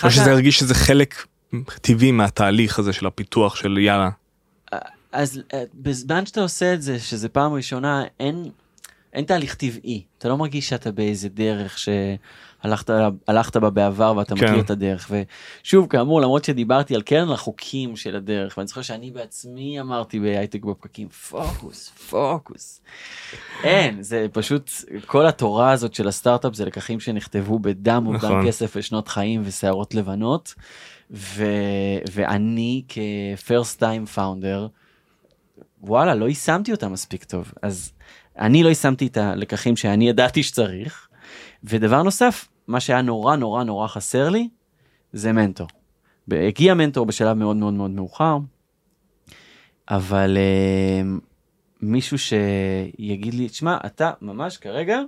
או 0.05 0.11
שזה 0.11 0.31
הרגיש 0.31 0.59
שזה 0.59 0.75
חלק 0.75 1.15
טבעי 1.81 2.13
מהתהליך 2.13 2.79
הזה 2.79 2.93
של 2.93 3.07
הפיתוח 3.07 3.57
של 3.57 3.79
יאללה. 3.79 4.11
אז 5.13 5.41
אה, 5.55 5.63
בזמן 5.75 6.27
שאתה 6.27 6.41
עושה 6.41 6.75
את 6.75 6.83
זה 6.83 6.99
שזה 6.99 7.29
פעם 7.29 7.53
ראשונה 7.53 8.05
אין 8.21 8.51
אין 9.13 9.25
תהליך 9.25 9.55
טבעי 9.55 10.05
אתה 10.19 10.29
לא 10.29 10.37
מרגיש 10.37 10.69
שאתה 10.69 10.93
באיזה 10.93 11.29
דרך 11.29 11.79
שהלכת 11.79 12.91
הלכת 13.29 13.57
בה 13.57 13.71
בעבר 13.71 14.17
ואתה 14.17 14.35
כן. 14.35 14.45
מכיר 14.45 14.61
את 14.61 14.71
הדרך 14.71 15.11
ושוב 15.63 15.87
כאמור 15.87 16.21
למרות 16.21 16.45
שדיברתי 16.45 16.95
על 16.95 17.03
קרן 17.03 17.29
לחוקים 17.29 17.97
של 17.97 18.17
הדרך 18.17 18.57
ואני 18.57 18.67
זוכר 18.67 18.83
שאני 18.83 19.11
בעצמי 19.11 19.81
אמרתי 19.81 20.21
בהייטק 20.21 20.65
בפקקים 20.65 21.09
פוקוס 21.09 21.89
פוקוס. 21.89 22.81
אין 23.63 24.03
זה 24.03 24.27
פשוט 24.33 24.71
כל 25.07 25.27
התורה 25.27 25.71
הזאת 25.71 25.95
של 25.95 26.09
הסטארט-אפ 26.09 26.55
זה 26.55 26.65
לקחים 26.65 27.01
שנכתבו 27.01 27.59
בדם 27.59 28.05
אובדן 28.07 28.29
נכון. 28.29 28.47
כסף 28.47 28.73
ושנות 28.77 29.09
חיים 29.09 29.43
ושערות 29.45 29.95
לבנות. 29.95 30.55
ו... 31.11 31.45
ואני 32.13 32.83
כפרסט 32.89 33.79
טיים 33.79 34.07
פאונדר 34.07 34.69
וואלה 35.81 36.15
לא 36.15 36.29
יישמתי 36.29 36.73
אותה 36.73 36.89
מספיק 36.89 37.25
טוב 37.25 37.53
אז 37.63 37.93
אני 38.39 38.63
לא 38.63 38.69
יישמתי 38.69 39.07
את 39.07 39.17
הלקחים 39.17 39.77
שאני 39.77 40.09
ידעתי 40.09 40.43
שצריך 40.43 41.09
ודבר 41.65 42.03
נוסף 42.03 42.49
מה 42.69 42.81
שהיה 42.81 43.03
נורא 43.03 43.37
נורא 43.37 43.65
נורא 43.65 43.89
חסר 43.89 44.29
לי 44.29 44.49
זה 45.13 45.33
מנטור. 45.33 45.69
הגיע 46.33 46.75
מנטור 46.75 47.07
בשלב 47.07 47.37
מאוד 47.37 47.57
מאוד 47.57 47.75
מאוד 47.75 47.91
מאוחר 47.91 48.39
אבל 49.91 50.37
uh, 50.37 51.21
מישהו 51.83 52.19
שיגיד 52.19 53.35
לי 53.35 53.49
תשמע 53.49 53.79
אתה 53.87 54.13
ממש 54.21 54.57
כרגע 54.57 55.01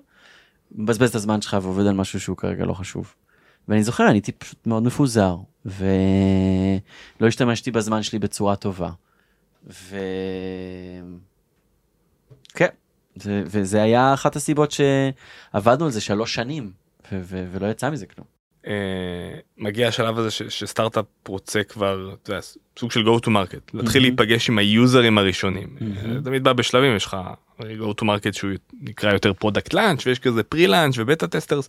מבזבז 0.72 1.08
את 1.08 1.14
הזמן 1.14 1.40
שלך 1.40 1.56
ועובד 1.62 1.86
על 1.86 1.94
משהו 1.94 2.20
שהוא 2.20 2.36
כרגע 2.36 2.64
לא 2.64 2.74
חשוב. 2.74 3.14
ואני 3.68 3.82
זוכר 3.82 4.04
אני 4.04 4.12
הייתי 4.12 4.32
פשוט 4.32 4.66
מאוד 4.66 4.82
מפוזר 4.82 5.36
ולא 5.66 7.28
השתמשתי 7.28 7.70
בזמן 7.70 8.02
שלי 8.02 8.18
בצורה 8.18 8.56
טובה. 8.56 8.90
ו... 9.66 9.96
כן, 12.54 12.68
זה, 13.16 13.42
וזה 13.46 13.82
היה 13.82 14.14
אחת 14.14 14.36
הסיבות 14.36 14.70
שעבדנו 14.70 15.84
על 15.84 15.90
זה 15.90 16.00
שלוש 16.00 16.34
שנים 16.34 16.72
ו- 17.12 17.20
ו- 17.22 17.46
ולא 17.52 17.66
יצא 17.66 17.90
מזה 17.90 18.06
כלום. 18.06 18.41
אה, 18.66 18.72
מגיע 19.58 19.88
השלב 19.88 20.18
הזה 20.18 20.30
ש- 20.30 20.42
שסטארט-אפ 20.42 21.04
רוצה 21.28 21.62
כבר 21.64 22.14
אתה 22.22 22.30
יודע, 22.30 22.40
סוג 22.78 22.90
של 22.90 23.00
go 23.06 23.20
to 23.20 23.28
market 23.28 23.70
להתחיל 23.74 24.02
Mhm. 24.02 24.04
להיפגש 24.04 24.48
עם 24.48 24.58
היוזרים 24.58 25.18
הראשונים 25.18 25.76
Mhm. 25.78 26.08
זה 26.12 26.24
תמיד 26.24 26.44
בא 26.44 26.52
בשלבים 26.52 26.96
יש 26.96 27.04
לך 27.04 27.16
go 27.60 27.92
to 28.00 28.04
market 28.04 28.32
שהוא 28.32 28.50
נקרא 28.80 29.12
יותר 29.12 29.32
product 29.32 29.74
launch 29.74 30.06
ויש 30.06 30.18
כזה 30.18 30.42
pre 30.42 30.66
launch 30.66 30.94
ו 30.98 31.04
beta 31.04 31.26
testers 31.28 31.68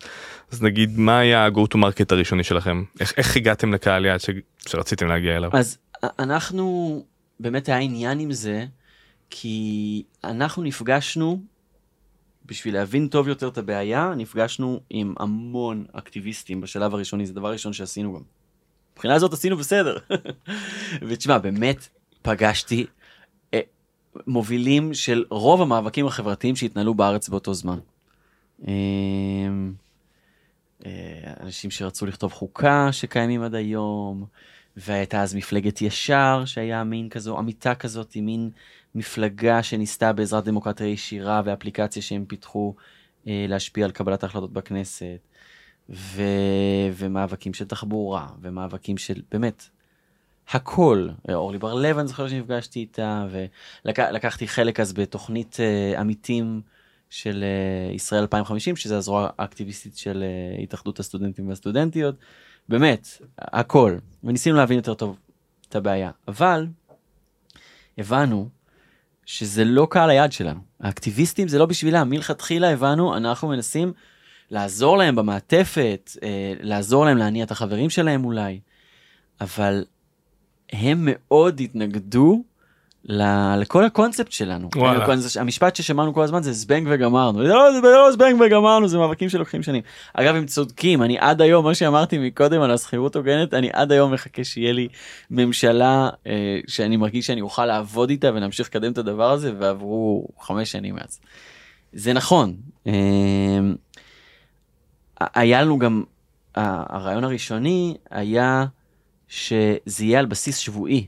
אז 0.52 0.62
נגיד 0.64 1.00
מה 1.00 1.20
היה 1.20 1.46
ה-go 1.46 1.62
to 1.74 1.78
market 1.78 2.06
הראשוני 2.10 2.44
שלכם 2.44 2.84
איך, 3.00 3.14
איך 3.18 3.36
הגעתם 3.36 3.74
לקהל 3.74 4.06
יעד 4.06 4.20
ש- 4.22 4.30
שרציתם 4.68 5.08
להגיע 5.08 5.38
אליו. 5.38 5.50
אז 5.54 5.78
אנחנו 6.20 7.06
באמת 7.40 7.68
היה 7.70 7.78
עניין 7.78 8.20
עם 8.20 8.32
זה 8.32 8.66
כי 9.30 10.04
אנחנו 10.24 10.64
נפגשנו 10.64 11.42
בשביל 12.46 12.74
להבין 12.74 13.08
טוב 13.08 13.28
יותר 13.28 13.48
את 13.48 13.58
הבעיה 13.58 14.14
נפגשנו 14.18 14.80
עם 14.90 15.14
המון 15.20 15.86
אקטיביסטים 15.94 16.62
בשלב 16.62 16.94
הראשוני 16.94 17.26
זה 17.26 17.34
דבר 17.34 17.52
ראשון 17.52 17.74
שעשינו 17.74 18.14
גם. 18.14 18.22
מבחינה 18.94 19.16
הזאת 19.16 19.34
עשינו 19.34 19.58
בסדר. 19.58 19.98
ותשמע 21.08 21.38
באמת 21.38 21.88
פגשתי 22.22 22.86
אה, 23.54 23.60
מובילים 24.28 24.94
של 24.94 25.26
רוב 25.30 25.62
המאבקים 25.62 26.08
החברתיים 26.08 26.56
שהתנהלו 26.56 26.94
בארץ 26.94 27.30
באותו 27.30 27.54
זמן. 27.54 27.80
אה, 28.68 28.74
אה, 30.86 31.34
אנשים 31.40 31.72
שרצו 31.72 32.06
לכתוב 32.06 32.34
חוקה 32.34 32.92
שקיימים 32.92 33.42
עד 33.42 33.56
היום, 33.56 34.26
והייתה 34.78 35.22
אז 35.22 35.36
מפלגת 35.36 35.82
ישר 35.82 36.44
שהיה 36.46 36.84
מין 36.84 37.10
כזו 37.10 37.38
עמיתה 37.38 37.76
כזאת 37.76 38.16
מין 38.16 38.50
מפלגה 38.96 39.64
שניסתה 39.64 40.14
בעזרת 40.14 40.44
דמוקרטיה 40.46 40.88
ישירה 40.88 41.42
ואפליקציה 41.46 42.02
שהם 42.02 42.26
פיתחו 42.26 42.76
אה, 43.28 43.46
להשפיע 43.50 43.86
על 43.86 43.92
קבלת 43.92 44.24
ההחלטות 44.24 44.54
בכנסת 44.54 45.20
ו... 45.90 46.22
ומאבקים 46.94 47.54
של 47.54 47.66
תחבורה 47.66 48.28
ומאבקים 48.42 48.98
של 48.98 49.22
באמת 49.32 49.70
הכל. 50.50 51.10
אורלי 51.30 51.58
בר 51.58 51.74
לב, 51.74 51.98
אני 51.98 52.08
זוכר 52.08 52.28
שנפגשתי 52.28 52.80
איתה, 52.80 53.28
ולקחתי 53.86 54.48
חלק 54.48 54.80
אז 54.80 54.94
בתוכנית 54.94 55.58
uh, 55.60 56.00
עמיתים 56.00 56.62
של 57.10 57.44
uh, 57.92 57.96
ישראל 57.96 58.22
2050, 58.22 58.76
שזה 58.76 58.98
הזרוע 58.98 59.30
האקטיביסטית 59.38 59.98
של 59.98 60.24
uh, 60.58 60.62
התאחדות 60.62 61.00
הסטודנטים 61.00 61.50
והסטודנטיות. 61.50 62.16
באמת, 62.70 63.08
הכל. 63.40 63.98
וניסינו 64.24 64.58
להבין 64.58 64.78
יותר 64.78 64.94
טוב 64.94 65.18
את 65.70 65.76
הבעיה. 65.76 66.12
אבל 66.28 66.68
הבנו 67.98 68.50
שזה 69.26 69.66
לא 69.66 69.88
קהל 69.90 70.10
היעד 70.10 70.32
שלנו. 70.32 70.60
האקטיביסטים 70.80 71.48
זה 71.48 71.60
לא 71.60 71.66
בשבילם. 71.66 72.10
מלכתחילה 72.10 72.70
הבנו, 72.70 73.18
אנחנו 73.18 73.48
מנסים 73.48 73.94
לעזור 74.50 74.98
להם 74.98 75.16
במעטפת, 75.16 76.12
אה, 76.24 76.54
לעזור 76.60 77.06
להם 77.06 77.18
להניע 77.18 77.44
את 77.44 77.52
החברים 77.52 77.90
שלהם 77.90 78.26
אולי, 78.26 78.60
אבל 79.42 79.86
הם 80.72 81.00
מאוד 81.02 81.60
התנגדו 81.60 82.44
לכל 83.06 83.86
הקונספט 83.86 84.32
שלנו. 84.32 84.70
המשפט 85.40 85.76
ששמענו 85.76 86.14
כל 86.14 86.24
הזמן 86.24 86.44
זה 86.44 86.54
זבנג 86.54 86.88
וגמרנו. 86.92 87.44
זה 87.44 87.54
לא, 87.54 87.72
זה 87.74 87.82
לא 87.82 88.12
זבנג 88.12 88.42
וגמרנו, 88.42 88.88
זה 88.88 88.98
מאבקים 88.98 89.30
שלוקחים 89.30 89.64
שנים. 89.64 89.82
אגב, 90.14 90.36
הם 90.36 90.46
צודקים, 90.46 91.04
אני 91.04 91.18
עד 91.20 91.42
היום, 91.42 91.66
מה 91.66 91.76
שאמרתי 91.76 92.18
מקודם 92.18 92.62
על 92.62 92.72
השכירות 92.72 93.16
הוגנת, 93.16 93.54
אני 93.54 93.70
עד 93.74 93.92
היום 93.92 94.14
מחכה 94.14 94.44
שיהיה 94.44 94.74
לי 94.74 94.88
ממשלה 95.32 96.10
אה, 96.28 96.60
שאני 96.68 96.98
מרגיש 96.98 97.28
שאני 97.28 97.42
אוכל 97.42 97.66
לעבוד 97.66 98.10
איתה 98.10 98.32
ולהמשיך 98.34 98.68
לקדם 98.68 98.92
את 98.92 98.98
הדבר 98.98 99.32
הזה, 99.32 99.52
ועברו 99.60 100.28
חמש 100.40 100.72
שנים 100.72 100.96
מאז. 100.96 101.20
זה 101.94 102.14
נכון. 102.14 102.56
אה, 102.88 102.94
היה 105.20 105.62
לנו 105.62 105.80
גם, 105.80 106.04
הרעיון 106.56 107.24
הראשוני 107.24 107.98
היה 108.12 108.66
שזה 109.28 110.06
יהיה 110.06 110.20
על 110.20 110.26
בסיס 110.26 110.58
שבועי. 110.58 111.08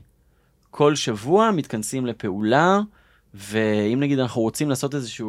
כל 0.76 0.94
שבוע 0.94 1.50
מתכנסים 1.50 2.06
לפעולה, 2.06 2.80
ואם 3.34 3.98
נגיד 4.00 4.18
אנחנו 4.18 4.42
רוצים 4.42 4.68
לעשות 4.68 4.94
איזושהי 4.94 5.26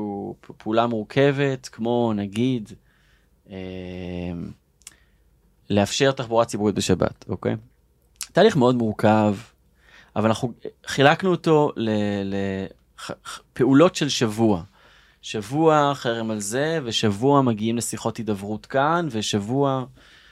פעולה 0.57 0.87
מורכבת, 0.87 1.69
כמו 1.71 2.13
נגיד 2.15 2.71
אה, 3.49 3.55
לאפשר 5.69 6.11
תחבורה 6.11 6.45
ציבורית 6.45 6.75
בשבת, 6.75 7.25
אוקיי? 7.29 7.55
תהליך 8.31 8.55
מאוד 8.55 8.75
מורכב, 8.75 9.35
אבל 10.15 10.25
אנחנו 10.25 10.53
חילקנו 10.87 11.31
אותו 11.31 11.71
לפעולות 13.55 13.95
של 13.95 14.09
שבוע. 14.09 14.63
שבוע 15.21 15.91
חרם 15.95 16.31
על 16.31 16.39
זה, 16.39 16.79
ושבוע 16.83 17.41
מגיעים 17.41 17.77
לשיחות 17.77 18.17
הידברות 18.17 18.65
כאן, 18.65 19.07
ושבוע... 19.11 19.85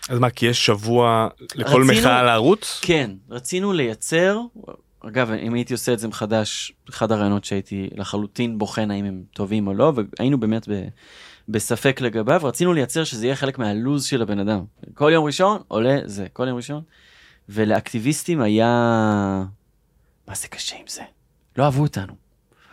אז 0.09 0.19
מה, 0.19 0.29
כי 0.29 0.45
יש 0.45 0.65
שבוע 0.65 1.27
לכל 1.55 1.81
רצינו, 1.81 1.99
מחאה 1.99 2.23
לערוץ? 2.23 2.79
כן, 2.81 3.11
רצינו 3.29 3.73
לייצר, 3.73 4.39
אגב, 5.07 5.31
אם 5.31 5.53
הייתי 5.53 5.73
עושה 5.73 5.93
את 5.93 5.99
זה 5.99 6.07
מחדש, 6.07 6.71
אחד 6.89 7.11
הרעיונות 7.11 7.45
שהייתי 7.45 7.89
לחלוטין 7.95 8.57
בוחן 8.57 8.91
האם 8.91 9.05
הם 9.05 9.23
טובים 9.33 9.67
או 9.67 9.73
לא, 9.73 9.93
והיינו 9.95 10.39
באמת 10.39 10.69
ב, 10.69 10.87
בספק 11.49 12.01
לגביו, 12.01 12.41
רצינו 12.43 12.73
לייצר 12.73 13.03
שזה 13.03 13.25
יהיה 13.25 13.35
חלק 13.35 13.59
מהלוז 13.59 14.05
של 14.05 14.21
הבן 14.21 14.39
אדם. 14.39 14.63
כל 14.93 15.11
יום 15.13 15.25
ראשון 15.25 15.61
עולה 15.67 15.99
זה, 16.05 16.27
כל 16.33 16.47
יום 16.47 16.57
ראשון. 16.57 16.81
ולאקטיביסטים 17.49 18.41
היה... 18.41 18.67
מה 20.27 20.35
זה 20.35 20.47
קשה 20.47 20.75
עם 20.75 20.87
זה? 20.87 21.01
לא 21.57 21.63
אהבו 21.63 21.81
אותנו. 21.81 22.13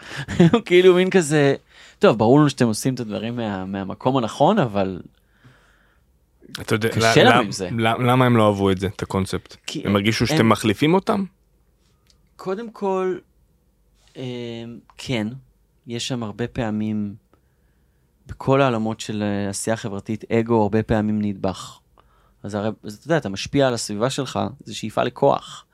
כאילו 0.67 0.95
מין 0.95 1.11
כזה, 1.11 1.55
טוב, 1.99 2.19
ברור 2.19 2.39
לנו 2.39 2.51
שאתם 2.51 2.67
עושים 2.67 2.95
את 2.95 3.01
הדברים 3.01 3.37
מה, 3.37 3.65
מהמקום 3.65 4.17
הנכון, 4.17 4.59
אבל... 4.59 5.01
אתה 6.61 6.75
יודע, 6.75 6.89
קשה 6.89 7.25
לנו 7.25 7.41
עם 7.41 7.53
זה. 7.53 7.69
למה 7.79 8.27
הם 8.27 8.37
לא 8.37 8.47
אהבו 8.47 8.71
את 8.71 8.79
זה, 8.79 8.87
את 8.87 9.03
הקונספט? 9.03 9.57
הם 9.85 9.97
הרגישו 9.97 10.27
שאתם. 10.27 10.49
מחליפים 10.49 10.95
אותם? 10.95 11.25
קודם 12.37 12.71
כל, 12.71 13.19
אה, 14.17 14.65
כן, 14.99 15.27
יש 15.87 16.09
שם 16.09 16.23
הרבה 16.23 16.49
פעמים, 16.49 17.15
בכל 18.27 18.63
העולמות 18.63 19.01
של 19.01 19.23
אה, 19.23 19.49
עשייה 19.49 19.77
חברתית, 19.77 20.25
אגו 20.33 20.63
הרבה 20.63 20.83
פעמים 20.83 21.23
נדבך. 21.23 21.79
אז 22.43 22.55
הרי, 22.55 22.71
אז 22.85 22.95
אתה 22.95 23.07
יודע, 23.07 23.17
אתה 23.17 23.29
משפיע 23.29 23.69
על 23.69 23.75
הסביבה 23.75 24.11
שלך, 24.11 24.41
זה 24.65 24.75
שאיפה 24.75 25.03
לכוח. 25.03 25.65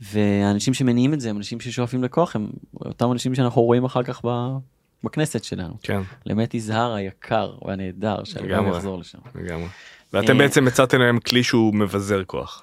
והאנשים 0.00 0.74
שמניעים 0.74 1.14
את 1.14 1.20
זה 1.20 1.30
הם 1.30 1.36
אנשים 1.36 1.60
ששואפים 1.60 2.04
לכוח, 2.04 2.36
הם 2.36 2.50
אותם 2.74 3.12
אנשים 3.12 3.34
שאנחנו 3.34 3.62
רואים 3.62 3.84
אחר 3.84 4.02
כך 4.02 4.20
ב... 4.24 4.28
בכנסת 5.04 5.44
שלנו. 5.44 5.74
כן. 5.82 6.00
למט 6.26 6.54
יזהר 6.54 6.94
היקר 6.94 7.54
והנהדר, 7.66 8.24
שאני 8.24 8.48
גם 8.48 8.72
אחזור 8.72 8.98
לשם. 8.98 9.18
לגמרי. 9.34 9.66
ואתם 10.12 10.38
בעצם 10.38 10.66
הצעתם 10.66 11.00
להם 11.00 11.20
כלי 11.20 11.42
שהוא 11.42 11.74
מבזר 11.74 12.24
כוח. 12.24 12.62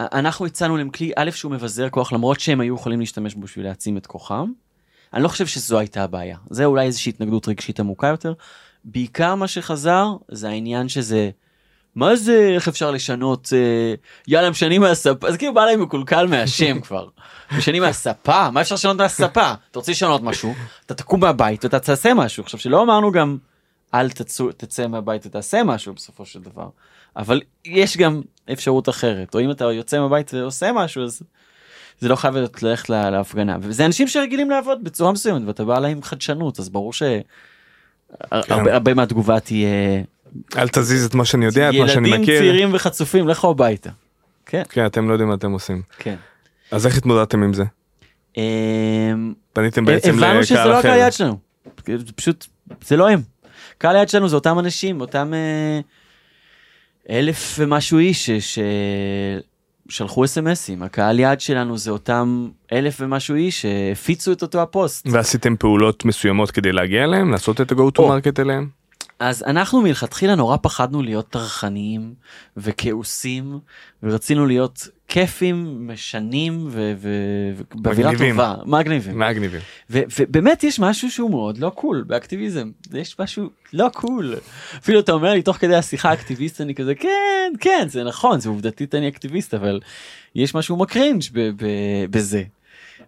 אנחנו 0.00 0.46
הצענו 0.46 0.76
להם 0.76 0.90
כלי, 0.90 1.12
א', 1.16 1.30
שהוא 1.30 1.52
מבזר 1.52 1.88
כוח, 1.88 2.12
למרות 2.12 2.40
שהם 2.40 2.60
היו 2.60 2.74
יכולים 2.74 3.00
להשתמש 3.00 3.34
בו 3.34 3.40
בשביל 3.40 3.64
להעצים 3.66 3.96
את 3.96 4.06
כוחם. 4.06 4.52
אני 5.14 5.22
לא 5.22 5.28
חושב 5.28 5.46
שזו 5.46 5.78
הייתה 5.78 6.04
הבעיה. 6.04 6.36
זה 6.50 6.64
אולי 6.64 6.86
איזושהי 6.86 7.10
התנגדות 7.10 7.48
רגשית 7.48 7.80
עמוקה 7.80 8.06
יותר. 8.06 8.32
בעיקר 8.84 9.34
מה 9.34 9.48
שחזר 9.48 10.08
זה 10.28 10.48
העניין 10.48 10.88
שזה, 10.88 11.30
מה 11.94 12.16
זה, 12.16 12.50
איך 12.54 12.68
אפשר 12.68 12.90
לשנות, 12.90 13.48
אה, 13.52 13.94
יאללה, 14.28 14.50
משנים 14.50 14.80
מהספה, 14.80 15.32
זה 15.32 15.38
כאילו 15.38 15.54
בא 15.54 15.64
להם 15.64 15.82
מקולקל 15.82 16.26
מהשם 16.26 16.80
כבר. 16.86 17.08
משנים 17.56 17.82
מהספה, 17.82 18.50
מה 18.50 18.60
אפשר 18.60 18.74
לשנות 18.74 18.96
מהספה? 18.96 19.54
אתה 19.70 19.78
רוצה 19.78 19.92
לשנות 19.92 20.22
משהו, 20.22 20.54
אתה 20.86 20.94
תקום 20.94 21.20
מהבית 21.20 21.64
ואתה 21.64 21.78
תעשה 21.78 22.14
משהו. 22.14 22.42
עכשיו 22.42 22.60
שלא 22.60 22.82
אמרנו 22.82 23.12
גם, 23.12 23.38
אל 23.94 24.10
תצא, 24.10 24.44
תצא 24.56 24.86
מהבית 24.86 25.26
ותעשה 25.26 25.64
משהו 25.64 25.94
בסופו 25.94 26.26
של 26.26 26.40
דבר. 26.40 26.68
אבל 27.16 27.40
יש 27.64 27.96
גם 27.96 28.20
אפשרות 28.52 28.88
אחרת, 28.88 29.34
או 29.34 29.40
אם 29.40 29.50
אתה 29.50 29.64
יוצא 29.64 30.00
מהבית 30.00 30.34
ועושה 30.34 30.72
משהו, 30.72 31.04
אז 31.04 31.22
זה 32.00 32.08
לא 32.08 32.16
חייב 32.16 32.36
ללכת 32.62 32.88
להפגנה. 32.90 33.56
וזה 33.60 33.86
אנשים 33.86 34.08
שרגילים 34.08 34.50
לעבוד 34.50 34.84
בצורה 34.84 35.12
מסוימת, 35.12 35.42
ואתה 35.46 35.64
בא 35.64 35.78
להם 35.78 36.02
חדשנות, 36.02 36.58
אז 36.58 36.68
ברור 36.68 36.92
שהרבה 36.92 38.80
כן. 38.84 38.96
מהתגובה 38.96 39.40
תהיה... 39.40 40.02
אל 40.56 40.68
תזיז 40.68 41.04
את 41.04 41.14
מה 41.14 41.24
שאני 41.24 41.44
יודע, 41.44 41.70
את 41.70 41.74
מה 41.74 41.88
שאני 41.88 42.08
מכיר. 42.08 42.34
ילדים 42.34 42.50
צעירים 42.50 42.74
וחצופים, 42.74 43.28
לכו 43.28 43.50
הביתה. 43.50 43.90
כן. 44.46 44.62
כן, 44.68 44.86
אתם 44.86 45.08
לא 45.08 45.12
יודעים 45.12 45.28
מה 45.28 45.34
אתם 45.34 45.52
עושים. 45.52 45.82
כן. 45.98 46.16
אז 46.70 46.86
איך 46.86 46.96
התמודדתם 46.96 47.42
עם 47.42 47.54
זה? 47.54 47.64
אמ, 48.36 48.42
פניתם 49.52 49.84
בעצם 49.84 50.18
לקהל 50.18 50.22
אחר. 50.22 50.30
הבנו 50.30 50.44
שזה 50.44 50.64
לא 50.64 50.78
הקהל 50.78 51.00
היד 51.00 51.12
שלנו. 51.12 51.38
פשוט, 52.16 52.46
זה 52.86 52.96
לא 52.96 53.10
הם. 53.10 53.22
קהל 53.78 53.96
היד 53.96 54.08
שלנו 54.08 54.28
זה 54.28 54.36
אותם 54.36 54.58
אנשים, 54.58 55.00
אותם... 55.00 55.32
אלף 57.10 57.56
ומשהו 57.58 57.98
איש 57.98 58.30
ששלחו 59.90 60.24
אסמסים, 60.24 60.82
הקהל 60.82 61.18
יעד 61.18 61.40
שלנו 61.40 61.78
זה 61.78 61.90
אותם 61.90 62.48
אלף 62.72 62.96
ומשהו 63.00 63.34
איש 63.34 63.62
שהפיצו 63.62 64.32
את 64.32 64.42
אותו 64.42 64.62
הפוסט. 64.62 65.06
ועשיתם 65.10 65.56
פעולות 65.56 66.04
מסוימות 66.04 66.50
כדי 66.50 66.72
להגיע 66.72 67.04
אליהם, 67.04 67.30
לעשות 67.30 67.60
את 67.60 67.72
ה-go 67.72 67.98
to 67.98 68.00
market 68.00 68.40
אליהם? 68.40 68.79
אז 69.20 69.42
אנחנו 69.42 69.80
מלכתחילה 69.80 70.34
נורא 70.34 70.56
פחדנו 70.62 71.02
להיות 71.02 71.28
טרחניים 71.28 72.14
וכעוסים 72.56 73.58
ורצינו 74.02 74.46
להיות 74.46 74.88
כיפים, 75.08 75.88
משנים 75.88 76.68
ובאווירה 76.70 78.12
טובה. 78.18 78.54
מגניבים. 78.66 79.18
מגניבים. 79.18 79.60
ובאמת 79.90 80.64
יש 80.64 80.80
משהו 80.80 81.10
שהוא 81.10 81.30
מאוד 81.30 81.58
לא 81.58 81.70
cool 81.70 82.04
באקטיביזם. 82.06 82.70
יש 82.92 83.20
משהו 83.20 83.50
לא 83.72 83.88
cool. 83.92 84.34
אפילו 84.78 85.00
אתה 85.00 85.12
אומר 85.12 85.32
לי 85.32 85.42
תוך 85.42 85.56
כדי 85.56 85.76
השיחה 85.76 86.12
אקטיביסט 86.12 86.60
אני 86.60 86.74
כזה 86.74 86.94
כן 86.94 87.52
כן 87.60 87.86
זה 87.88 88.04
נכון 88.04 88.40
זה 88.40 88.48
עובדתית 88.48 88.94
אני 88.94 89.08
אקטיביסט 89.08 89.54
אבל 89.54 89.80
יש 90.34 90.54
משהו 90.54 90.76
מקרינג' 90.76 91.22
בזה. 92.10 92.42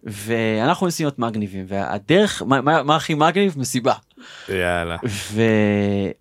ואנחנו 0.03 0.87
מנסים 0.87 1.07
להיות 1.07 1.19
מגניבים 1.19 1.65
והדרך 1.69 2.43
מה, 2.43 2.61
מה, 2.61 2.83
מה 2.83 2.97
הכי 2.97 3.15
מגניב 3.15 3.55
מסיבה. 3.59 3.95
יאללה. 4.49 4.97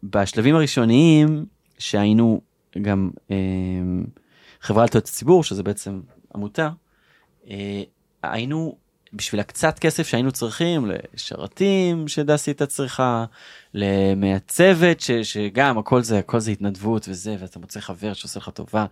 ובשלבים 0.03 0.55
הראשוניים 0.55 1.45
שהיינו 1.79 2.41
גם. 2.81 3.09
אה, 3.31 3.35
חברה 4.61 4.83
לתועלת 4.83 5.07
הציבור 5.07 5.43
שזה 5.43 5.63
בעצם 5.63 6.01
עמותה 6.35 6.69
אה, 7.49 7.83
היינו 8.23 8.77
בשביל 9.13 9.41
הקצת 9.41 9.79
כסף 9.79 10.07
שהיינו 10.07 10.31
צריכים 10.31 10.91
לשרתים 11.13 12.07
שדסי 12.07 12.49
הייתה 12.49 12.65
צריכה 12.65 13.25
למעצבת 13.73 15.01
ש, 15.01 15.11
שגם 15.11 15.77
הכל 15.77 16.01
זה 16.01 16.19
הכל 16.19 16.39
זה 16.39 16.51
התנדבות 16.51 17.05
וזה 17.09 17.35
ואתה 17.39 17.59
מוצא 17.59 17.79
חבר 17.79 18.13
שעושה 18.13 18.39
לך 18.39 18.49
טובה 18.49 18.85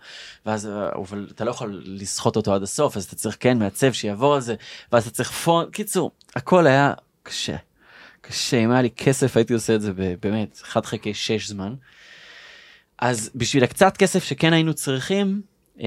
ואז 0.46 0.68
אבל 0.94 1.28
אתה 1.34 1.44
לא 1.44 1.50
יכול 1.50 1.82
לסחוט 1.84 2.36
אותו 2.36 2.54
עד 2.54 2.62
הסוף 2.62 2.96
אז 2.96 3.04
אתה 3.04 3.16
צריך 3.16 3.36
כן 3.40 3.58
מעצב 3.58 3.92
שיעבור 3.92 4.34
על 4.34 4.40
זה 4.40 4.54
ואז 4.92 5.06
אתה 5.06 5.14
צריך 5.14 5.30
פון 5.32 5.70
קיצור 5.70 6.10
הכל 6.36 6.66
היה 6.66 6.92
קשה 7.22 7.56
קשה 8.20 8.56
אם 8.56 8.70
היה 8.70 8.82
לי 8.82 8.90
כסף 8.90 9.36
הייתי 9.36 9.54
עושה 9.54 9.74
את 9.74 9.80
זה 9.82 9.92
באמת 10.20 10.60
1 10.64 10.86
חלקי 10.86 11.14
6 11.14 11.48
זמן. 11.48 11.74
אז 12.98 13.30
בשביל 13.34 13.64
הקצת 13.64 13.96
כסף 13.96 14.24
שכן 14.24 14.52
היינו 14.52 14.74
צריכים 14.74 15.42
אה, 15.80 15.86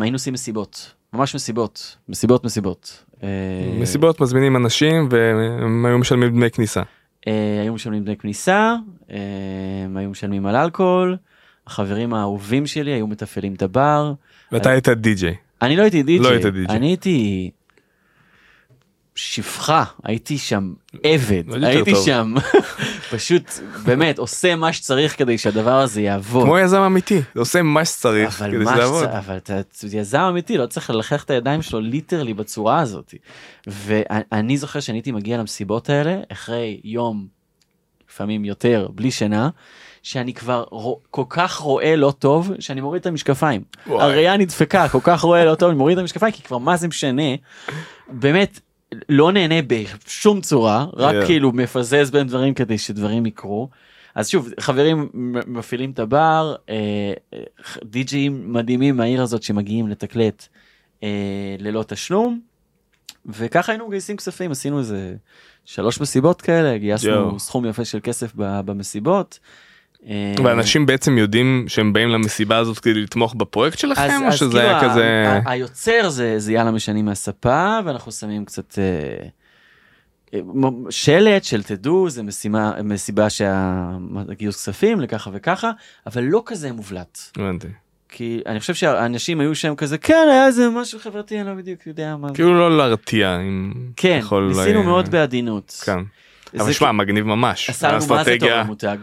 היינו 0.00 0.14
עושים 0.14 0.34
מסיבות, 0.34 0.94
ממש 1.12 1.34
מסיבות, 1.34 1.96
מסיבות 2.08 2.44
מסיבות. 2.44 3.04
אה, 3.22 3.28
מסיבות 3.80 4.20
מזמינים 4.20 4.56
אנשים 4.56 5.08
והם 5.10 5.86
היו 5.86 5.98
משלמים 5.98 6.30
דמי 6.30 6.50
כניסה. 6.50 6.82
אה, 7.28 7.60
היו 7.62 7.74
משלמים 7.74 8.04
דמי 8.04 8.16
כניסה, 8.16 8.76
הם 9.84 9.96
היו 9.96 10.10
משלמים 10.10 10.46
על 10.46 10.56
אלכוהול, 10.56 11.16
החברים 11.66 12.14
האהובים 12.14 12.66
שלי 12.66 12.90
היו 12.90 13.06
מתפעלים 13.06 13.54
את 13.54 13.62
הבר. 13.62 14.12
ואתה 14.52 14.70
היית 14.70 14.88
די-ג'יי. 14.88 15.34
אני 15.62 15.76
לא 15.76 15.82
הייתי 15.82 16.02
די.ג'יי, 16.02 16.18
לא 16.18 16.28
היית 16.28 16.46
די.ג'יי. 16.46 16.76
אני 16.76 16.86
הייתי 16.86 17.50
שפחה, 19.20 19.84
הייתי 20.04 20.38
שם 20.38 20.72
עבד, 21.02 21.64
הייתי 21.64 21.92
טוב. 21.92 22.06
שם 22.06 22.34
פשוט 23.12 23.42
באמת 23.84 24.18
עושה 24.18 24.56
מה 24.56 24.72
שצריך 24.72 25.18
כדי 25.18 25.38
שהדבר 25.38 25.80
הזה 25.80 26.00
יעבוד. 26.00 26.44
כמו 26.44 26.58
יזם 26.58 26.80
אמיתי, 26.80 27.20
עושה 27.36 27.62
מה 27.62 27.84
שצריך 27.84 28.30
כדי 28.38 28.64
שזה 28.64 28.80
יעבוד. 28.80 29.04
אבל 29.04 29.36
אתה 29.36 29.60
יזם 29.92 30.18
אמיתי, 30.18 30.58
לא 30.58 30.66
צריך 30.66 30.90
ללכלך 30.90 31.24
את 31.24 31.30
הידיים 31.30 31.62
שלו 31.62 31.80
ליטרלי 31.80 32.34
בצורה 32.34 32.80
הזאת. 32.80 33.14
ואני 33.66 34.56
זוכר 34.56 34.80
שאני 34.80 34.98
הייתי 34.98 35.12
מגיע 35.12 35.38
למסיבות 35.38 35.90
האלה 35.90 36.16
אחרי 36.32 36.80
יום, 36.84 37.26
לפעמים 38.10 38.44
יותר, 38.44 38.88
בלי 38.94 39.10
שינה, 39.10 39.48
שאני 40.02 40.34
כבר 40.34 40.64
רוא- 40.70 40.96
כל 41.10 41.24
כך 41.28 41.56
רואה 41.56 41.96
לא 41.96 42.12
טוב, 42.18 42.52
שאני 42.58 42.80
מוריד 42.80 43.00
את 43.00 43.06
המשקפיים. 43.06 43.62
הראייה 43.86 44.36
נדפקה, 44.36 44.88
כל 44.88 45.00
כך 45.02 45.20
רואה 45.20 45.44
לא 45.44 45.54
טוב, 45.54 45.68
אני 45.68 45.78
מוריד 45.78 45.98
את 45.98 46.02
המשקפיים, 46.02 46.32
כי 46.32 46.42
כבר 46.42 46.58
מה 46.58 46.76
זה 46.76 46.88
משנה. 46.88 47.22
באמת, 48.08 48.60
לא 49.08 49.32
נהנה 49.32 49.54
בשום 49.66 50.40
צורה, 50.40 50.86
רק 50.96 51.14
Yeah. 51.14 51.26
כאילו 51.26 51.52
מפזז 51.52 52.10
בין 52.10 52.26
דברים 52.26 52.54
כדי 52.54 52.78
שדברים 52.78 53.26
יקרו. 53.26 53.68
אז 54.14 54.28
שוב, 54.28 54.48
חברים 54.60 55.08
מפעילים 55.46 55.90
את 55.90 55.98
הבר, 55.98 56.54
אה, 56.68 57.12
אה, 57.34 57.38
די.ג'ים 57.84 58.52
מדהימים 58.52 58.96
מהעיר 58.96 59.22
הזאת 59.22 59.42
שמגיעים 59.42 59.88
לתקלט 59.88 60.48
אה, 61.02 61.56
ללא 61.58 61.82
תשלום, 61.82 62.40
וככה 63.26 63.72
היינו 63.72 63.88
מגייסים 63.88 64.16
כספים, 64.16 64.50
עשינו 64.50 64.78
איזה 64.78 65.14
שלוש 65.64 66.00
מסיבות 66.00 66.42
כאלה, 66.42 66.78
גייסנו 66.78 67.10
יואו. 67.10 67.38
סכום 67.38 67.66
יפה 67.66 67.84
של 67.84 67.98
כסף 68.02 68.32
במסיבות. 68.36 69.38
אה, 70.06 70.34
ואנשים 70.44 70.86
בעצם 70.86 71.18
יודעים 71.18 71.64
שהם 71.68 71.92
באים 71.92 72.08
למסיבה 72.08 72.56
הזאת 72.56 72.78
כדי 72.78 72.94
לתמוך 72.94 73.34
בפרויקט 73.34 73.78
שלכם 73.78 74.20
או 74.26 74.32
שזה 74.32 74.60
היה 74.60 74.78
כאילו 74.80 74.92
כזה 74.92 75.24
ה- 75.28 75.48
ה- 75.48 75.52
היוצר 75.52 76.08
זה 76.08 76.38
זה 76.38 76.52
יאללה 76.52 76.70
משנים 76.70 77.04
מהספה 77.04 77.78
ואנחנו 77.84 78.12
שמים 78.12 78.44
קצת 78.44 78.78
אה, 78.78 79.26
אה, 80.34 80.40
שלט 80.90 81.44
של 81.44 81.62
תדעו 81.62 82.10
זה 82.10 82.22
משימה 82.22 82.72
מסיבה 82.84 83.26
שהגיוס 83.30 84.56
כספים 84.56 85.00
לככה 85.00 85.30
וככה 85.34 85.70
אבל 86.06 86.22
לא 86.22 86.42
כזה 86.46 86.72
מובלט 86.72 87.18
הבנתי. 87.36 87.68
כי 88.08 88.40
אני 88.46 88.60
חושב 88.60 88.74
שהאנשים 88.74 89.40
היו 89.40 89.54
שם 89.54 89.74
כזה 89.74 89.98
כן 89.98 90.26
היה 90.30 90.46
איזה 90.46 90.68
משהו 90.70 90.98
חברתי 91.00 91.40
אני 91.40 91.48
לא 91.48 91.54
בדיוק 91.54 91.86
יודע 91.86 92.16
מה 92.16 92.28
זה." 92.28 92.34
כאילו 92.34 92.54
לא 92.54 92.76
להרתיע 92.78 93.36
אם 93.40 93.72
כן 93.96 94.20
אולי- 94.32 94.48
ניסינו 94.48 94.82
מאוד 94.82 95.08
בעדינות. 95.08 95.80
כן. 95.84 95.98
אבל 96.58 96.72
שמע 96.72 96.92
מגניב 96.92 97.24
ממש. 97.26 97.70
עשה 97.70 97.92
לנו 97.92 98.06
מה 98.08 98.24
זה 98.24 98.36
טוב 98.40 98.48
המותג. 98.50 98.96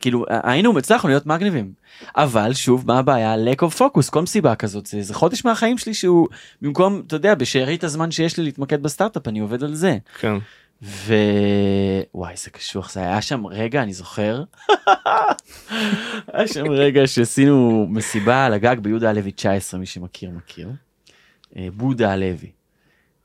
כאילו 0.00 0.24
היינו 0.28 0.78
הצלחנו 0.78 1.08
להיות 1.08 1.26
מגניבים. 1.26 1.72
אבל 2.16 2.52
שוב 2.52 2.86
מה 2.86 2.98
הבעיה? 2.98 3.34
Lack 3.36 3.58
of 3.58 3.78
focus 3.78 4.10
כל 4.10 4.22
מסיבה 4.22 4.54
כזאת. 4.54 4.86
זה, 4.86 5.02
זה 5.02 5.14
חודש 5.14 5.44
מהחיים 5.44 5.78
שלי 5.78 5.94
שהוא 5.94 6.28
במקום 6.62 7.02
אתה 7.06 7.16
יודע 7.16 7.34
בשארית 7.34 7.84
הזמן 7.84 8.10
שיש 8.10 8.36
לי 8.36 8.44
להתמקד 8.44 8.82
בסטארט-אפ 8.82 9.28
אני 9.28 9.38
עובד 9.38 9.64
על 9.64 9.74
זה. 9.74 9.98
כן. 10.20 10.34
ווואי 10.82 12.36
זה 12.36 12.50
קשוח 12.50 12.92
זה 12.92 13.00
היה. 13.00 13.22
שם 13.22 13.46
רגע 13.46 13.82
אני 13.82 13.92
זוכר. 13.92 14.44
היה 16.32 16.48
שם 16.48 16.70
רגע 16.70 17.06
שעשינו 17.06 17.86
מסיבה 17.90 18.46
על 18.46 18.52
הגג 18.52 18.76
ביהודה 18.82 19.10
הלוי 19.10 19.32
19 19.32 19.80
מי 19.80 19.86
שמכיר 19.86 20.30
מכיר. 20.30 20.70
אה, 21.56 21.68
בודה 21.72 22.12
הלוי. 22.12 22.50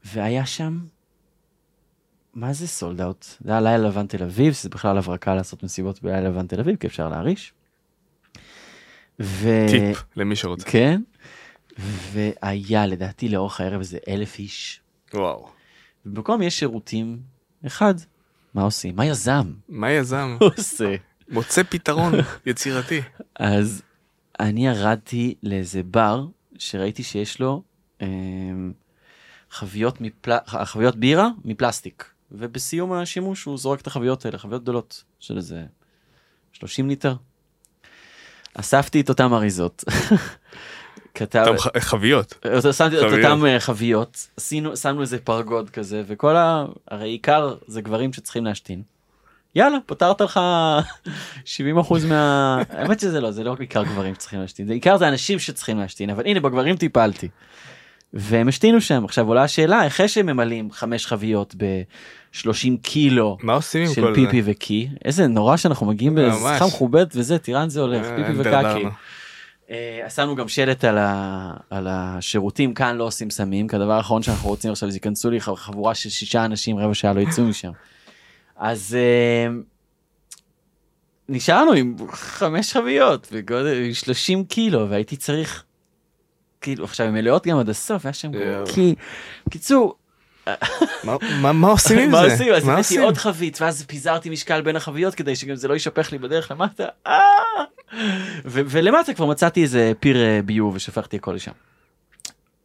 והיה 0.06 0.46
שם. 0.46 0.80
מה 2.36 2.54
זה 2.54 2.68
סולד 2.68 3.02
אאוט? 3.02 3.26
זה 3.40 3.52
היה 3.52 3.62
לילה 3.62 3.88
לבן 3.88 4.08
תל 4.08 4.24
אביב 4.24 4.54
שזה 4.54 4.70
בכלל 4.70 4.98
הברקה 4.98 5.36
לעשות 5.36 5.64
מסיבות 5.64 6.02
בלילה 6.02 6.30
לבן 6.30 6.48
תל 6.48 6.60
אביב 6.60 6.76
כי 6.76 6.88
אפשר 6.88 7.10
להריש. 7.10 7.54
ו... 9.20 9.50
טיפ 9.70 10.04
למי 10.16 10.36
שרוצה. 10.36 10.70
כן. 10.70 11.02
והיה 12.12 12.86
לדעתי 12.86 13.30
לאורך 13.30 13.62
הערב 13.62 13.80
איזה 13.80 13.98
אלף 14.08 14.40
איש. 14.40 14.82
וואו. 15.14 15.50
במקום 16.06 16.42
יש 16.42 16.60
שירותים 16.60 17.20
אחד. 17.68 17.96
מה 18.54 18.62
עושים? 18.62 18.96
מה 18.96 19.06
יזם 19.06 19.54
מה 19.70 19.92
יזם? 19.92 20.38
עושה? 20.58 20.96
מוצא 21.30 21.64
פתרון 21.64 22.14
יצירתי. 22.46 23.02
אז 23.36 23.82
אני 24.40 24.68
ירדתי 24.68 25.36
לאיזה 25.44 25.84
בר 25.84 26.26
שראיתי 26.58 27.04
שיש 27.04 27.40
לו 27.40 27.64
אמ, 28.02 28.74
חביות, 29.52 30.02
מפל... 30.02 30.38
חביות 30.46 30.96
בירה 30.96 31.30
מפלסטיק 31.46 32.15
ובסיום 32.38 32.94
השימוש 32.94 33.44
הוא 33.44 33.58
זורק 33.58 33.82
את 33.82 33.88
החביות 33.88 34.26
האלה 34.26 34.38
חביות 34.38 34.62
גדולות 34.62 35.04
של 35.20 35.38
איזה 35.38 35.64
30 36.54 36.90
ליטר. 36.90 37.16
אספתי 38.54 39.02
את 39.02 39.10
אותם 39.10 39.34
אריזות. 39.34 39.84
כתב... 41.16 41.46
אותם 41.48 41.80
חביות. 41.80 42.34
שמתי 42.72 42.98
את. 42.98 43.04
אותם 43.04 43.46
אה, 43.46 43.60
חביות, 43.60 44.28
עשינו, 44.38 44.78
שמנו 44.78 45.02
איזה 45.02 45.20
פרגוד 45.20 45.70
כזה, 45.70 46.04
וכל 46.08 46.36
ה... 46.36 46.66
הרי 46.92 47.10
עיקר 47.10 47.56
זה 47.68 47.82
גברים 47.82 48.14
שצריכים 48.14 48.46
להשתין. 48.46 48.82
יאללה, 49.56 49.78
פתרת 49.86 50.22
לך 50.22 50.40
70 51.46 51.78
אחוז 51.78 52.06
מה... 52.06 52.58
האמת 52.70 53.00
שזה 53.00 53.22
לא, 53.22 53.32
זה 53.32 53.44
לא 53.44 53.56
עיקר 53.60 53.84
גברים 53.84 54.16
שצריכים 54.16 54.40
להשתין, 54.40 54.68
זה 54.68 54.74
עיקר 54.74 54.98
זה 54.98 55.08
אנשים 55.08 55.40
שצריכים 55.40 55.80
להשתין, 55.80 56.10
אבל 56.10 56.26
הנה 56.26 56.40
בגברים 56.40 56.78
טיפלתי. 56.78 57.30
והם 58.14 58.48
השתינו 58.48 58.82
שם, 58.82 59.06
עכשיו 59.06 59.28
עולה 59.28 59.44
השאלה, 59.44 59.88
אחרי 59.88 60.08
שהם 60.08 60.26
ממלאים 60.26 60.72
חמש 60.72 61.06
חביות 61.06 61.56
ב-30 62.36 62.82
קילו 62.82 63.38
מה 63.44 63.54
עושים 63.54 63.82
עם 63.82 63.94
של 63.94 64.02
כל 64.02 64.08
זה? 64.08 64.16
פיפי 64.16 64.42
וקי, 64.46 64.90
איזה 65.06 65.28
נורא 65.28 65.58
שאנחנו 65.58 65.86
מגיעים. 65.86 66.16
בשיחה 66.16 66.68
מכובדת 66.68 67.12
וזה, 67.16 67.38
לאן 67.48 67.70
זה 67.70 67.82
הולך, 67.82 68.06
אה, 68.06 68.16
פיפי. 68.16 68.40
וקקי. 68.40 68.86
אה, 69.70 70.10
שמנו 70.10 70.36
גם 70.36 70.48
שלט 70.48 70.84
על, 70.84 70.98
ה, 70.98 71.54
על 71.70 71.88
השירותים 71.90 72.74
כאן 72.74 72.96
לא 72.96 73.04
עושים 73.04 73.30
סמים 73.30 73.68
כי 73.68 73.76
הדבר 73.76 73.92
האחרון 73.92 74.24
שאנחנו 74.24 74.50
רוצים 74.50 74.72
עכשיו 74.72 74.92
זה 74.92 74.96
ייכנסו 74.96 75.30
לי 75.30 75.42
חבורה 75.42 75.96
של 75.96 76.10
שישה 76.10 76.46
אנשים 76.46 76.78
רבע 76.78 76.94
שעה 76.94 77.14
לא 77.14 77.22
יצאו 77.22 77.44
משם. 77.44 77.72
אז 78.58 78.98
אה, 79.00 79.54
נשארנו 81.30 81.72
עם 81.72 81.96
חמש 82.12 82.74
חביות 82.74 83.28
בגודל 83.32 83.94
30 83.94 84.46
קילו 84.46 84.90
והייתי 84.90 85.18
צריך 85.18 85.64
כאילו 86.62 86.84
עכשיו 86.84 87.08
הן 87.08 87.14
מלאות 87.14 87.48
גם 87.48 87.60
עד 87.60 87.70
הסוף 87.70 88.06
היה 88.06 88.14
שם. 88.14 88.32
כי 88.74 88.96
קיצור 89.50 89.96
מה- 91.04 91.16
מה- 91.42 91.52
מה 91.54 91.68
עושים 91.68 91.98
עם 92.00 92.06
זה? 92.06 92.12
מה 92.12 92.24
עושים 92.24 92.54
אז 92.54 92.64
הבאתי? 92.64 92.98
עוד 92.98 93.18
חבית 93.18 93.62
ואז 93.62 93.84
פיזרתי 93.88 94.30
משקל 94.30 94.62
בין 94.62 94.76
החביות 94.76 95.16
כדי 95.16 95.36
שגם 95.36 95.56
זה 95.56 95.68
לא 95.68 95.74
יישפך 95.74 96.12
לי 96.12 96.18
בדרך 96.18 96.52
למטה 96.52 96.84
אה! 97.08 97.20
ו- 98.46 98.62
ולמטה 98.68 99.14
כבר 99.14 99.26
מצאתי 99.26 99.64
איזה 99.64 99.92
פיר 100.00 100.18
אה, 100.18 100.40
ביוב 100.46 100.76
ושפכתי 100.76 101.18
הכל 101.18 101.34
לשם. 101.34 101.52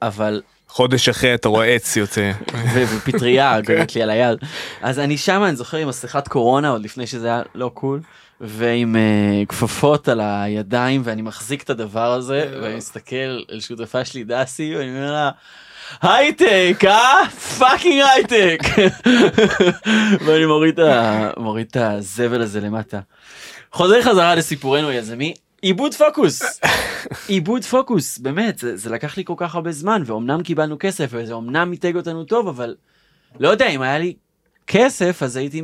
אבל 0.03 0.43
חודש 0.69 1.09
אחרי 1.09 1.35
אתה 1.35 1.49
רואה 1.49 1.67
עץ 1.67 1.97
יוצא. 1.97 2.33
ו- 2.75 2.85
ופטריה 2.97 3.61
גורית 3.67 3.95
לי 3.97 4.03
על 4.03 4.11
היד 4.11 4.39
אז 4.83 4.99
אני 4.99 5.19
שם 5.19 5.43
אני 5.45 5.57
זוכר 5.57 5.77
עם 5.77 5.89
מסכת 5.89 6.29
קורונה 6.29 6.69
עוד 6.69 6.83
לפני 6.85 7.07
שזה 7.07 7.27
היה 7.27 7.43
לא 7.55 7.71
קול 7.75 8.01
ועם 8.41 8.97
uh, 8.97 9.47
כפפות 9.47 10.09
על 10.09 10.21
הידיים 10.23 11.03
ואני 11.05 11.23
מחזיק 11.23 11.63
את 11.63 11.71
הדבר 11.71 12.13
הזה 12.13 12.59
ואני 12.63 12.75
מסתכל 12.77 13.17
על 13.51 13.61
שותפה 13.61 14.05
שלי 14.05 14.25
דסי 14.25 14.77
ואני 14.77 14.89
אומר 14.89 15.13
לה. 15.13 15.31
הייטק 16.03 16.85
אה 16.85 17.29
fucking 17.59 18.03
הייטק 18.15 18.59
ואני 20.25 20.47
מוריד 21.37 21.67
את 21.71 21.77
הזבל 21.77 22.43
הזה 22.43 22.61
למטה. 22.61 23.01
חוזר 23.73 24.03
חזרה 24.03 24.35
לסיפורנו 24.35 24.89
היזמי 24.89 25.35
איבוד 25.63 25.95
פוקוס 25.95 26.61
איבוד 27.29 27.65
פוקוס 27.65 28.19
באמת 28.19 28.59
זה, 28.59 28.77
זה 28.77 28.91
לקח 28.91 29.17
לי 29.17 29.25
כל 29.25 29.35
כך 29.37 29.55
הרבה 29.55 29.73
זמן 29.73 30.03
ואומנם 30.07 30.43
קיבלנו 30.43 30.77
כסף 30.79 31.09
וזה 31.11 31.33
אומנם 31.33 31.71
מיתג 31.71 31.97
אותנו 31.97 32.25
טוב 32.25 32.49
אבל 32.49 32.75
לא 33.41 33.49
יודע 33.49 33.69
אם 33.69 33.83
היה 33.83 33.99
לי 33.99 34.15
כסף 34.67 35.23
אז 35.23 35.37
הייתי 35.37 35.63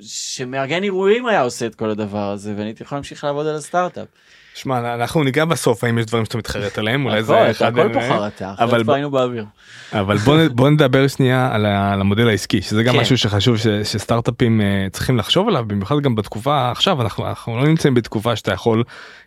שמארגן 0.00 0.82
אירועים 0.82 1.26
היה 1.26 1.42
עושה 1.42 1.66
את 1.66 1.74
כל 1.74 1.90
הדבר 1.90 2.30
הזה 2.30 2.54
ואני 2.56 2.64
הייתי 2.64 2.82
יכול 2.82 2.96
להמשיך 2.96 3.24
לעבוד 3.24 3.46
על 3.46 3.56
הסטארט-אפ. 3.56 4.06
שמע 4.54 4.94
אנחנו 4.94 5.24
ניגע 5.24 5.44
בסוף 5.44 5.84
האם 5.84 5.98
יש 5.98 6.06
דברים 6.06 6.24
שאתה 6.24 6.38
מתחרט 6.38 6.78
עליהם 6.78 7.04
אולי 7.06 7.22
זה 7.22 7.50
אחד 7.50 7.78
הכל. 7.78 7.92
פה 7.92 8.00
חרטה 8.08 8.54
אבל 8.58 8.64
אחרת 8.68 8.80
ב- 8.80 8.82
כבר 8.82 8.94
היינו 8.94 9.10
באוויר. 9.10 9.44
אבל 9.92 10.16
בוא 10.16 10.36
בוא 10.52 10.70
נדבר 10.70 11.08
שנייה 11.08 11.50
על 11.54 11.66
המודל 12.00 12.28
העסקי 12.28 12.62
שזה 12.62 12.82
גם 12.82 12.94
כן. 12.94 13.00
משהו 13.00 13.18
שחשוב 13.18 13.56
שסטארט-אפים 13.84 14.60
אה, 14.60 14.86
צריכים 14.92 15.18
לחשוב 15.18 15.48
עליו 15.48 15.64
במיוחד 15.66 15.94
גם 16.02 16.14
בתקופה 16.14 16.70
עכשיו 16.70 17.02
אנחנו 17.02 17.26
אנחנו 17.26 17.56
לא 17.60 17.64
נמצאים 17.66 17.94
בתקופה 17.94 18.36
שאתה 18.36 18.52
יכול 18.52 18.84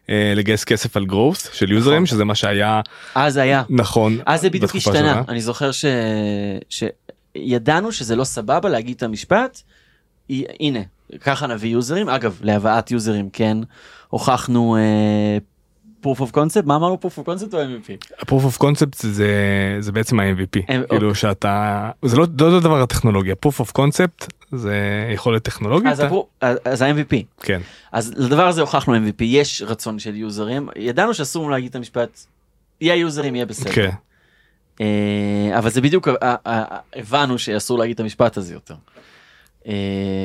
אה, 0.09 0.33
לגייס 0.35 0.63
כסף 0.63 0.97
על 0.97 1.03
growth 1.09 1.49
של 1.53 1.71
יוזרים 1.71 1.95
נכון. 2.03 2.05
שזה 2.05 2.25
מה 2.25 2.35
שהיה 2.35 2.81
אז 3.15 3.37
היה 3.37 3.63
נכון 3.69 4.17
אז 4.25 4.41
זה 4.41 4.49
בדיוק 4.49 4.75
השתנה. 4.75 5.21
אני 5.29 5.41
זוכר. 5.41 5.69
שידענו 7.37 7.91
שזה 7.91 8.15
לא 8.15 8.23
סבבה 8.23 8.69
להגיד 8.69 8.95
את 8.95 9.03
המשפט 9.03 9.61
"הי- 10.29 10.45
הנה 10.59 10.79
ככה 11.21 11.47
נביא 11.47 11.69
יוזרים 11.69 12.09
אגב 12.09 12.37
להבאת 12.41 12.91
יוזרים 12.91 13.29
כן 13.33 13.57
הוכחנו 14.15 14.75
אה, 14.77 15.37
proof 16.05 16.17
of 16.19 16.31
concept. 16.35 16.65
מה 16.65 16.75
אמרנו? 16.75 16.97
proof 17.01 17.19
of 17.19 17.27
concept 17.27 17.53
או 17.53 17.59
MVP? 17.61 18.15
ה-proof 18.19 18.55
of 18.55 18.61
concept 18.61 18.95
זה 19.01 19.27
זה 19.79 19.91
בעצם 19.91 20.19
ה-MVP 20.19 20.59
אה, 20.69 20.81
כאילו 20.89 21.15
שאתה 21.15 21.89
זה 22.01 22.17
לא 22.17 22.25
לא 22.39 22.45
אותו 22.45 22.59
דבר 22.59 22.81
הטכנולוגיה. 22.81 23.35
Proof 23.45 23.61
of 23.65 23.71
concept 23.81 24.27
זה 24.51 24.75
יכולת 25.13 25.43
טכנולוגית. 25.43 25.91
אז, 25.91 25.99
הפרו- 25.99 26.27
אז 26.65 26.81
ה-MVP 26.81 27.15
כן. 27.41 27.61
אז 27.91 28.13
לדבר 28.17 28.47
הזה 28.47 28.61
הוכחנו 28.61 28.95
MVP 28.95 29.23
יש 29.23 29.61
רצון 29.61 29.99
של 29.99 30.15
יוזרים 30.15 30.69
ידענו 30.75 31.13
שאסור 31.13 31.51
להגיד 31.51 31.69
את 31.69 31.75
המשפט 31.75 32.19
יהיה 32.81 32.95
יוזרים 32.95 33.35
יהיה 33.35 33.45
בסדר. 33.45 33.71
כן. 33.71 33.89
אה, 34.81 34.85
אבל 35.57 35.69
זה 35.69 35.81
בדיוק, 35.81 36.07
הבנו 36.95 37.37
שאסור 37.39 37.79
להגיד 37.79 37.93
את 37.93 37.99
המשפט 37.99 38.37
הזה 38.37 38.53
יותר. 38.53 38.75
אה, 39.67 39.73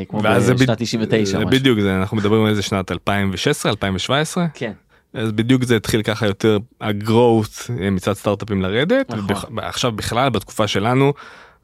כמו 0.09 0.20
בשנת 0.20 0.59
בד- 0.61 0.74
99. 0.74 1.24
זה. 1.38 1.45
בדיוק 1.45 1.80
זה 1.80 1.97
אנחנו 1.97 2.16
מדברים 2.16 2.45
על 2.45 2.51
איזה 2.51 2.62
שנת 2.62 2.93
2016 2.93 3.70
2017 3.72 4.47
כן, 4.55 4.72
אז 5.14 5.32
בדיוק 5.32 5.64
זה 5.64 5.76
התחיל 5.76 6.03
ככה 6.03 6.26
יותר 6.26 6.59
ה-growth 6.80 7.72
אה, 7.80 7.91
מצד 7.91 8.12
סטארט-אפים 8.12 8.62
לרדת 8.62 9.11
נכון. 9.11 9.59
עכשיו 9.59 9.93
בכלל 9.93 10.28
בתקופה 10.30 10.66
שלנו. 10.66 11.12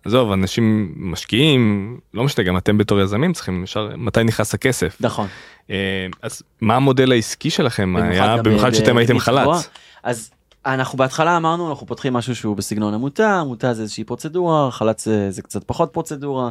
עזוב 0.04 0.32
אנשים 0.32 0.92
משקיעים 0.96 1.96
לא 2.14 2.24
משנה 2.24 2.44
גם 2.44 2.56
אתם 2.56 2.78
בתור 2.78 3.00
יזמים 3.00 3.32
צריכים 3.32 3.64
ישר 3.64 3.90
מתי 3.96 4.24
נכנס 4.24 4.54
הכסף 4.54 4.96
נכון. 5.00 5.26
אה, 5.70 6.06
אז 6.22 6.42
מה 6.60 6.76
המודל 6.76 7.12
העסקי 7.12 7.50
שלכם 7.50 7.96
היה 7.96 8.36
גם, 8.36 8.42
במיוחד 8.42 8.74
שאתם 8.74 8.96
הייתם. 8.96 9.18
חל"ת. 9.18 9.68
אז 10.02 10.30
אנחנו 10.66 10.98
בהתחלה 10.98 11.36
אמרנו 11.36 11.70
אנחנו 11.70 11.86
פותחים 11.86 12.12
משהו 12.12 12.36
שהוא 12.36 12.56
בסגנון 12.56 12.94
עמותה, 12.94 13.40
עמותה 13.40 13.74
זה 13.74 13.82
איזושהי 13.82 14.04
פרוצדורה, 14.04 14.70
חל"צ 14.70 15.04
זה, 15.04 15.30
זה 15.30 15.42
קצת 15.42 15.64
פחות 15.64 15.90
פרוצדורה. 15.92 16.50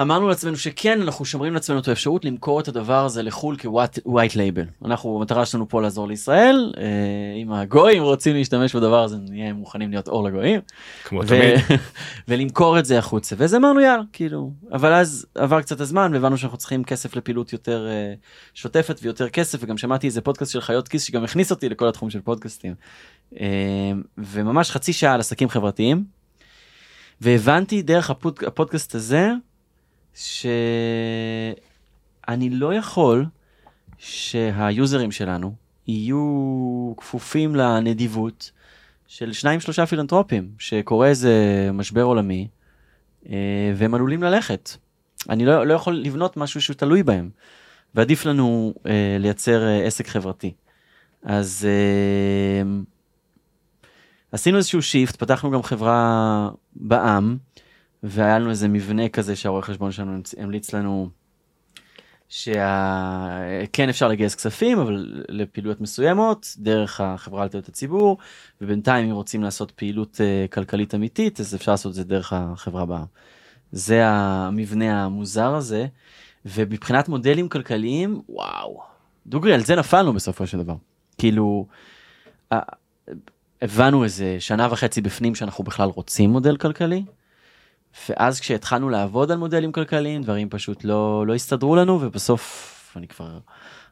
אמרנו 0.00 0.28
לעצמנו 0.28 0.56
שכן 0.56 1.02
אנחנו 1.02 1.24
שומרים 1.24 1.54
לעצמנו 1.54 1.78
את 1.78 1.88
האפשרות 1.88 2.24
למכור 2.24 2.60
את 2.60 2.68
הדבר 2.68 3.04
הזה 3.04 3.22
לחו"ל 3.22 3.56
כ-white 3.58 4.34
label. 4.34 4.84
אנחנו 4.84 5.18
המטרה 5.18 5.46
שלנו 5.46 5.68
פה 5.68 5.82
לעזור 5.82 6.08
לישראל, 6.08 6.72
אה, 6.76 6.82
אם 7.42 7.52
הגויים 7.52 8.02
רוצים 8.02 8.36
להשתמש 8.36 8.76
בדבר 8.76 9.02
הזה 9.02 9.16
נהיה 9.30 9.52
מוכנים 9.52 9.90
להיות 9.90 10.08
אור 10.08 10.24
לגויים. 10.24 10.60
כמו 11.04 11.20
ו- 11.20 11.26
תמיד. 11.26 11.80
ולמכור 12.28 12.78
את 12.78 12.84
זה 12.84 12.98
החוצה 12.98 13.36
ואז 13.38 13.54
אמרנו 13.54 13.80
יאללה 13.80 14.02
כאילו 14.12 14.52
אבל 14.72 14.92
אז 14.92 15.26
עבר 15.34 15.60
קצת 15.60 15.80
הזמן 15.80 16.10
והבנו 16.14 16.38
שאנחנו 16.38 16.58
צריכים 16.58 16.84
כסף 16.84 17.16
לפעילות 17.16 17.52
יותר 17.52 17.88
uh, 17.88 18.18
שוטפת 18.54 18.98
ויותר 19.02 19.28
כסף 19.28 19.58
וגם 19.62 19.78
שמעתי 19.78 20.06
איזה 20.06 20.20
פודקאסט 20.20 20.52
של 20.52 20.60
חיות 20.60 20.88
כיס 20.88 21.02
שגם 21.02 21.24
הכניס 21.24 21.50
אותי 21.50 21.68
לכל 21.68 21.88
התחום 21.88 22.10
של 22.10 22.20
פודקאסטים 22.20 22.74
uh, 23.34 23.38
וממש 24.18 24.70
חצי 24.70 24.92
שעה 24.92 25.14
על 25.14 25.20
עסקים 25.20 25.48
חברתיים 25.48 26.04
והבנתי 27.20 27.82
דרך 27.82 28.10
הפוד, 28.10 28.38
הפודקאסט 28.46 28.94
הזה 28.94 29.32
שאני 30.18 31.54
לא 32.50 32.74
יכול 32.74 33.26
שהיוזרים 33.98 35.10
שלנו 35.10 35.54
יהיו 35.86 36.92
כפופים 36.96 37.56
לנדיבות 37.56 38.50
של 39.06 39.32
שניים 39.32 39.60
שלושה 39.60 39.86
פילנטרופים 39.86 40.50
שקורה 40.58 41.08
איזה 41.08 41.32
משבר 41.72 42.02
עולמי 42.02 42.48
אה, 43.28 43.72
והם 43.76 43.94
עלולים 43.94 44.22
ללכת. 44.22 44.70
אני 45.28 45.46
לא, 45.46 45.66
לא 45.66 45.74
יכול 45.74 45.94
לבנות 45.94 46.36
משהו 46.36 46.62
שהוא 46.62 46.76
תלוי 46.76 47.02
בהם 47.02 47.30
ועדיף 47.94 48.24
לנו 48.24 48.74
אה, 48.86 49.16
לייצר 49.18 49.66
אה, 49.66 49.86
עסק 49.86 50.06
חברתי. 50.08 50.52
אז 51.22 51.66
אה, 51.68 52.70
עשינו 54.32 54.56
איזשהו 54.56 54.82
שיפט 54.82 55.16
פתחנו 55.16 55.50
גם 55.50 55.62
חברה 55.62 56.50
בעם 56.76 57.36
והיה 58.02 58.38
לנו 58.38 58.50
איזה 58.50 58.68
מבנה 58.68 59.08
כזה 59.08 59.36
שהרואה 59.36 59.62
חשבון 59.62 59.92
שלנו 59.92 60.20
המליץ 60.38 60.74
לנו 60.74 61.08
שכן 62.28 63.88
אפשר 63.88 64.08
לגייס 64.08 64.34
כספים 64.34 64.78
אבל 64.78 65.24
לפעילויות 65.28 65.80
מסוימות 65.80 66.54
דרך 66.58 67.00
החברה 67.00 67.44
לתת 67.44 67.68
הציבור 67.68 68.18
ובינתיים 68.60 69.08
אם 69.08 69.14
רוצים 69.14 69.42
לעשות 69.42 69.70
פעילות 69.70 70.14
uh, 70.14 70.52
כלכלית 70.52 70.94
אמיתית 70.94 71.40
אז 71.40 71.54
אפשר 71.54 71.72
לעשות 71.72 71.90
את 71.90 71.94
זה 71.94 72.04
דרך 72.04 72.32
החברה 72.32 72.86
בעם. 72.86 73.04
זה 73.72 74.06
המבנה 74.06 75.04
המוזר 75.04 75.54
הזה 75.54 75.86
ומבחינת 76.46 77.08
מודלים 77.08 77.48
כלכליים 77.48 78.20
וואו 78.28 78.80
דוגרי 79.26 79.54
על 79.54 79.64
זה 79.64 79.76
נפלנו 79.76 80.12
בסופו 80.12 80.46
של 80.46 80.58
דבר 80.58 80.74
כאילו 81.18 81.66
אה, 82.52 82.58
הבנו 83.62 84.04
איזה 84.04 84.36
שנה 84.38 84.68
וחצי 84.70 85.00
בפנים 85.00 85.34
שאנחנו 85.34 85.64
בכלל 85.64 85.88
רוצים 85.88 86.30
מודל 86.30 86.56
כלכלי. 86.56 87.04
ואז 88.08 88.40
כשהתחלנו 88.40 88.88
לעבוד 88.88 89.30
על 89.30 89.38
מודלים 89.38 89.72
כלכליים 89.72 90.22
דברים 90.22 90.48
פשוט 90.48 90.84
לא 90.84 91.26
לא 91.26 91.34
הסתדרו 91.34 91.76
לנו 91.76 91.98
ובסוף 92.00 92.74
אני 92.96 93.08
כבר 93.08 93.38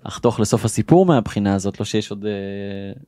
אחתוך 0.02 0.40
לסוף 0.40 0.64
הסיפור 0.64 1.06
מהבחינה 1.06 1.54
הזאת 1.54 1.80
לא 1.80 1.84
שיש 1.86 2.10
עוד 2.10 2.26
אה, 2.26 2.32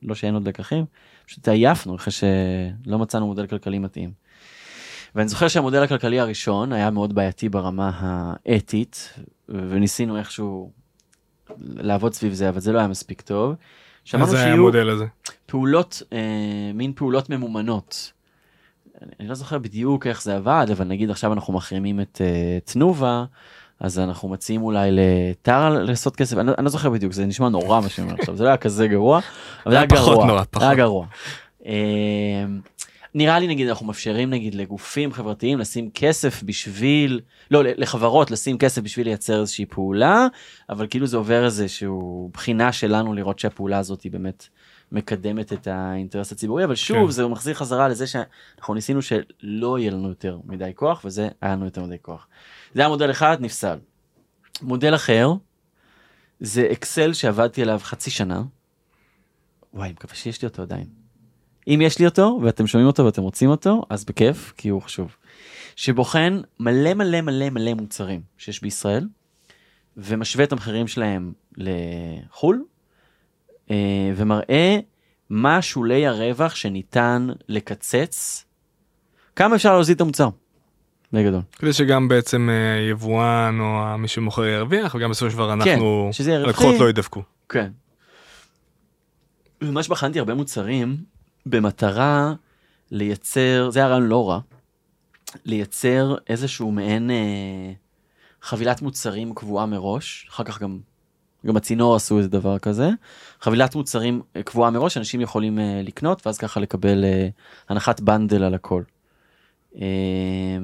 לא 0.01 0.15
שאין 0.15 0.33
עוד 0.33 0.47
לקחים 0.47 0.85
פשוט 1.25 1.47
עייפנו 1.47 1.95
אחרי 1.95 2.13
שלא 2.13 2.99
מצאנו 2.99 3.27
מודל 3.27 3.47
כלכלי 3.47 3.79
מתאים. 3.79 4.11
ואני 5.15 5.27
זוכר 5.27 5.47
שהמודל 5.47 5.83
הכלכלי 5.83 6.19
הראשון 6.19 6.73
היה 6.73 6.89
מאוד 6.89 7.15
בעייתי 7.15 7.49
ברמה 7.49 7.91
האתית 8.45 9.13
וניסינו 9.49 10.17
איכשהו 10.17 10.71
לעבוד 11.59 12.13
סביב 12.13 12.33
זה 12.33 12.49
אבל 12.49 12.59
זה 12.59 12.71
לא 12.71 12.79
היה 12.79 12.87
מספיק 12.87 13.21
טוב. 13.21 13.55
מה 14.13 14.25
זה 14.25 14.37
היה 14.37 14.45
שיהיו 14.45 14.55
המודל 14.55 14.89
הזה? 14.89 15.05
פעולות 15.45 16.01
אה, 16.13 16.71
מין 16.73 16.93
פעולות 16.95 17.29
ממומנות. 17.29 18.11
אני, 19.19 19.27
לא 19.27 19.35
זוכר 19.35 19.57
בדיוק 19.57 20.07
איך 20.07 20.23
זה 20.23 20.35
עבד 20.35 20.67
אבל 20.71 20.85
נגיד 20.85 21.09
עכשיו 21.09 21.33
אנחנו 21.33 21.53
מחרימים 21.53 22.01
את 22.01 22.21
אה, 22.23 22.57
תנובה 22.65 23.25
אז 23.79 23.99
אנחנו 23.99 24.29
מציעים 24.29 24.61
אולי 24.61 24.89
לטרה 24.91 25.69
לעשות 25.69 26.15
כסף 26.15 26.37
אני, 26.37 26.47
לא- 26.47 26.53
אני 26.57 26.65
לא 26.65 26.71
זוכר 26.71 26.89
בדיוק 26.89 27.13
זה 27.13 27.25
נשמע 27.25 27.49
נורא 27.49 27.81
מה 27.81 27.89
שאני 27.89 28.07
אומר 28.07 28.19
עכשיו 28.19 28.35
זה 28.35 28.43
לא 28.43 28.47
היה 28.49 28.57
כזה 28.57 28.87
גרוע 28.87 29.19
אבל 29.65 29.71
זה 29.71 29.77
היה 29.77 29.85
גרוע 29.85 30.25
נורא, 30.25 30.43
פחות. 30.51 30.63
היה 30.63 30.75
גרוע. 30.75 31.05
אה, 31.65 32.45
נראה 33.15 33.39
לי 33.39 33.47
נגיד 33.47 33.67
אנחנו 33.67 33.85
מאפשרים 33.85 34.29
נגיד 34.29 34.55
לגופים 34.55 35.13
חברתיים 35.13 35.59
לשים 35.59 35.89
כסף 35.93 36.43
בשביל 36.43 37.19
לא 37.51 37.63
לחברות 37.63 38.31
לשים 38.31 38.57
כסף 38.57 38.81
בשביל 38.81 39.07
לייצר 39.07 39.41
איזושהי 39.41 39.65
פעולה 39.65 40.27
אבל 40.69 40.87
כאילו 40.89 41.07
זה 41.07 41.17
עובר 41.17 41.45
איזשהו 41.45 42.29
בחינה 42.33 42.71
שלנו 42.71 43.13
לראות 43.13 43.39
שהפעולה 43.39 43.77
הזאת 43.77 44.01
היא 44.01 44.11
באמת 44.11 44.47
מקדמת 44.91 45.53
את 45.53 45.67
האינטרס 45.67 46.31
הציבורי 46.31 46.63
אבל 46.63 46.75
שוב 46.75 47.05
כן. 47.05 47.11
זה 47.11 47.27
מחזיר 47.27 47.53
חזרה 47.53 47.87
לזה 47.87 48.07
שאנחנו 48.07 48.73
ניסינו 48.73 49.01
שלא 49.01 49.79
יהיה 49.79 49.91
לנו 49.91 50.09
יותר 50.09 50.39
מדי 50.45 50.71
כוח 50.75 51.01
וזה 51.05 51.27
היה 51.41 51.51
לנו 51.55 51.65
יותר 51.65 51.83
מדי 51.83 51.97
כוח. 52.01 52.27
זה 52.73 52.81
היה 52.81 52.89
מודל 52.89 53.11
אחד 53.11 53.37
נפסל. 53.39 53.77
מודל 54.61 54.95
אחר 54.95 55.33
זה 56.39 56.67
אקסל 56.71 57.13
שעבדתי 57.13 57.61
עליו 57.61 57.79
חצי 57.83 58.11
שנה. 58.11 58.43
וואי 59.73 59.89
מקווה 59.89 60.15
שיש 60.15 60.41
לי 60.41 60.47
אותו 60.47 60.61
עדיין. 60.61 60.87
אם 61.67 61.79
יש 61.83 61.99
לי 61.99 62.05
אותו 62.05 62.39
ואתם 62.43 62.67
שומעים 62.67 62.87
אותו 62.87 63.05
ואתם 63.05 63.21
רוצים 63.21 63.49
אותו 63.49 63.83
אז 63.89 64.05
בכיף 64.05 64.53
כי 64.57 64.69
הוא 64.69 64.81
חשוב. 64.81 65.15
שבוחן 65.75 66.41
מלא 66.59 66.93
מלא 66.93 67.21
מלא 67.21 67.49
מלא 67.49 67.73
מוצרים 67.73 68.21
שיש 68.37 68.61
בישראל 68.61 69.07
ומשווה 69.97 70.45
את 70.45 70.51
המחירים 70.51 70.87
שלהם 70.87 71.33
לחו"ל 71.57 72.65
ומראה 74.15 74.79
מה 75.29 75.61
שולי 75.61 76.07
הרווח 76.07 76.55
שניתן 76.55 77.27
לקצץ 77.47 78.45
כמה 79.35 79.55
אפשר 79.55 79.73
להוזיל 79.73 79.95
את 79.95 80.01
המוצר. 80.01 80.29
בגדול. 81.13 81.41
כדי 81.51 81.73
שגם 81.73 82.07
בעצם 82.07 82.49
אה, 82.49 82.89
יבואן 82.89 83.59
או 83.59 83.97
מי 83.97 84.07
שמוכר 84.07 84.45
ירוויח 84.45 84.95
וגם 84.95 85.09
בסופו 85.09 85.31
של 85.31 85.35
דבר 85.35 85.53
אנחנו 85.53 86.09
כן. 86.17 86.41
לקוחות 86.41 86.75
לא 86.79 86.89
ידפקו. 86.89 87.23
כן. 87.49 87.71
ממש 89.61 89.87
בחנתי 89.87 90.19
הרבה 90.19 90.33
מוצרים 90.33 90.97
במטרה 91.45 92.33
לייצר, 92.91 93.69
זה 93.71 93.79
היה 93.79 93.87
רעיון 93.87 94.07
לא 94.07 94.29
רע, 94.29 94.39
לייצר 95.45 96.15
איזשהו 96.27 96.71
מעין 96.71 97.11
אה, 97.11 97.71
חבילת 98.41 98.81
מוצרים 98.81 99.33
קבועה 99.33 99.65
מראש, 99.65 100.27
אחר 100.29 100.43
כך 100.43 100.61
גם, 100.61 100.79
גם 101.45 101.57
הצינור 101.57 101.95
עשו 101.95 102.17
איזה 102.17 102.29
דבר 102.29 102.59
כזה, 102.59 102.89
חבילת 103.41 103.75
מוצרים 103.75 104.21
אה, 104.35 104.43
קבועה 104.43 104.71
מראש, 104.71 104.97
אנשים 104.97 105.21
יכולים 105.21 105.59
אה, 105.59 105.81
לקנות 105.83 106.27
ואז 106.27 106.37
ככה 106.37 106.59
לקבל 106.59 107.03
אה, 107.03 107.27
הנחת 107.69 108.01
בנדל 108.01 108.43
על 108.43 108.53
הכל. 108.53 108.83
אה, 109.75 110.57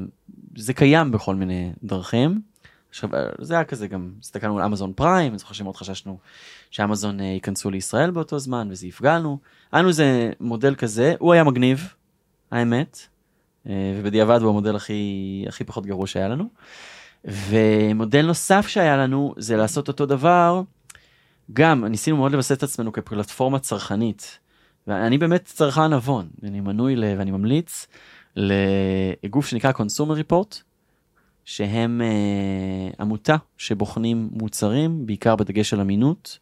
זה 0.56 0.74
קיים 0.74 1.12
בכל 1.12 1.36
מיני 1.36 1.72
דרכים. 1.84 2.42
עכשיו 2.90 3.10
זה 3.42 3.54
היה 3.54 3.64
כזה 3.64 3.88
גם 3.88 4.12
הסתכלנו 4.22 4.60
על 4.60 4.66
אמזון 4.66 4.94
פריים 4.94 5.32
אני 5.32 5.40
זוכר 5.40 5.54
שמאוד 5.54 5.76
חששנו 5.76 6.18
שאמזון 6.72 7.20
אה, 7.20 7.26
ייכנסו 7.26 7.70
לישראל 7.70 8.12
באותו 8.12 8.40
זמן 8.40 8.68
וזה 8.72 8.88
יפגע 8.88 9.16
לנו. 9.16 9.40
היה 9.72 9.88
איזה 9.88 10.32
מודל 10.40 10.76
כזה 10.76 11.16
הוא 11.20 11.34
היה 11.34 11.44
מגניב 11.44 11.94
האמת 12.52 13.00
ובדיעבד 13.66 14.42
הוא 14.42 14.50
המודל 14.50 14.76
הכי 14.76 15.46
הכי 15.48 15.64
פחות 15.64 15.86
גרוע 15.86 16.08
שהיה 16.08 16.28
לנו. 16.28 16.50
ומודל 17.26 18.26
נוסף 18.26 18.68
שהיה 18.68 18.98
לנו 18.98 19.34
זה 19.38 19.58
לעשות 19.58 19.88
אותו 19.88 20.06
דבר 20.06 20.62
גם 21.54 21.86
ניסינו 21.86 22.18
מאוד 22.18 22.32
לבסס 22.32 22.52
את 22.52 22.64
עצמנו 22.64 22.92
כפלטפורמה 22.92 23.60
צרכנית. 23.60 24.40
ואני 24.88 25.18
באמת 25.18 25.46
צרכן 25.46 25.94
נבון 25.94 26.28
אני 26.44 26.60
מנוי 26.60 26.96
ל... 26.96 27.04
ואני 27.18 27.32
ממליץ 27.32 27.88
לגוף 28.36 29.48
שנקרא 29.48 29.72
consumer 29.72 30.32
report 30.32 30.56
שהם 31.46 32.02
uh, 32.02 32.96
עמותה 33.02 33.36
שבוחנים 33.58 34.30
מוצרים 34.32 35.06
בעיקר 35.06 35.36
בדגש 35.36 35.74
על 35.74 35.80
אמינות. 35.82 36.40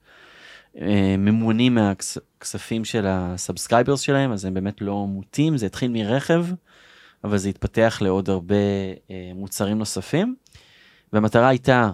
uh, 0.76 0.80
ממומנים 1.18 1.76
מהכספים 1.76 2.86
של 2.86 3.06
ה 3.08 3.15
subscribers 3.15 4.00
שלהם 4.00 4.32
אז 4.32 4.46
הם 4.46 4.54
באמת 4.54 4.82
לא 4.82 5.08
מוטים 5.08 5.58
זה 5.58 5.66
התחיל 5.66 5.92
מרכב 5.92 6.46
אבל 7.24 7.38
זה 7.38 7.50
התפתח 7.50 7.98
לעוד 8.02 8.30
הרבה 8.30 8.56
uh, 8.96 9.12
מוצרים 9.36 9.78
נוספים. 9.78 10.36
והמטרה 11.14 11.48
הייתה 11.48 11.90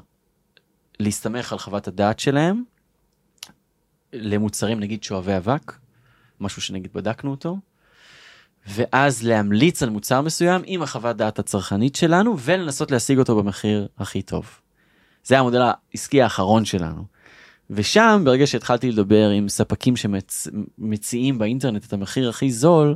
להסתמך 0.99 1.51
על 1.51 1.59
חוות 1.59 1.88
הדעת 1.88 2.20
שלהם 2.20 2.63
למוצרים 4.13 4.80
נגיד 4.80 5.03
שואבי 5.03 5.38
אבק 5.38 5.78
משהו 6.39 6.61
שנגיד 6.61 6.93
בדקנו 6.93 7.32
אותו. 7.32 7.57
ואז 8.67 9.24
להמליץ 9.24 9.84
על 9.84 9.89
מוצר 9.89 10.22
מסוים 10.22 10.61
עם 10.65 10.82
החוות 10.82 11.17
דעת 11.17 11.39
הצרכנית 11.39 11.95
שלנו 11.95 12.39
ולנסות 12.39 12.91
להשיג 12.91 13.20
אותו 13.20 13.36
במחיר 13.36 13.88
הכי 13.97 14.22
טוב. 14.22 14.59
זה 15.24 15.39
המודל 15.39 15.61
העסקי 15.61 16.22
האחרון 16.22 16.65
שלנו. 16.65 17.03
ושם 17.70 18.22
ברגע 18.26 18.47
שהתחלתי 18.47 18.91
לדבר 18.91 19.30
עם 19.30 19.49
ספקים 19.49 19.93
שמציעים 19.95 21.38
באינטרנט 21.38 21.86
את 21.86 21.93
המחיר 21.93 22.30
הכי 22.30 22.51
זול, 22.51 22.95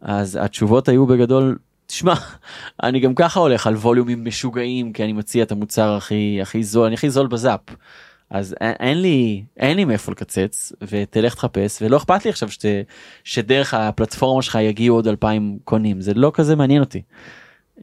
אז 0.00 0.38
התשובות 0.42 0.88
היו 0.88 1.06
בגדול, 1.06 1.58
תשמע, 1.90 2.14
אני 2.82 3.00
גם 3.00 3.14
ככה 3.14 3.40
הולך 3.40 3.66
על 3.66 3.74
ווליומים 3.74 4.24
משוגעים 4.24 4.92
כי 4.92 5.04
אני 5.04 5.12
מציע 5.12 5.44
את 5.44 5.52
המוצר 5.52 5.96
הכי 5.96 6.38
הכי 6.42 6.62
זול, 6.62 6.86
אני 6.86 6.94
הכי 6.94 7.10
זול 7.10 7.26
בזאפ. 7.26 7.60
אז 8.30 8.54
אין, 8.60 8.74
אין 8.80 9.02
לי 9.02 9.44
אין 9.56 9.76
לי 9.76 9.84
מאיפה 9.84 10.12
לקצץ 10.12 10.72
ותלך 10.82 11.34
תחפש 11.34 11.82
ולא 11.82 11.96
אכפת 11.96 12.24
לי 12.24 12.30
עכשיו 12.30 12.50
שת, 12.50 12.64
שדרך 13.24 13.74
הפלטפורמה 13.74 14.42
שלך 14.42 14.58
יגיעו 14.62 14.96
עוד 14.96 15.06
2,000 15.06 15.58
קונים 15.64 16.00
זה 16.00 16.14
לא 16.14 16.30
כזה 16.34 16.56
מעניין 16.56 16.80
אותי. 16.80 17.02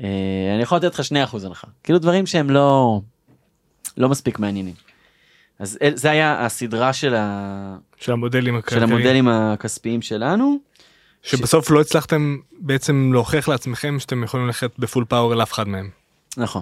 אה, 0.02 0.10
אני 0.54 0.62
יכול 0.62 0.78
לתת 0.78 1.00
לך 1.00 1.06
2% 1.34 1.46
הנחה 1.46 1.68
כאילו 1.84 2.00
דברים 2.00 2.26
שהם 2.26 2.50
לא 2.50 3.02
לא 3.98 4.10
מספיק 4.10 4.40
מעניינים. 4.40 4.74
אז 5.60 5.78
זה 5.94 6.12
היה 6.12 6.46
הסדרה 6.46 6.94
של, 6.94 7.16
ה... 7.16 7.78
של 7.98 8.12
המודלים 8.12 8.56
של. 8.70 8.84
המודלים 8.84 9.28
הכספיים 9.28 10.02
שלנו. 10.02 10.58
שבסוף 11.28 11.72
לא 11.72 11.82
הצלחתם 11.82 12.38
בעצם 12.60 13.10
להוכיח 13.14 13.48
לעצמכם 13.48 14.00
שאתם 14.00 14.24
יכולים 14.24 14.46
ללכת 14.46 14.72
בפול 14.80 15.06
פאוור 15.06 15.36
לאף 15.36 15.54
אחד 15.54 15.68
מהם. 15.68 15.90
נכון 16.38 16.62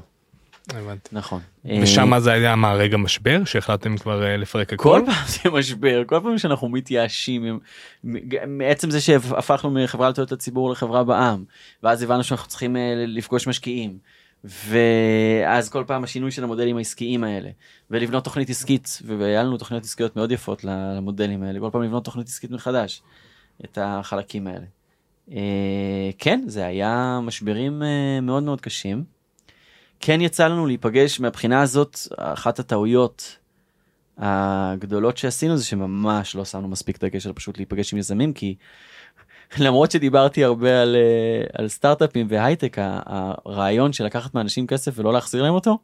הבנתי. 0.74 1.09
נכון. 1.11 1.41
ושם 1.82 2.20
זה 2.20 2.32
היה 2.32 2.55
מה 2.55 2.74
רגע 2.74 2.97
משבר 2.97 3.41
שהחלטתם 3.45 3.97
כבר 3.97 4.24
אה, 4.24 4.38
לפרק 4.38 4.74
הכל. 4.74 5.01
כל 5.05 5.11
פעם 5.11 5.24
זה 5.28 5.49
משבר 5.49 6.03
כל 6.07 6.20
פעם 6.24 6.38
שאנחנו 6.38 6.70
מתייאשים 6.70 7.59
מעצם 8.47 8.91
זה 8.91 9.01
שהפכנו 9.01 9.72
מחברה 9.72 10.09
לתועלת 10.09 10.32
הציבור 10.32 10.72
לחברה 10.72 11.03
בעם 11.03 11.43
ואז 11.84 12.03
הבנו 12.03 12.24
שאנחנו 12.24 12.47
צריכים 12.47 12.78
אה, 12.78 12.93
לפגוש 13.07 13.47
משקיעים 13.47 13.97
ואז 14.43 15.70
כל 15.70 15.84
פעם 15.88 16.03
השינוי 16.03 16.32
של 16.32 16.43
המודלים 16.43 16.78
העסקיים 16.78 17.24
האלה 17.24 17.49
ולבנות 17.91 18.24
תוכנית 18.24 18.49
עסקית 18.49 19.01
והיה 19.05 19.43
לנו 19.43 19.57
תוכניות 19.57 19.84
עסקיות 19.84 20.16
מאוד 20.16 20.32
יפות 20.32 20.63
למודלים 20.63 21.43
האלה 21.43 21.59
כל 21.59 21.70
פעם 21.72 21.84
לבנות 21.84 22.05
תוכנית 22.05 22.28
עסקית 22.28 22.51
מחדש 22.51 23.01
את 23.64 23.78
החלקים 23.82 24.47
האלה. 24.47 24.66
אה, 25.32 26.10
כן 26.18 26.41
זה 26.47 26.66
היה 26.66 27.20
משברים 27.24 27.84
אה, 27.84 28.22
מאוד 28.22 28.43
מאוד 28.43 28.62
קשים. 28.62 29.03
כן 29.99 30.22
יצא 30.22 30.47
לנו 30.47 30.66
להיפגש 30.66 31.20
מהבחינה 31.20 31.62
הזאת 31.62 31.97
אחת 32.18 32.60
הטעויות 32.60 33.38
הגדולות 34.18 35.18
שעשינו 35.18 35.58
זה 35.58 35.66
שממש 35.66 36.36
לא 36.36 36.45
שמנו 36.45 36.68
מספיק 36.68 37.03
דגש 37.03 37.26
על 37.26 37.34
פשוט 37.34 37.58
להיפגש 37.58 37.93
עם 37.93 37.99
יזמים 37.99 38.34
כי 38.34 38.56
למרות 39.66 39.91
שדיברתי 39.91 40.43
הרבה 40.43 40.82
על, 40.82 40.95
אה, 40.95 41.47
על 41.53 41.68
סטארט-אפים 41.68 42.28
והייטק 42.30 42.78
הרעיון 42.80 43.93
של 43.93 44.06
לקחת 44.06 44.34
מאנשים 44.34 44.68
כסף 44.68 44.91
ולא 44.95 45.14
להחזיר 45.14 45.43
להם 45.43 45.53
אותו 45.53 45.78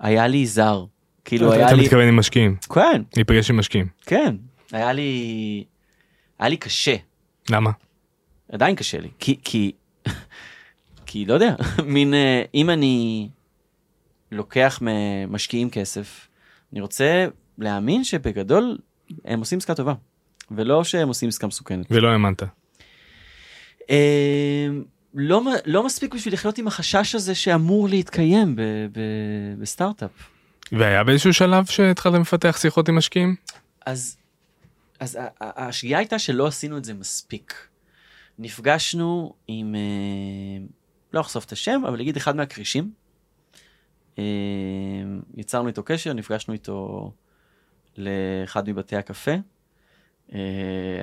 היה 0.00 0.26
לי 0.26 0.46
זר. 0.46 0.84
כאילו 1.24 1.52
היה 1.52 1.66
אתה 1.66 1.74
לי 1.74 1.82
מתכוון 1.82 2.08
עם 2.08 2.16
משקיעים. 2.16 2.56
כן. 2.74 3.02
להיפגש 3.16 3.50
עם 3.50 3.56
משקיעים. 3.56 3.86
כן. 4.06 4.36
היה 4.72 4.92
לי 4.92 5.64
היה 6.38 6.48
לי 6.48 6.56
קשה. 6.56 6.96
למה? 7.50 7.70
עדיין 8.52 8.76
קשה 8.76 9.00
לי. 9.00 9.08
כי 9.18 9.38
כי 9.44 9.72
כי 11.06 11.24
לא 11.24 11.34
יודע 11.34 11.54
מין 11.84 12.14
אה, 12.14 12.42
אם 12.54 12.70
אני 12.70 13.28
לוקח 14.32 14.78
ממשקיעים 14.82 15.70
כסף 15.70 16.28
אני 16.72 16.80
רוצה 16.80 17.26
להאמין 17.58 18.04
שבגדול 18.04 18.78
הם 19.24 19.38
עושים 19.38 19.58
עסקה 19.58 19.74
טובה 19.74 19.94
ולא 20.50 20.84
שהם 20.84 21.08
עושים 21.08 21.28
עסקה 21.28 21.46
מסוכנת. 21.46 21.86
ולא 21.90 22.08
האמנת. 22.08 22.42
אה, 23.90 24.66
לא 25.14 25.42
לא 25.66 25.86
מספיק 25.86 26.14
בשביל 26.14 26.34
לחיות 26.34 26.58
עם 26.58 26.66
החשש 26.66 27.14
הזה 27.14 27.34
שאמור 27.34 27.88
להתקיים 27.88 28.56
ב- 28.56 28.60
ב- 28.92 29.60
בסטארט-אפ. 29.60 30.10
והיה 30.72 31.04
באיזשהו 31.04 31.32
שלב 31.32 31.66
שהתחלתם 31.66 32.20
לפתח 32.20 32.56
שיחות 32.60 32.88
עם 32.88 32.96
משקיעים? 32.98 33.34
אז, 33.86 34.16
אז 35.00 35.18
השגיאה 35.40 35.98
הייתה 35.98 36.18
שלא 36.18 36.46
עשינו 36.46 36.78
את 36.78 36.84
זה 36.84 36.94
מספיק. 36.94 37.68
נפגשנו 38.38 39.34
עם, 39.48 39.74
אה, 39.74 40.66
לא 41.12 41.20
אחשוף 41.20 41.44
את 41.44 41.52
השם, 41.52 41.82
אבל 41.88 41.98
נגיד 41.98 42.16
אחד 42.16 42.36
מהכרישים. 42.36 42.90
אה, 44.18 44.24
יצרנו 45.36 45.68
איתו 45.68 45.82
קשר, 45.82 46.12
נפגשנו 46.12 46.54
איתו 46.54 47.12
לאחד 47.96 48.68
מבתי 48.68 48.96
הקפה. 48.96 49.34
אה, 50.34 50.38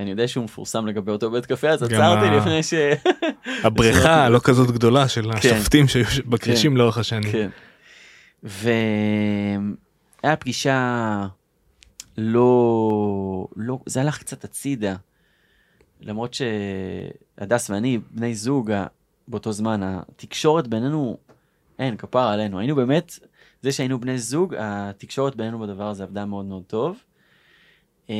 אני 0.02 0.10
יודע 0.10 0.28
שהוא 0.28 0.44
מפורסם 0.44 0.88
לגבי 0.88 1.12
אותו 1.12 1.32
בית 1.32 1.46
קפה, 1.46 1.70
אז 1.70 1.84
עצרתי 1.84 2.36
לפני 2.38 2.64
ש... 2.64 2.74
הבריכה 3.66 4.16
הלא 4.26 4.39
כזאת 4.44 4.72
גדולה 4.72 5.08
של 5.08 5.32
כן. 5.32 5.38
השופטים 5.38 5.88
שהיו 5.88 6.06
בכרישים 6.26 6.78
לאורך 6.78 6.98
השנים. 6.98 7.32
כן. 7.32 7.50
והיה 8.44 10.36
פגישה 10.39 11.28
לא, 12.18 13.47
לא, 13.55 13.80
זה 13.86 14.01
הלך 14.01 14.20
קצת 14.20 14.43
הצידה. 14.43 14.95
למרות 16.01 16.34
שהדס 16.34 17.70
ואני 17.70 17.99
בני 18.11 18.36
זוג 18.36 18.72
באותו 19.28 19.51
זמן, 19.51 19.82
התקשורת 19.84 20.68
בינינו, 20.68 21.18
אין, 21.80 21.97
כפר 21.97 22.28
עלינו. 22.28 22.59
היינו 22.59 22.76
באמת, 22.76 23.20
זה 23.61 23.72
שהיינו 23.72 23.99
בני 23.99 24.18
זוג, 24.18 24.55
התקשורת 24.59 25.36
בינינו 25.36 25.59
בדבר 25.59 25.88
הזה 25.88 26.03
עבדה 26.03 26.26
מאוד 26.26 26.45
מאוד 26.45 26.64
טוב. 26.68 26.97
אמ, 28.09 28.14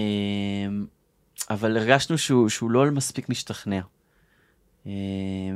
אבל 1.50 1.78
הרגשנו 1.78 2.18
שהוא, 2.18 2.50
שהוא 2.50 2.72
לא 2.72 2.92
מספיק 2.92 3.30
משתכנע. 3.30 3.82
אמ, 4.86 4.92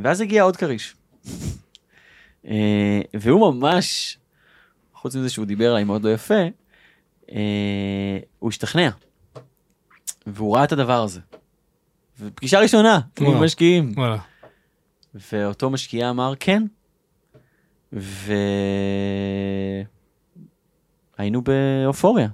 ואז 0.04 0.22
הגיע 0.22 0.44
עוד 0.44 0.58
כריש. 0.58 0.96
אה, 2.48 3.02
והוא 3.14 3.54
ממש, 3.54 4.18
חוץ 4.94 5.16
מזה 5.16 5.30
שהוא 5.30 5.46
דיבר 5.46 5.72
עליי 5.72 5.84
מאוד 5.84 6.04
לא 6.04 6.14
יפה, 6.14 6.44
הוא 8.40 8.50
השתכנע. 8.50 8.90
והוא 10.28 10.56
ראה 10.56 10.64
את 10.64 10.72
הדבר 10.72 11.04
הזה. 11.04 11.20
ופגישה 12.20 12.60
ראשונה 12.60 13.00
עם. 13.20 13.44
משקיעים. 13.44 13.94
ואותו 15.32 15.70
משקיע 15.70 16.10
אמר 16.10 16.34
כן. 16.40 16.64
והיינו 21.18 21.42
באופוריה. 21.42 22.30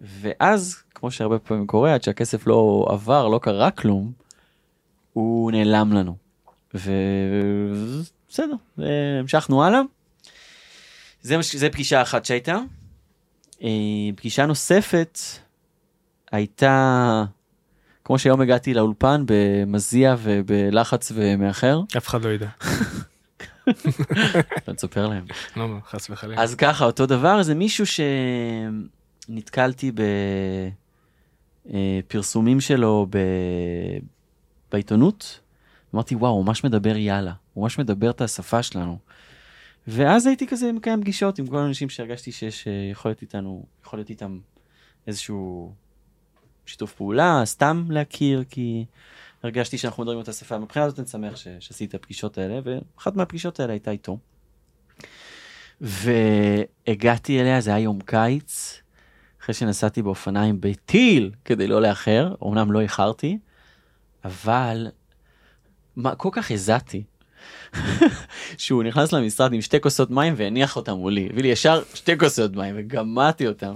ואז, 0.00 0.82
כמו 0.94 1.10
שהרבה 1.10 1.38
פעמים 1.38 1.66
קורה, 1.66 1.94
עד 1.94 2.02
שהכסף 2.02 2.46
לא 2.46 2.86
עבר, 2.90 3.28
לא 3.28 3.40
קרה 3.42 3.70
כלום, 3.70 4.12
הוא 5.12 5.52
נעלם 5.52 5.92
לנו. 5.92 6.16
ובסדר, 6.74 8.54
המשכנו 9.20 9.64
הלאה. 9.64 9.80
זה, 11.22 11.38
מש... 11.38 11.56
זה 11.56 11.70
פגישה 11.70 12.02
אחת 12.02 12.24
שהייתה. 12.24 12.58
אה, 13.62 13.68
פגישה 14.16 14.46
נוספת 14.46 15.18
הייתה, 16.32 17.24
כמו 18.04 18.18
שהיום 18.18 18.40
הגעתי 18.40 18.74
לאולפן 18.74 19.24
במזיע 19.26 20.16
ובלחץ 20.18 21.12
ומאחר, 21.14 21.80
אף 21.96 22.08
אחד 22.08 22.24
לא 22.24 22.28
ידע. 22.28 22.48
לא 24.68 24.72
תספר 24.72 25.08
להם. 25.08 25.26
לא, 25.56 25.68
לא, 25.68 25.76
חס 25.90 26.10
וחלילה. 26.10 26.42
אז 26.42 26.54
ככה, 26.54 26.84
אותו 26.84 27.06
דבר, 27.06 27.42
זה 27.42 27.54
מישהו 27.54 27.84
שנתקלתי 29.28 29.92
בפרסומים 31.66 32.60
שלו 32.60 33.06
ב... 33.10 33.18
בעיתונות, 34.72 35.40
אמרתי, 35.94 36.14
וואו, 36.14 36.32
הוא 36.32 36.44
ממש 36.44 36.64
מדבר 36.64 36.96
יאללה, 36.96 37.32
הוא 37.54 37.62
ממש 37.62 37.78
מדבר 37.78 38.10
את 38.10 38.20
השפה 38.20 38.62
שלנו. 38.62 38.98
ואז 39.88 40.26
הייתי 40.26 40.46
כזה 40.46 40.72
מקיים 40.72 41.00
פגישות 41.00 41.38
עם 41.38 41.46
כל 41.46 41.58
האנשים 41.58 41.88
שהרגשתי 41.88 42.32
שיש 42.32 42.68
אה, 42.68 42.88
יכול 42.92 43.08
להיות 43.08 43.22
איתנו, 43.22 43.66
יכול 43.84 43.98
להיות 43.98 44.10
איתם 44.10 44.38
איזשהו 45.06 45.72
שיתוף 46.66 46.92
פעולה, 46.92 47.42
סתם 47.44 47.86
להכיר, 47.90 48.44
כי 48.50 48.84
הרגשתי 49.42 49.78
שאנחנו 49.78 50.02
מדברים 50.02 50.18
אותה 50.18 50.32
שפה. 50.32 50.58
מבחינה 50.58 50.84
הזאת 50.84 50.98
אני 50.98 51.06
שמח 51.06 51.36
ש- 51.36 51.48
שעשית 51.60 51.88
את 51.90 51.94
הפגישות 51.94 52.38
האלה, 52.38 52.60
ואחת 52.64 53.16
מהפגישות 53.16 53.60
האלה 53.60 53.72
הייתה 53.72 53.90
איתו. 53.90 54.18
והגעתי 55.80 57.40
אליה, 57.40 57.60
זה 57.60 57.70
היה 57.70 57.78
יום 57.78 57.98
קיץ, 58.00 58.82
אחרי 59.42 59.54
שנסעתי 59.54 60.02
באופניים 60.02 60.60
בטיל 60.60 61.32
כדי 61.44 61.66
לא 61.66 61.82
לאחר, 61.82 62.34
אמנם 62.44 62.72
לא 62.72 62.80
איחרתי, 62.80 63.38
אבל 64.24 64.86
מה, 65.96 66.14
כל 66.14 66.28
כך 66.32 66.50
הזעתי. 66.50 67.04
שהוא 68.58 68.82
נכנס 68.82 69.12
למשרד 69.12 69.52
עם 69.52 69.60
שתי 69.60 69.80
כוסות 69.80 70.10
מים 70.10 70.34
והניח 70.36 70.76
אותם 70.76 70.92
מולי, 70.92 71.28
הביא 71.32 71.42
לי 71.42 71.48
ישר 71.48 71.82
שתי 71.94 72.18
כוסות 72.18 72.56
מים 72.56 72.74
וגמעתי 72.78 73.46
אותם. 73.46 73.74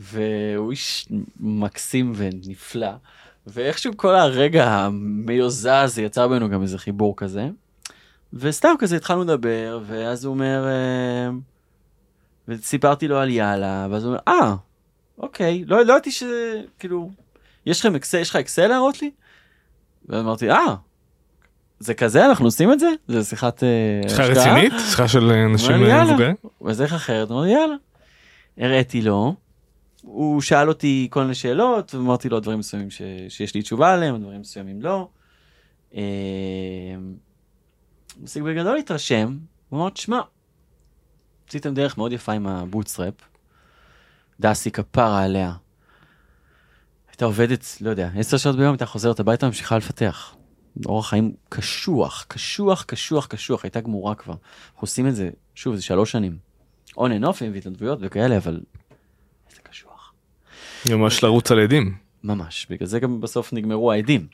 והוא 0.00 0.70
איש 0.70 1.08
מקסים 1.40 2.12
ונפלא, 2.16 2.90
ואיכשהו 3.46 3.96
כל 3.96 4.14
הרגע 4.14 4.70
המיוזע 4.70 5.80
הזה 5.80 6.02
יצר 6.02 6.28
בינינו 6.28 6.48
גם 6.48 6.62
איזה 6.62 6.78
חיבור 6.78 7.16
כזה. 7.16 7.48
וסתם 8.32 8.74
כזה 8.78 8.96
התחלנו 8.96 9.22
לדבר, 9.22 9.80
ואז 9.86 10.24
הוא 10.24 10.34
אומר, 10.34 10.66
אה, 10.66 11.30
וסיפרתי 12.48 13.08
לו 13.08 13.18
על 13.18 13.30
יאללה, 13.30 13.86
ואז 13.90 14.04
הוא 14.04 14.10
אומר, 14.10 14.20
אה, 14.28 14.54
אוקיי, 15.18 15.64
לא 15.66 15.76
לא 15.76 15.82
ידעתי 15.82 16.10
שזה, 16.10 16.62
כאילו, 16.78 17.10
יש 17.66 17.80
לכם 17.80 17.94
אקסל, 17.94 18.18
יש 18.18 18.30
לך 18.30 18.36
אקסל 18.36 18.66
להראות 18.66 19.02
לי? 19.02 19.10
ואז 20.08 20.20
אמרתי, 20.20 20.50
אה, 20.50 20.74
זה 21.78 21.94
כזה 21.94 22.26
אנחנו 22.26 22.44
עושים 22.44 22.72
את 22.72 22.80
זה 22.80 22.90
זה 23.08 23.24
שיחת 23.24 23.62
אה, 23.62 24.08
שיחה 24.08 24.22
השקעה?" 24.22 24.54
רצינית? 24.54 24.72
שיחה 24.90 25.08
של 25.08 25.30
אה, 25.30 25.44
אנשים 25.44 25.84
אה. 25.84 26.04
מבוגרים? 26.04 26.34
אז 26.66 26.82
איך 26.82 26.94
אחרת 26.94 27.30
אמרתי 27.30 27.50
יאללה. 27.50 27.74
הראיתי 28.58 29.02
לו. 29.02 29.34
הוא 30.02 30.40
שאל 30.40 30.68
אותי 30.68 31.08
כל 31.10 31.22
מיני 31.22 31.34
שאלות 31.34 31.94
ואמרתי 31.94 32.28
לו 32.28 32.40
דברים 32.40 32.58
מסוימים 32.58 32.90
ש... 32.90 33.02
שיש 33.28 33.54
לי 33.54 33.62
תשובה 33.62 33.92
עליהם 33.92 34.22
דברים 34.22 34.40
מסוימים 34.40 34.82
לא. 34.82 35.08
הוא 38.34 38.44
בגדול 38.44 38.78
התרשם 38.78 39.36
הוא 39.68 39.80
אמר 39.80 39.90
תשמע. 39.90 40.20
עשיתם 41.48 41.74
דרך 41.74 41.98
מאוד 41.98 42.12
יפה 42.12 42.32
עם 42.32 42.46
ה 42.46 42.52
bootstrap. 42.52 43.14
דסי 44.40 44.70
כפרה 44.70 45.22
עליה. 45.22 45.52
הייתה 47.08 47.24
עובדת 47.24 47.64
לא 47.80 47.90
יודע 47.90 48.10
10 48.16 48.36
שעות 48.36 48.56
ביום 48.56 48.72
הייתה 48.72 48.86
חוזרת 48.86 49.20
הביתה 49.20 49.46
ממשיכה 49.46 49.76
לפתח. 49.76 50.35
אורח 50.86 51.08
חיים 51.08 51.34
קשוח 51.48 52.24
קשוח 52.28 52.82
קשוח 52.82 53.26
קשוח 53.26 53.64
הייתה 53.64 53.80
גמורה 53.80 54.14
כבר. 54.14 54.32
אנחנו 54.32 54.80
עושים 54.80 55.08
את 55.08 55.14
זה 55.14 55.30
שוב 55.54 55.76
זה 55.76 55.82
שלוש 55.82 56.12
שנים. 56.12 56.36
און 56.96 57.12
אנ 57.12 57.24
אוף 57.24 57.42
והתנדבויות 57.52 57.98
וכאלה 58.02 58.36
אבל. 58.36 58.60
איזה 59.50 59.60
קשוח. 59.62 60.12
ממש 60.90 61.24
לרוץ 61.24 61.50
על 61.50 61.60
אדים. 61.60 61.96
ממש 62.24 62.66
בגלל 62.70 62.86
זה 62.86 63.00
גם 63.00 63.20
בסוף 63.20 63.52
נגמרו 63.52 63.92
האדים. 63.92 64.26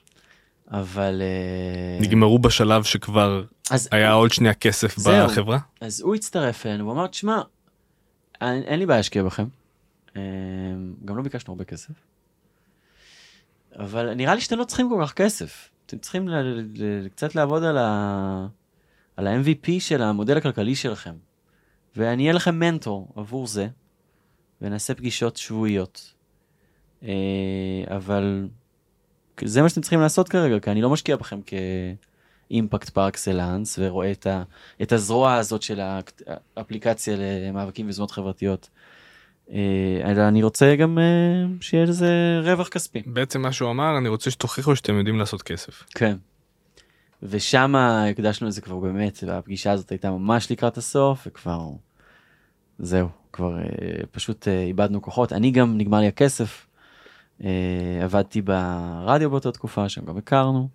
אבל 0.70 1.22
אה, 1.22 2.06
נגמרו 2.06 2.38
בשלב 2.38 2.82
שכבר 2.82 3.44
אז 3.70 3.88
היה 3.92 4.12
עוד 4.12 4.32
שנייה 4.32 4.54
כסף 4.54 4.98
זהו. 4.98 5.28
בחברה. 5.28 5.58
אז 5.80 6.00
הוא 6.00 6.14
הצטרף 6.14 6.66
אלינו 6.66 6.88
ואמר 6.88 7.06
תשמע 7.06 7.40
אין, 8.40 8.62
אין 8.62 8.78
לי 8.78 8.86
בעיה 8.86 8.98
להשקיע 8.98 9.22
בכם. 9.22 9.44
אה, 10.16 10.22
גם 11.04 11.16
לא 11.16 11.22
ביקשנו 11.22 11.52
הרבה 11.52 11.64
כסף. 11.64 11.92
אבל 13.78 14.14
נראה 14.14 14.34
לי 14.34 14.40
שאתם 14.40 14.58
לא 14.58 14.64
צריכים 14.64 14.88
כל 14.88 15.02
כך 15.04 15.12
כסף. 15.12 15.68
אתם 15.92 16.00
צריכים 16.00 16.28
ל- 16.28 16.34
ל- 16.34 16.64
ל- 16.76 17.08
קצת 17.08 17.34
לעבוד 17.34 17.64
על 17.64 17.78
ה... 17.78 18.46
על 19.16 19.26
ה-MVP 19.26 19.68
של 19.78 20.02
המודל 20.02 20.36
הכלכלי 20.36 20.74
שלכם. 20.74 21.14
ואני 21.96 22.22
אהיה 22.22 22.32
לכם 22.32 22.58
מנטור 22.58 23.12
עבור 23.16 23.46
זה, 23.46 23.68
ונעשה 24.60 24.94
פגישות 24.94 25.36
שבועיות. 25.36 26.14
אה, 27.02 27.84
אבל 27.86 28.48
זה 29.44 29.62
מה 29.62 29.68
שאתם 29.68 29.80
צריכים 29.80 30.00
לעשות 30.00 30.28
כרגע, 30.28 30.60
כי 30.60 30.70
אני 30.70 30.82
לא 30.82 30.90
משקיע 30.90 31.16
בכם 31.16 31.40
כאימפקט 32.48 32.88
פר 32.90 33.08
אקסלנס, 33.08 33.78
ורואה 33.78 34.12
את, 34.12 34.26
ה, 34.26 34.42
את 34.82 34.92
הזרוע 34.92 35.34
הזאת 35.34 35.62
של 35.62 35.80
האפליקציה 36.56 37.16
למאבקים 37.18 37.86
ויזמות 37.86 38.10
חברתיות. 38.10 38.70
אה, 39.52 39.58
אלא 40.04 40.28
אני 40.28 40.42
רוצה 40.42 40.76
גם 40.76 40.98
אה, 40.98 41.04
שיהיה 41.60 41.84
לזה 41.84 42.40
רווח 42.44 42.68
כספי. 42.68 43.02
בעצם 43.06 43.42
מה 43.42 43.52
שהוא 43.52 43.70
אמר 43.70 43.98
אני 43.98 44.08
רוצה 44.08 44.30
שתוכיחו 44.30 44.76
שאתם 44.76 44.94
יודעים 44.94 45.18
לעשות 45.18 45.42
כסף. 45.42 45.84
כן. 45.94 46.16
ושם 47.22 47.74
הקדשנו 47.76 48.48
לזה 48.48 48.60
כבר 48.60 48.78
באמת, 48.78 49.24
והפגישה 49.26 49.72
הזאת 49.72 49.90
הייתה 49.90 50.10
ממש 50.10 50.50
לקראת 50.50 50.76
הסוף, 50.76 51.26
וכבר, 51.26 51.70
זהו, 52.78 53.08
כבר 53.32 53.58
אה, 53.58 53.64
פשוט 54.10 54.48
אה, 54.48 54.62
איבדנו 54.62 55.02
כוחות. 55.02 55.32
אני 55.32 55.50
גם, 55.50 55.78
נגמר 55.78 56.00
לי 56.00 56.06
הכסף. 56.06 56.66
אה, 57.44 58.00
עבדתי 58.02 58.42
ברדיו 58.42 59.30
באותה 59.30 59.52
תקופה, 59.52 59.88
שם 59.88 60.04
גם 60.04 60.16
הכרנו, 60.16 60.68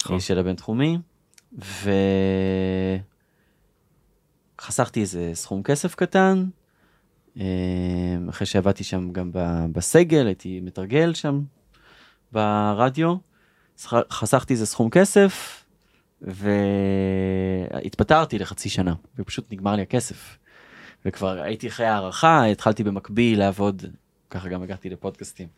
נכון. 0.00 0.16
אה, 0.16 0.20
של 0.20 0.38
הבינתחומי, 0.38 0.98
וחסכתי 4.58 5.00
איזה 5.00 5.30
סכום 5.34 5.62
כסף 5.62 5.94
קטן. 5.94 6.44
אה, 7.38 7.44
אחרי 8.28 8.46
שעבדתי 8.46 8.84
שם 8.84 9.12
גם 9.12 9.30
בסגל, 9.72 10.26
הייתי 10.26 10.60
מתרגל 10.60 11.14
שם 11.14 11.40
ברדיו. 12.32 13.14
חסכתי 14.10 14.52
איזה 14.52 14.66
סכום 14.66 14.90
כסף 14.90 15.64
והתפטרתי 17.72 18.38
לחצי 18.38 18.68
שנה 18.68 18.94
ופשוט 19.18 19.52
נגמר 19.52 19.76
לי 19.76 19.82
הכסף. 19.82 20.38
וכבר 21.04 21.42
הייתי 21.42 21.68
אחרי 21.68 21.86
הערכה 21.86 22.44
התחלתי 22.44 22.84
במקביל 22.84 23.38
לעבוד 23.38 23.84
ככה 24.30 24.48
גם 24.48 24.62
הגעתי 24.62 24.90
לפודקאסטים 24.90 25.48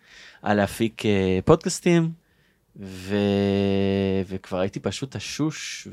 על 0.42 0.56
להפיק 0.56 1.06
אה, 1.06 1.38
פודקאסטים 1.44 2.12
ו... 2.76 3.16
וכבר 4.26 4.58
הייתי 4.58 4.80
פשוט 4.80 5.16
תשוש 5.16 5.88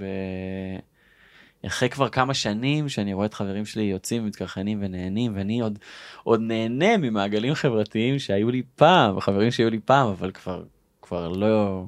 ואחרי 1.64 1.90
כבר 1.90 2.10
כמה 2.10 2.34
שנים 2.34 2.90
שאני 2.90 3.14
רואה 3.14 3.26
את 3.26 3.34
חברים 3.34 3.66
שלי 3.66 3.84
יוצאים 3.84 4.24
ומתקרחנים 4.24 4.80
ונהנים 4.82 5.36
ואני 5.36 5.62
עוד 5.62 5.80
עוד 6.24 6.42
נהנה 6.42 6.98
ממעגלים 6.98 7.54
חברתיים 7.54 8.20
שהיו 8.20 8.52
לי 8.52 8.62
פעם 8.76 9.20
חברים 9.20 9.52
שהיו 9.52 9.70
לי 9.70 9.80
פעם 9.86 10.08
אבל 10.08 10.32
כבר 10.32 10.64
כבר 11.02 11.28
לא 11.30 11.86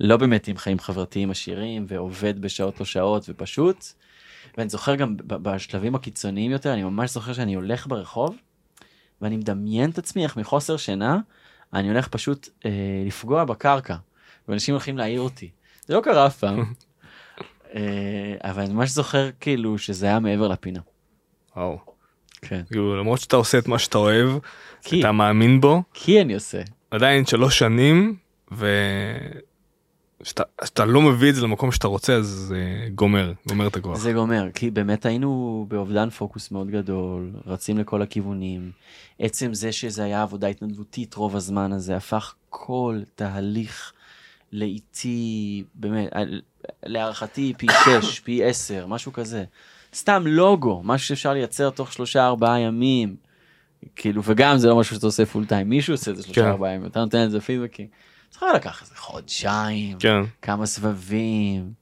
לא 0.00 0.16
באמת 0.16 0.48
עם 0.48 0.56
חיים 0.56 0.78
חברתיים 0.78 1.30
עשירים 1.30 1.84
ועובד 1.88 2.40
בשעות 2.40 2.80
לא 2.80 2.86
שעות 2.86 3.24
ופשוט. 3.28 3.86
ואני 4.58 4.68
זוכר 4.68 4.94
גם 4.94 5.16
בשלבים 5.26 5.94
הקיצוניים 5.94 6.50
יותר 6.50 6.72
אני 6.72 6.82
ממש 6.82 7.10
זוכר 7.10 7.32
שאני 7.32 7.54
הולך 7.54 7.86
ברחוב 7.86 8.36
ואני 9.20 9.36
מדמיין 9.36 9.90
את 9.90 9.98
עצמי 9.98 10.22
איך 10.22 10.36
מחוסר 10.36 10.76
שינה 10.76 11.18
אני 11.72 11.88
הולך 11.88 12.08
פשוט 12.08 12.48
אה, 12.64 12.70
לפגוע 13.06 13.44
בקרקע 13.44 13.96
ואנשים 14.48 14.74
הולכים 14.74 14.98
להעיר 14.98 15.20
אותי. 15.20 15.50
זה 15.86 15.94
לא 15.94 16.00
קרה 16.00 16.26
אף 16.26 16.38
פעם. 16.38 16.64
אה, 17.74 18.50
אבל 18.50 18.62
אני 18.62 18.72
ממש 18.72 18.90
זוכר 18.90 19.30
כאילו 19.40 19.78
שזה 19.78 20.06
היה 20.06 20.20
מעבר 20.20 20.48
לפינה. 20.48 20.80
וואו. 21.56 21.78
כן. 22.42 22.62
כאילו, 22.70 22.96
למרות 22.96 23.20
שאתה 23.20 23.36
עושה 23.36 23.58
את 23.58 23.68
מה 23.68 23.78
שאתה 23.78 23.98
אוהב, 23.98 24.30
כי, 24.82 25.00
אתה 25.00 25.12
מאמין 25.12 25.60
בו, 25.60 25.82
כי 25.94 26.20
אני 26.20 26.34
עושה. 26.34 26.62
עדיין 26.90 27.26
שלוש 27.26 27.58
שנים 27.58 28.16
ושאתה 28.52 30.42
שאתה 30.64 30.84
לא 30.84 31.02
מביא 31.02 31.30
את 31.30 31.34
זה 31.34 31.42
למקום 31.42 31.72
שאתה 31.72 31.88
רוצה 31.88 32.14
אז 32.14 32.26
זה 32.26 32.88
גומר 32.94 33.32
גומר 33.46 33.66
את 33.66 33.76
הכוח. 33.76 33.98
זה 33.98 34.12
גומר 34.12 34.46
כי 34.54 34.70
באמת 34.70 35.06
היינו 35.06 35.66
באובדן 35.68 36.10
פוקוס 36.10 36.50
מאוד 36.50 36.70
גדול 36.70 37.30
רצים 37.46 37.78
לכל 37.78 38.02
הכיוונים 38.02 38.70
עצם 39.18 39.54
זה 39.54 39.72
שזה 39.72 40.04
היה 40.04 40.22
עבודה 40.22 40.46
התנדבותית 40.46 41.14
רוב 41.14 41.36
הזמן 41.36 41.72
הזה 41.72 41.96
הפך 41.96 42.34
כל 42.50 43.00
תהליך 43.14 43.92
לאיטי 44.52 45.64
באמת 45.74 46.10
להערכתי 46.82 47.52
פי 47.56 47.66
6 48.02 48.20
פי 48.24 48.44
10 48.44 48.86
משהו 48.86 49.12
כזה 49.12 49.44
סתם 49.94 50.22
לוגו 50.26 50.80
משהו 50.84 51.08
שאפשר 51.08 51.32
לייצר 51.32 51.70
תוך 51.70 51.92
שלושה 51.92 52.26
ארבעה 52.26 52.60
ימים 52.60 53.16
כאילו 53.96 54.22
וגם 54.24 54.58
זה 54.58 54.68
לא 54.68 54.76
משהו 54.76 54.96
שאתה 54.96 55.06
עושה 55.06 55.26
פול 55.26 55.46
טיים 55.46 55.68
מישהו 55.68 55.94
עושה 55.94 56.10
את 56.10 56.16
זה 56.16 56.22
שלושה 56.22 56.42
כן. 56.42 56.48
ארבעה 56.48 56.72
ימים 56.72 56.86
אתה 56.86 57.00
נותן 57.00 57.24
את 57.24 57.30
זה 57.30 57.40
פידבקים. 57.40 57.86
צריך 58.30 58.44
לקחת 58.54 58.82
איזה 58.82 58.96
חודשיים 58.96 59.98
כן. 59.98 60.22
כמה 60.42 60.66
סבבים. 60.66 61.72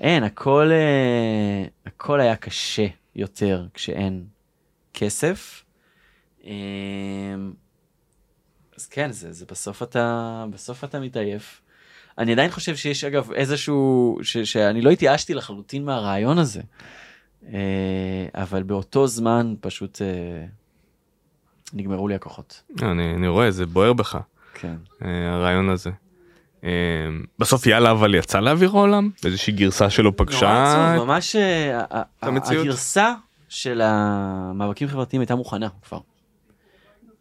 אין, 0.00 0.22
הכל, 0.22 0.70
אה, 0.72 1.64
הכל 1.86 2.20
היה 2.20 2.36
קשה 2.36 2.86
יותר 3.16 3.66
כשאין 3.74 4.24
כסף. 4.94 5.64
אה, 6.44 6.52
אז 8.76 8.86
כן, 8.86 9.12
זה, 9.12 9.32
זה 9.32 9.44
בסוף 9.50 9.82
אתה, 9.82 10.44
בסוף 10.50 10.84
אתה 10.84 11.00
מתעייף. 11.00 11.61
אני 12.18 12.32
עדיין 12.32 12.50
חושב 12.50 12.76
שיש 12.76 13.04
אגב 13.04 13.32
איזשהו, 13.32 14.18
ש, 14.22 14.38
שאני 14.38 14.80
לא 14.80 14.90
התייאשתי 14.90 15.34
לחלוטין 15.34 15.84
מהרעיון 15.84 16.38
הזה. 16.38 16.60
אה, 17.52 18.26
אבל 18.34 18.62
באותו 18.62 19.06
זמן 19.06 19.54
פשוט 19.60 20.02
אה, 20.02 20.46
נגמרו 21.72 22.08
לי 22.08 22.14
הכוחות. 22.14 22.62
אני, 22.82 23.14
אני 23.14 23.28
רואה 23.28 23.50
זה 23.50 23.66
בוער 23.66 23.92
בך 23.92 24.18
כן. 24.54 24.76
אה, 25.04 25.32
הרעיון 25.32 25.68
הזה. 25.68 25.90
אה, 26.64 26.70
בסוף 27.38 27.66
יאללה 27.66 27.90
אבל 27.90 28.14
יצא 28.14 28.40
לאוויר 28.40 28.70
העולם 28.70 29.10
איזושהי 29.24 29.52
גרסה 29.52 29.90
שלו 29.90 30.16
פגשה 30.16 30.94
ממש 30.98 31.36
אה. 31.36 31.82
הגרסה 32.22 33.14
של 33.48 33.80
המאבקים 33.84 34.88
חברתיים 34.88 35.20
הייתה 35.20 35.34
מוכנה 35.34 35.68
כבר. 35.88 35.98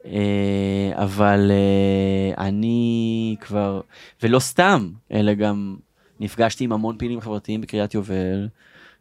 אה, 0.06 0.92
אבל 0.96 1.52
אה, 1.52 2.46
אני 2.48 3.36
כבר, 3.42 3.82
ולא 4.24 4.40
סתם, 4.40 4.90
אלא 5.12 5.34
גם 5.34 5.76
נפגשתי 6.20 6.64
עם 6.64 6.72
המון 6.72 6.98
פעילים 6.98 7.22
חברתיים 7.22 7.62
בקריית 7.62 7.94
יובל, 7.94 8.48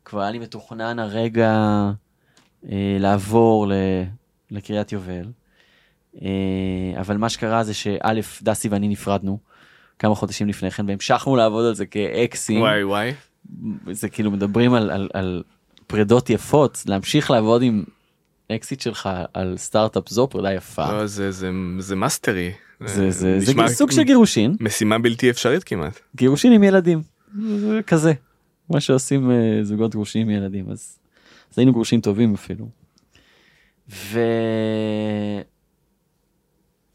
כבר 0.05 0.21
היה 0.21 0.31
לי 0.31 0.39
מתוכנן 0.39 0.99
הרגע 0.99 1.51
אה, 2.71 2.97
לעבור 3.01 3.67
ל- 3.69 4.03
לקריית 4.51 4.93
יובל. 4.93 5.27
אה, 6.23 6.29
אבל 7.01 7.17
מה 7.17 7.29
שקרה 7.29 7.65
זה 7.65 7.75
שא', 7.75 8.21
דסי 8.43 8.69
ואני 8.69 8.89
נפרדנו 8.89 9.39
כמה 9.99 10.15
חודשים 10.15 10.49
לפני 10.49 10.71
כן, 10.71 10.89
והמשכנו 10.89 11.37
לעבוד 11.37 11.67
על 11.67 11.75
זה 11.75 11.87
כאקסים. 11.87 12.61
וואי 12.61 12.85
וואי 12.85 13.13
זה 13.91 14.09
כאילו 14.09 14.31
מדברים 14.31 14.75
על, 14.75 14.91
על, 14.91 15.09
על 15.15 15.43
פרידות 15.87 16.31
יפות, 16.31 16.83
להמשיך 16.87 17.31
לעבוד 17.31 17.63
עם 17.63 17.85
אקסית 18.57 18.81
שלך 18.81 19.09
על 19.35 19.55
סטארט-אפ 19.57 20.09
זו 20.09 20.29
פרידה 20.29 20.53
יפה. 20.53 20.93
לא, 20.93 21.07
זה 21.07 21.31
זה 21.31 21.51
זה 21.79 21.97
mastery 21.97 22.53
זה, 22.85 23.11
זה, 23.11 23.41
זה 23.41 23.53
סוג 23.69 23.91
של 23.91 24.03
גירושין, 24.03 24.57
משימה 24.61 24.99
בלתי 24.99 25.31
אפשרית 25.31 25.65
כמעט. 25.65 26.01
גירושין 26.17 26.53
עם 26.53 26.63
ילדים, 26.63 27.03
זה 27.57 27.81
כזה, 27.87 28.13
מה 28.71 28.81
שעושים 28.81 29.31
אה, 29.31 29.59
זוגות 29.63 29.95
גרושים 29.95 30.29
עם 30.29 30.37
ילדים, 30.37 30.71
אז, 30.71 30.99
אז 31.53 31.59
היינו 31.59 31.73
גרושים 31.73 32.01
טובים 32.01 32.35
אפילו. 32.35 32.69
ו... 33.91 34.21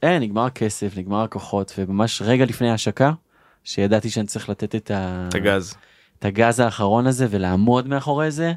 אין, 0.03 0.21
נגמר 0.21 0.45
הכסף, 0.45 0.97
נגמר 0.97 1.23
הכוחות, 1.23 1.73
וממש 1.77 2.21
רגע 2.21 2.45
לפני 2.45 2.69
ההשקה, 2.69 3.11
שידעתי 3.63 4.09
שאני 4.09 4.27
צריך 4.27 4.49
לתת 4.49 4.75
את, 4.75 4.91
ה... 4.91 5.25
את 5.29 5.35
הגז. 5.35 5.75
את 6.19 6.25
הגז 6.25 6.59
האחרון 6.59 7.07
הזה 7.07 7.27
ולעמוד 7.29 7.87
מאחורי 7.87 8.31
זה. 8.31 8.53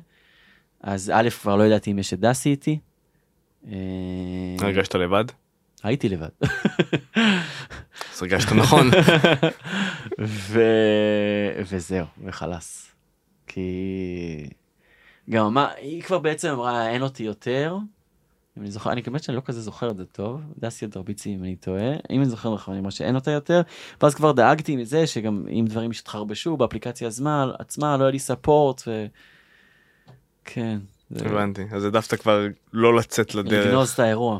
אז 0.82 1.12
א', 1.14 1.28
כבר 1.40 1.56
לא 1.56 1.66
ידעתי 1.66 1.90
אם 1.90 1.98
יש 1.98 2.14
את 2.14 2.20
דסי 2.20 2.50
איתי. 2.50 2.78
אה, 3.66 4.56
הרגשת 4.60 4.94
לבד? 4.94 5.24
הייתי 5.82 6.08
לבד. 6.08 6.28
אז 8.12 8.22
הרגשת 8.22 8.52
נכון. 8.52 8.90
ו... 10.20 10.62
וזהו, 11.70 12.06
וחלאס. 12.24 12.94
כי... 13.46 14.50
גם 15.30 15.54
מה, 15.54 15.70
היא 15.76 16.02
כבר 16.02 16.18
בעצם 16.18 16.48
אמרה 16.48 16.88
אין 16.88 17.02
אותי 17.02 17.22
יותר. 17.22 17.76
אם 18.58 18.62
אני 18.62 18.70
זוכר, 18.70 18.92
אני 18.92 19.02
באמת 19.02 19.22
שאני 19.22 19.36
לא 19.36 19.42
כזה 19.44 19.60
זוכר 19.60 19.90
את 19.90 19.96
זה 19.96 20.06
טוב, 20.06 20.40
דסי 20.58 20.84
עוד 20.84 20.92
תרביצי 20.92 21.34
אם 21.34 21.42
אני 21.42 21.56
טועה, 21.56 21.92
אם 22.10 22.20
אני 22.20 22.24
זוכר 22.24 22.54
נכון, 22.54 22.74
אני 22.74 22.78
אומר 22.78 22.90
שאין 22.90 23.14
אותה 23.14 23.30
יותר, 23.30 23.62
ואז 24.00 24.14
כבר 24.14 24.32
דאגתי 24.32 24.76
מזה 24.76 25.06
שגם 25.06 25.44
אם 25.50 25.64
דברים 25.68 25.90
יתחרבשו 25.90 26.56
באפליקציה 26.56 27.08
עצמה, 27.08 27.52
עצמה 27.58 27.96
לא 27.96 28.04
היה 28.04 28.10
לי 28.10 28.18
ספורט, 28.18 28.82
ו... 28.86 29.06
כן. 30.44 30.78
הבנתי. 31.16 31.64
אז 31.72 31.84
העדפת 31.84 32.20
כבר 32.20 32.46
לא 32.72 32.96
לצאת 32.96 33.34
לדרך. 33.34 33.66
לגנוז 33.66 33.90
את 33.90 33.98
האירוע. 33.98 34.38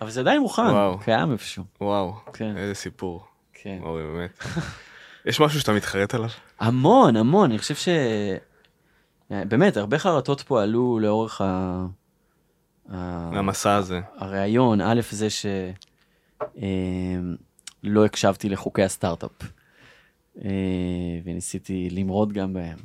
אבל 0.00 0.10
זה 0.10 0.20
עדיין 0.20 0.40
מוכן, 0.40 0.62
וואו. 0.62 0.98
קיים 0.98 1.32
איפשהו. 1.32 1.64
וואו, 1.80 2.14
כן, 2.32 2.56
איזה 2.56 2.74
סיפור. 2.74 3.26
כן. 3.52 3.78
אורי, 3.82 4.02
באמת. 4.02 4.44
יש 5.26 5.40
משהו 5.40 5.60
שאתה 5.60 5.72
מתחרט 5.72 6.14
עליו? 6.14 6.28
המון, 6.60 7.16
המון, 7.16 7.50
אני 7.50 7.58
חושב 7.58 7.74
ש... 7.74 7.88
באמת, 9.30 9.76
הרבה 9.76 9.98
חרטות 9.98 10.40
פה 10.40 10.62
עלו 10.62 10.98
לאורך 11.02 11.40
ה... 11.40 11.86
המסע 12.88 13.74
הזה. 13.74 14.00
הרעיון, 14.16 14.80
א', 14.80 15.00
זה 15.10 15.28
שלא 17.82 18.04
הקשבתי 18.04 18.48
לחוקי 18.48 18.82
הסטארט-אפ, 18.82 19.30
אה, 20.44 20.50
וניסיתי 21.24 21.88
למרוד 21.90 22.32
גם 22.32 22.52
בהם. 22.52 22.78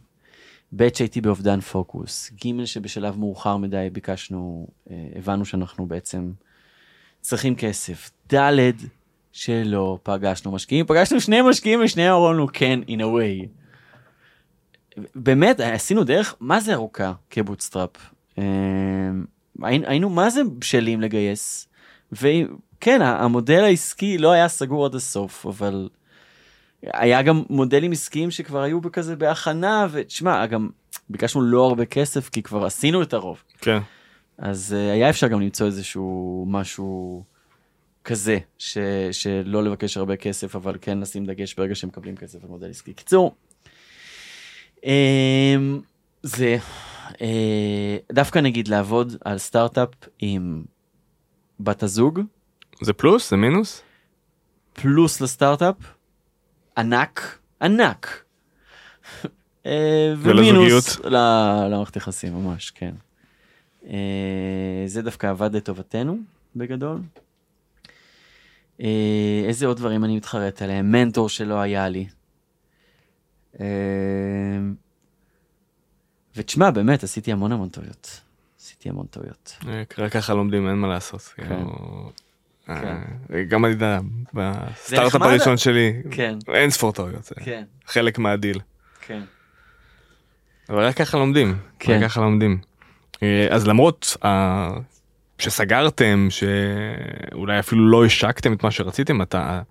ב', 0.74 0.88
שהייתי 0.94 1.22
באובדן 1.22 1.60
פוקוס. 1.60 2.32
ג', 2.46 2.66
שבשלב 2.66 3.18
מאוחר 3.18 3.58
מדי 3.58 3.90
ביקשנו, 3.92 4.68
אה, 4.92 5.08
הבנו 5.16 5.46
שאנחנו 5.46 5.86
בעצם 5.86 6.32
צריכים 7.22 7.56
כסף. 7.56 8.12
ד', 8.34 8.72
שלא 9.32 10.00
פגשנו 10.04 10.52
משקיעים, 10.52 10.86
פגשנו 10.86 11.22
שני 11.22 11.42
משקיעים 11.42 11.80
ושניהם 11.84 12.14
אמרו 12.14 12.34
לנו 12.34 12.48
כן, 12.54 12.80
in 12.88 13.00
a 13.00 13.04
way. 13.04 13.48
באמת, 15.16 15.60
עשינו 15.60 16.04
דרך 16.04 16.36
מה 16.40 16.60
זה 16.60 16.74
ארוכה 16.74 17.14
כ 17.30 17.40
bootstrap. 17.40 17.92
אה, 18.38 18.44
היינו 19.64 20.10
מה 20.10 20.30
זה 20.30 20.42
בשלים 20.60 21.02
לגייס. 21.02 21.68
וכן, 22.12 23.02
המודל 23.02 23.64
העסקי 23.64 24.18
לא 24.18 24.32
היה 24.32 24.48
סגור 24.48 24.86
עד 24.86 24.96
הסוף, 24.96 25.46
אבל 25.46 25.90
היה 26.94 27.22
גם 27.22 27.44
מודלים 27.50 27.92
עסקיים 27.92 28.32
שכבר 28.32 28.62
היו 28.62 28.82
בכזה 28.82 29.16
בהכנה, 29.16 29.88
ותשמע, 29.92 30.46
גם 30.46 30.70
ביקשנו 31.10 31.42
לא 31.42 31.66
הרבה 31.68 31.86
כסף 31.86 32.30
כי 32.30 32.44
כבר 32.44 32.66
עשינו 32.66 33.02
את 33.02 33.14
הרוב. 33.14 33.44
כן. 33.62 33.80
אז 34.38 34.76
uh, 34.78 34.94
היה 34.94 35.10
אפשר 35.10 35.28
גם 35.28 35.42
למצוא 35.42 35.66
איזשהו 35.66 36.46
משהו 36.50 37.24
כזה, 38.04 38.38
ש, 38.58 38.78
שלא 39.12 39.64
לבקש 39.64 39.98
הרבה 39.98 40.16
כסף, 40.16 40.56
אבל 40.56 40.78
כן 40.82 40.98
לשים 40.98 41.26
דגש 41.26 41.54
ברגע 41.54 41.76
שמקבלים 41.76 42.16
כסף 42.16 42.44
על 42.44 42.50
מודל 42.50 42.70
עסקי. 42.70 42.94
קיצור, 42.94 43.36
um, 44.82 44.86
זה 46.24 46.58
uh, 47.12 47.18
דווקא 48.12 48.40
נגיד 48.40 48.68
לעבוד 48.68 49.16
על 49.26 49.38
סטארט-אפ 49.38 49.90
עם 50.20 50.64
בת 51.60 51.84
הזוג, 51.84 52.20
זה 52.82 52.94
פלוס? 52.94 53.30
זה 53.30 53.38
מינוס? 53.38 53.82
פלוס 54.74 55.22
לסטארט-אפ, 55.22 55.76
ענק, 56.78 57.38
ענק. 57.62 58.24
אה, 59.66 60.14
ומינוס 60.18 61.00
למערכת 61.00 61.96
יחסים 61.96 62.34
ממש, 62.34 62.72
כן. 62.72 62.96
אה, 63.88 64.84
זה 64.86 65.02
דווקא 65.02 65.28
עבד 65.28 65.56
לטובתנו 65.56 66.18
בגדול. 66.56 67.02
אה, 68.82 69.44
איזה 69.48 69.66
עוד 69.66 69.78
דברים 69.78 70.06
אני 70.06 70.16
מתחרט 70.18 70.62
עליהם? 70.62 70.92
מנטור 70.92 71.30
שלא 71.30 71.56
היה 71.56 71.90
לי. 71.90 72.08
ותשמע, 76.36 76.72
באמת, 76.72 77.04
עשיתי 77.04 77.32
המון 77.32 77.52
המון 77.52 77.70
טעויות. 77.70 78.22
עשיתי 78.60 78.90
המון 78.90 79.06
טעויות. 79.06 79.58
רק 79.98 80.12
ככה 80.12 80.34
לומדים, 80.34 80.70
אין 80.70 80.76
מה 80.76 80.88
לעשות. 80.88 81.34
כן. 82.66 82.98
אה, 83.34 83.44
גם 83.44 83.66
אני 83.66 83.74
יודע, 83.74 84.00
בסטארט-אפ. 84.34 85.22
הראשון 85.22 85.58
שלי, 85.58 85.94
כן, 86.12 86.38
אין 86.54 86.70
ספור 86.70 86.94
טעויות, 86.94 87.32
כן, 87.44 87.64
חלק 87.88 88.20
מהדיל. 88.20 88.60
כן. 89.02 89.22
אבל 90.70 90.86
רק 90.86 90.96
ככה 90.96 91.18
לומדים. 91.18 91.58
רק 91.88 92.02
ככה 92.04 92.22
לומדים. 92.22 92.58
אה, 93.24 93.48
אז 93.52 93.68
למרות 93.68 94.18
ה- 94.26 94.70
שסגרתם, 95.40 96.28
שאולי 96.30 97.60
אפילו 97.60 97.88
לא 97.90 98.06
השקתם 98.06 98.54
את 98.54 98.64
מה 98.64 98.72
שרציתם, 98.72 99.22
אתה, 99.22 99.62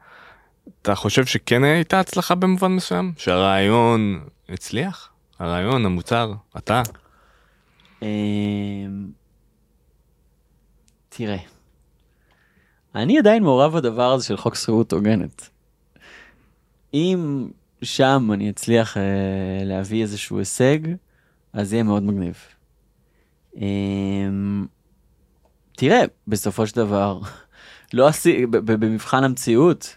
אתה 0.82 0.95
חושב 0.95 1.24
שכן 1.26 1.64
הייתה 1.64 2.01
הצלחה 2.01 2.34
במובן 2.34 2.72
מסוים? 2.72 3.12
שהרעיון 3.16 4.20
הצליח? 4.49 5.09
הרעיון, 5.38 5.86
המוצר, 5.86 6.32
אתה? 6.57 6.82
אמ, 8.03 8.07
תראה, 11.09 11.36
אני 12.95 13.18
עדיין 13.18 13.42
מעורב 13.42 13.76
בדבר 13.76 14.12
הזה 14.12 14.24
של 14.24 14.36
חוק 14.36 14.55
שכירות 14.55 14.92
הוגנת. 14.92 15.49
אם 16.95 17.49
שם 17.82 18.30
אני 18.32 18.51
אצליח 18.51 18.97
אה, 18.97 19.03
להביא 19.64 20.03
איזשהו 20.03 20.38
הישג, 20.38 20.78
אז 21.53 21.72
יהיה 21.72 21.82
מאוד 21.82 22.03
מגניב. 22.03 22.34
אמ, 23.57 24.66
תראה, 25.76 26.03
בסופו 26.28 26.66
של 26.66 26.76
דבר, 26.76 27.20
לא 27.92 28.07
עשי, 28.07 28.47
במבחן 28.47 29.24
המציאות, 29.24 29.97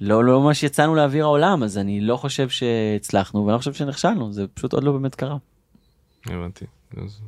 לא, 0.00 0.24
לא 0.24 0.40
ממש 0.40 0.62
יצאנו 0.62 0.94
לאוויר 0.94 1.24
העולם, 1.24 1.62
אז 1.62 1.78
אני 1.78 2.00
לא 2.00 2.16
חושב 2.16 2.48
שהצלחנו, 2.48 3.46
ואני 3.46 3.52
לא 3.52 3.58
חושב 3.58 3.72
שנכשלנו, 3.72 4.32
זה 4.32 4.46
פשוט 4.54 4.72
עוד 4.72 4.84
לא 4.84 4.92
באמת 4.92 5.14
קרה. 5.14 5.36
הבנתי. 6.26 6.64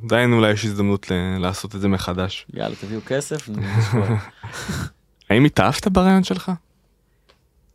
עדיין 0.03 0.33
אולי 0.33 0.51
יש 0.51 0.65
הזדמנות 0.65 1.11
לעשות 1.39 1.75
את 1.75 1.81
זה 1.81 1.87
מחדש. 1.87 2.45
יאללה, 2.53 2.75
תביאו 2.75 3.01
כסף. 3.05 3.49
האם 5.29 5.45
התאהבת 5.45 5.87
ברעיון 5.87 6.23
שלך? 6.23 6.51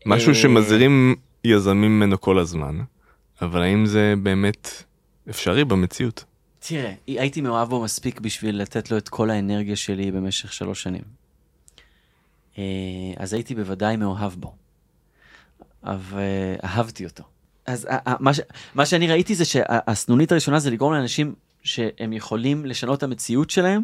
משהו 0.07 0.29
אה, 0.29 0.35
שמזהירים 0.35 1.17
יזמים 1.45 1.99
ממנו 1.99 2.21
כל 2.21 2.39
הזמן, 2.39 2.81
אבל 3.43 3.63
האם 3.63 3.87
זה 3.87 4.15
באמת 4.23 4.85
אפשרי 5.31 5.65
במציאות? 5.65 6.25
תראה, 6.59 6.93
הייתי 7.07 7.41
מאוהב 7.41 7.69
בו 7.69 7.83
מספיק 7.83 8.21
בשביל 8.21 8.63
לתת 8.63 8.91
לו 8.91 8.99
את 8.99 9.09
כל 9.09 9.31
האנרגיה 9.31 9.77
שלי 9.77 10.11
במשך 10.11 10.53
שלוש 10.53 10.83
שנים. 10.83 11.03
אה, 12.59 12.63
אז 13.17 13.33
הייתי 13.33 13.55
בוודאי 13.55 13.97
מאוהב 13.97 14.33
בו. 14.33 14.55
אבל 15.85 16.19
אה, 16.19 16.57
אהבתי 16.65 17.05
אותו. 17.05 17.25
אז 17.67 17.89
מה, 18.21 18.35
ש, 18.35 18.41
מה 18.75 18.87
שאני 18.87 19.09
ראיתי 19.09 19.35
זה 19.35 19.45
שהסנונית 19.45 20.33
הראשונה 20.33 20.59
זה 20.59 20.71
לגרום 20.71 20.93
לאנשים 20.93 21.35
שהם 21.63 22.13
יכולים 22.13 22.67
לשנות 22.67 22.99
את 22.99 23.03
המציאות 23.03 23.51
שלהם, 23.51 23.83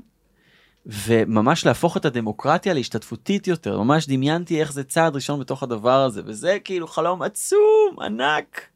וממש 0.86 1.66
להפוך 1.66 1.96
את 1.96 2.04
הדמוקרטיה 2.04 2.74
להשתתפותית 2.74 3.46
יותר. 3.46 3.82
ממש 3.82 4.06
דמיינתי 4.06 4.60
איך 4.60 4.72
זה 4.72 4.84
צעד 4.84 5.14
ראשון 5.14 5.40
בתוך 5.40 5.62
הדבר 5.62 6.00
הזה, 6.00 6.22
וזה 6.24 6.58
כאילו 6.64 6.86
חלום 6.86 7.22
עצום, 7.22 7.96
ענק. 8.02 8.66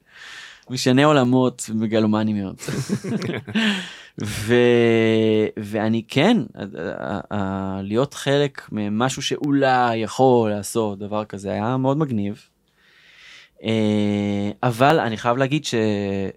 משנה 0.71 1.05
עולמות 1.05 1.71
מגלומני 1.75 2.33
מאוד. 2.33 2.57
ו... 4.25 4.55
ואני 5.57 6.03
כן, 6.09 6.37
להיות 7.83 8.15
חלק 8.15 8.69
ממשהו 8.73 9.23
שאולי 9.23 9.97
יכול 9.97 10.51
לעשות 10.51 10.99
דבר 10.99 11.25
כזה 11.25 11.53
היה 11.53 11.77
מאוד 11.77 11.97
מגניב. 11.97 12.49
אה, 13.65 14.51
אבל 14.63 15.01
אני 15.01 15.17
חייב 15.17 15.37
להגיד 15.37 15.65
ש... 15.65 15.75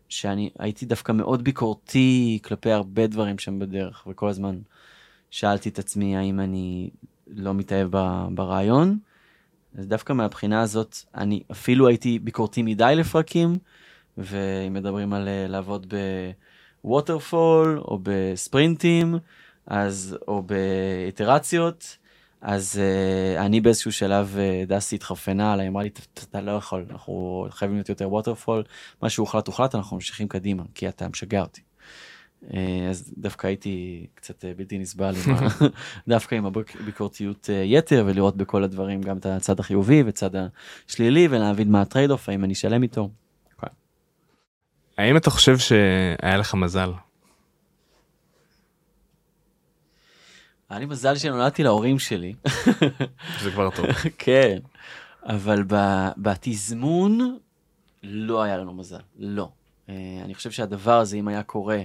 שאני 0.10 0.49
הייתי 0.60 0.85
דווקא 0.85 1.11
מאוד 1.11 1.44
ביקורתי 1.44 2.39
כלפי 2.44 2.72
הרבה 2.72 3.07
דברים 3.07 3.39
שהם 3.39 3.60
בדרך 3.60 4.07
וכל 4.07 4.30
הזמן 4.30 4.57
שאלתי 5.38 5.69
את 5.69 5.80
עצמי 5.80 6.18
האם 6.18 6.39
אני 6.39 6.89
לא 7.27 7.53
מתאהב. 7.53 7.89
ברעיון. 8.31 8.97
אז 9.77 9.88
דווקא 9.88 10.14
מהבחינה 10.14 10.61
הזאת 10.61 10.95
אני 11.15 11.43
אפילו 11.51 11.88
הייתי 11.88 12.19
ביקורתי 12.19 12.61
מדי 12.61 12.93
לפרקים 12.97 13.55
ואם 14.18 14.73
מדברים 14.73 15.14
על 15.14 15.27
אה, 15.27 15.45
לעבוד 15.47 15.93
ב 16.84 16.93
waterfall 16.93 17.80
או 17.80 17.99
בספרינטים 18.03 19.15
אז 19.68 20.18
או 20.27 20.43
באיטרציות 20.43 21.97
אז 22.41 22.80
uh, 23.38 23.39
אני 23.41 23.61
באיזשהו 23.61 23.91
שלב 23.91 24.35
uh, 24.35 24.69
דסי 24.69 24.95
התחרפנה 24.95 25.53
עליי 25.53 25.68
אמרה 25.68 25.84
לי 25.84 25.89
"אתה- 25.89 26.22
אתה 26.30 26.41
לא 26.41 26.51
יכול 26.51 26.85
אנחנו 26.89 27.47
חייבים 27.49 27.76
להיות 27.77 27.89
יותר 27.89 28.09
waterfall 28.10 28.64
מה 29.01 29.09
שהוחלט 29.09 29.47
הוחלט 29.47 29.76
אנחנו 29.76 29.95
ממשיכים 29.97 30.27
קדימה 30.27 30.64
כי 30.76 30.89
אתה 30.89 31.07
משגע 31.07 31.41
אותי. 31.41 31.61
Uh, 32.43 32.55
אז 32.89 33.14
דווקא 33.18 33.47
הייתי 33.47 34.07
קצת 34.15 34.43
uh, 34.43 34.47
בלתי 34.57 34.77
נסבל 34.77 35.14
עם 35.26 35.34
ה... 35.34 35.47
דווקא 36.07 36.35
עם 36.35 36.45
הביקורתיות 36.45 37.49
uh, 37.49 37.51
יתר 37.65 38.03
ולראות 38.07 38.38
בכל 38.38 38.64
הדברים 38.64 39.01
גם 39.01 39.18
את 39.18 39.26
הצד 39.26 39.59
החיובי 39.59 40.03
וצד 40.05 40.30
השלילי 40.88 41.27
ולהבין 41.31 41.72
מה 41.72 41.81
ה 41.81 41.86
trade 41.86 42.11
off 42.11 42.30
האם 42.30 42.43
אני 42.43 42.55
שלם 42.55 42.84
איתו. 42.84 43.09
האם 44.97 45.18
אתה 45.18 45.30
חושב 45.30 45.57
שהיה 45.57 46.38
לך 46.38 46.53
מזל? 46.53 46.91
היה 50.69 50.80
לי 50.80 50.85
מזל 50.85 51.15
שנולדתי 51.15 51.64
להורים 51.64 51.99
שלי. 51.99 52.34
זה 53.43 53.51
כבר 53.51 53.69
טוב. 53.76 53.85
כן, 54.18 54.57
אבל 55.23 55.64
בתזמון 56.18 57.38
לא 58.03 58.43
היה 58.43 58.57
לנו 58.57 58.73
מזל, 58.73 58.99
לא. 59.18 59.49
אה, 59.89 59.95
אני 60.26 60.35
חושב 60.35 60.51
שהדבר 60.51 60.99
הזה, 60.99 61.18
אם 61.18 61.27
היה 61.27 61.43
קורה 61.43 61.81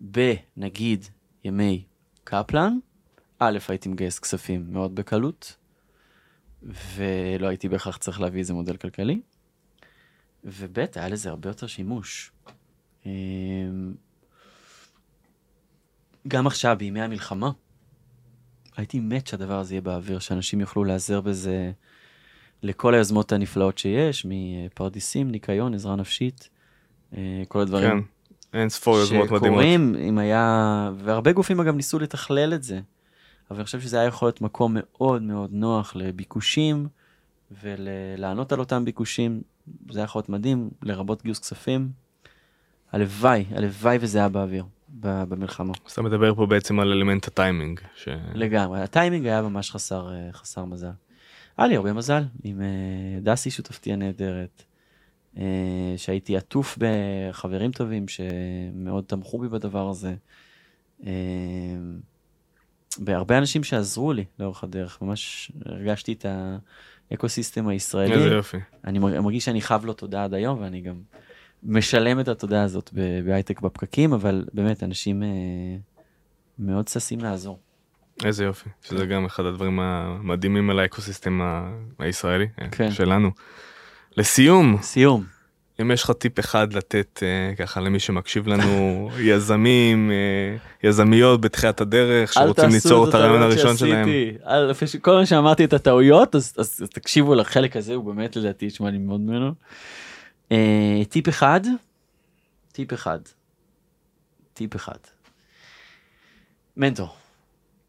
בנגיד 0.00 1.04
ימי 1.44 1.84
קפלן, 2.24 2.78
א', 3.38 3.58
הייתי 3.68 3.88
מגייס 3.88 4.18
כספים 4.18 4.66
מאוד 4.68 4.94
בקלות, 4.94 5.56
ולא 6.62 7.46
הייתי 7.46 7.68
בהכרח 7.68 7.96
צריך 7.96 8.20
להביא 8.20 8.40
איזה 8.40 8.54
מודל 8.54 8.76
כלכלי, 8.76 9.20
וב', 10.44 10.78
היה 10.94 11.08
לזה 11.08 11.28
הרבה 11.30 11.50
יותר 11.50 11.66
שימוש. 11.66 12.32
אה, 13.06 13.12
גם 16.28 16.46
עכשיו, 16.46 16.76
בימי 16.78 17.00
המלחמה, 17.00 17.50
הייתי 18.76 19.00
מת 19.00 19.26
שהדבר 19.26 19.58
הזה 19.58 19.74
יהיה 19.74 19.80
באוויר, 19.80 20.18
שאנשים 20.18 20.60
יוכלו 20.60 20.84
להיעזר 20.84 21.20
בזה 21.20 21.72
לכל 22.62 22.94
היוזמות 22.94 23.32
הנפלאות 23.32 23.78
שיש, 23.78 24.26
מפרדיסים, 24.28 25.30
ניקיון, 25.30 25.74
עזרה 25.74 25.96
נפשית, 25.96 26.48
אה, 27.16 27.42
כל 27.48 27.60
הדברים. 27.60 27.90
כן, 27.90 28.15
אין 28.56 28.68
ספור 28.68 28.98
יוזמות 28.98 29.30
מדהימות. 29.30 29.60
שקורים, 29.60 29.94
אם 30.08 30.18
היה, 30.18 30.90
והרבה 30.96 31.32
גופים 31.32 31.60
אגב 31.60 31.74
ניסו 31.74 31.98
לתכלל 31.98 32.54
את 32.54 32.62
זה, 32.62 32.80
אבל 33.50 33.58
אני 33.58 33.64
חושב 33.64 33.80
שזה 33.80 33.98
היה 34.00 34.06
יכול 34.06 34.26
להיות 34.26 34.40
מקום 34.40 34.76
מאוד 34.78 35.22
מאוד 35.22 35.50
נוח 35.52 35.96
לביקושים, 35.96 36.88
ולענות 37.62 38.52
על 38.52 38.60
אותם 38.60 38.84
ביקושים, 38.84 39.42
זה 39.90 39.98
היה 39.98 40.04
יכול 40.04 40.18
להיות 40.18 40.28
מדהים, 40.28 40.70
לרבות 40.82 41.22
גיוס 41.22 41.38
כספים. 41.38 41.88
הלוואי, 42.92 43.44
הלוואי 43.50 43.98
וזה 44.00 44.18
היה 44.18 44.28
באוויר, 44.28 44.64
במלחמה. 44.88 45.72
אז 45.86 45.92
אתה 45.92 46.02
מדבר 46.02 46.34
פה 46.34 46.46
בעצם 46.46 46.80
על 46.80 46.92
אלמנט 46.92 47.28
הטיימינג. 47.28 47.80
ש... 47.96 48.08
לגמרי, 48.34 48.80
הטיימינג 48.80 49.26
היה 49.26 49.42
ממש 49.42 49.70
חסר, 49.70 50.12
אה, 50.12 50.32
חסר 50.32 50.64
מזל. 50.64 50.90
היה 51.56 51.68
לי 51.68 51.76
הרבה 51.76 51.92
מזל 51.92 52.22
עם 52.44 52.60
אה, 52.60 52.66
דסי 53.22 53.50
שותפתי 53.50 53.92
הנהדרת, 53.92 54.62
שהייתי 55.96 56.36
עטוף 56.36 56.78
בחברים 56.80 57.72
טובים 57.72 58.04
שמאוד 58.08 59.04
תמכו 59.06 59.38
בי 59.38 59.48
בדבר 59.48 59.88
הזה. 59.90 60.14
אה, 61.06 61.12
בהרבה 62.98 63.38
אנשים 63.38 63.64
שעזרו 63.64 64.12
לי 64.12 64.24
לאורך 64.38 64.64
הדרך, 64.64 64.98
ממש 65.02 65.52
הרגשתי 65.66 66.12
את 66.12 66.26
ה 67.10 67.16
ecosystem 67.16 67.68
הישראלי. 67.68 68.12
איזה 68.14 68.28
יופי. 68.34 68.56
אני 68.84 68.98
מר- 68.98 69.20
מרגיש 69.20 69.44
שאני 69.44 69.60
חב 69.60 69.84
לו 69.84 69.92
תודה 69.92 70.24
עד 70.24 70.34
היום, 70.34 70.60
ואני 70.60 70.80
גם 70.80 70.94
משלם 71.62 72.20
את 72.20 72.28
התודה 72.28 72.62
הזאת 72.62 72.90
בהייטק 73.24 73.60
בפקקים, 73.60 74.12
אבל 74.12 74.44
באמת, 74.52 74.82
אנשים 74.82 75.22
אה, 75.22 75.28
מאוד 76.58 76.88
ששים 76.88 77.20
לעזור. 77.20 77.58
איזה 78.24 78.44
יופי. 78.44 78.68
שזה 78.82 79.06
גם 79.06 79.24
אחד 79.24 79.44
הדברים 79.44 79.80
המדהימים 79.80 80.70
על 80.70 80.78
ה 80.78 80.84
ecosystem 80.84 81.40
הישראלי 81.98 82.46
אה, 82.60 82.68
כן. 82.68 82.90
שלנו. 82.90 83.30
לסיום, 84.16 84.78
סיום. 84.82 85.24
אם 85.80 85.90
יש 85.90 86.02
לך 86.02 86.10
טיפ 86.10 86.40
אחד 86.40 86.72
לתת 86.72 87.22
אה, 87.22 87.54
ככה 87.56 87.80
למי 87.80 87.98
שמקשיב 87.98 88.48
לנו, 88.48 89.08
יזמים, 89.30 90.10
אה, 90.10 90.56
יזמיות 90.88 91.40
בתחילת 91.40 91.80
הדרך, 91.80 92.32
שרוצים 92.32 92.68
ליצור 92.70 93.08
את 93.08 93.14
הרעיון 93.14 93.42
הראשון 93.42 93.76
שלהם. 93.76 94.08
אל, 94.46 94.64
לפני 94.70 94.88
ש- 94.88 94.96
כל 94.96 95.14
מה 95.14 95.26
שאמרתי 95.26 95.64
את 95.64 95.72
הטעויות, 95.72 96.34
אז, 96.34 96.54
אז, 96.58 96.80
אז 96.82 96.90
תקשיבו 96.90 97.34
לחלק 97.34 97.76
הזה, 97.76 97.94
הוא 97.94 98.04
באמת 98.04 98.36
לדעתי 98.36 98.66
יש 98.66 98.80
מה 98.80 98.90
ללמוד 98.90 99.20
ממנו. 99.20 99.52
אה, 100.52 101.02
טיפ 101.08 101.28
אחד, 101.28 101.60
טיפ 102.72 102.92
אחד, 102.92 103.18
טיפ 104.54 104.76
אחד. 104.76 104.98
מנטור. 106.76 107.08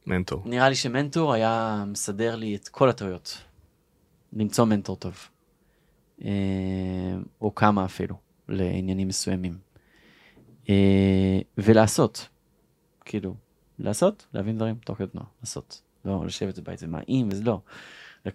מנטור. 0.08 0.42
נראה 0.46 0.70
לי 0.70 0.76
שמנטור 0.76 1.34
היה 1.34 1.84
מסדר 1.88 2.36
לי 2.36 2.56
את 2.56 2.68
כל 2.68 2.90
הטעויות. 2.90 3.38
למצוא 4.34 4.66
מנטור 4.66 4.96
טוב. 4.96 5.28
אה, 6.26 6.30
או 7.42 7.56
כמה 7.56 7.86
אפילו, 7.86 8.16
לעניינים 8.50 9.08
מסוימים. 9.08 9.58
אה, 10.70 11.40
ולעשות. 11.58 12.28
כאילו, 13.06 13.36
לעשות, 13.80 14.28
להבין 14.34 14.56
דברים 14.56 14.76
תוך 14.76 14.98
כדי 14.98 15.08
תנועה, 15.08 15.28
לעשות. 15.42 15.82
לא 16.06 16.26
לשבת 16.26 16.60
בבית, 16.60 16.80
זה 16.80 16.88
אם 17.10 17.30
וזה 17.32 17.44
לא. 17.44 17.62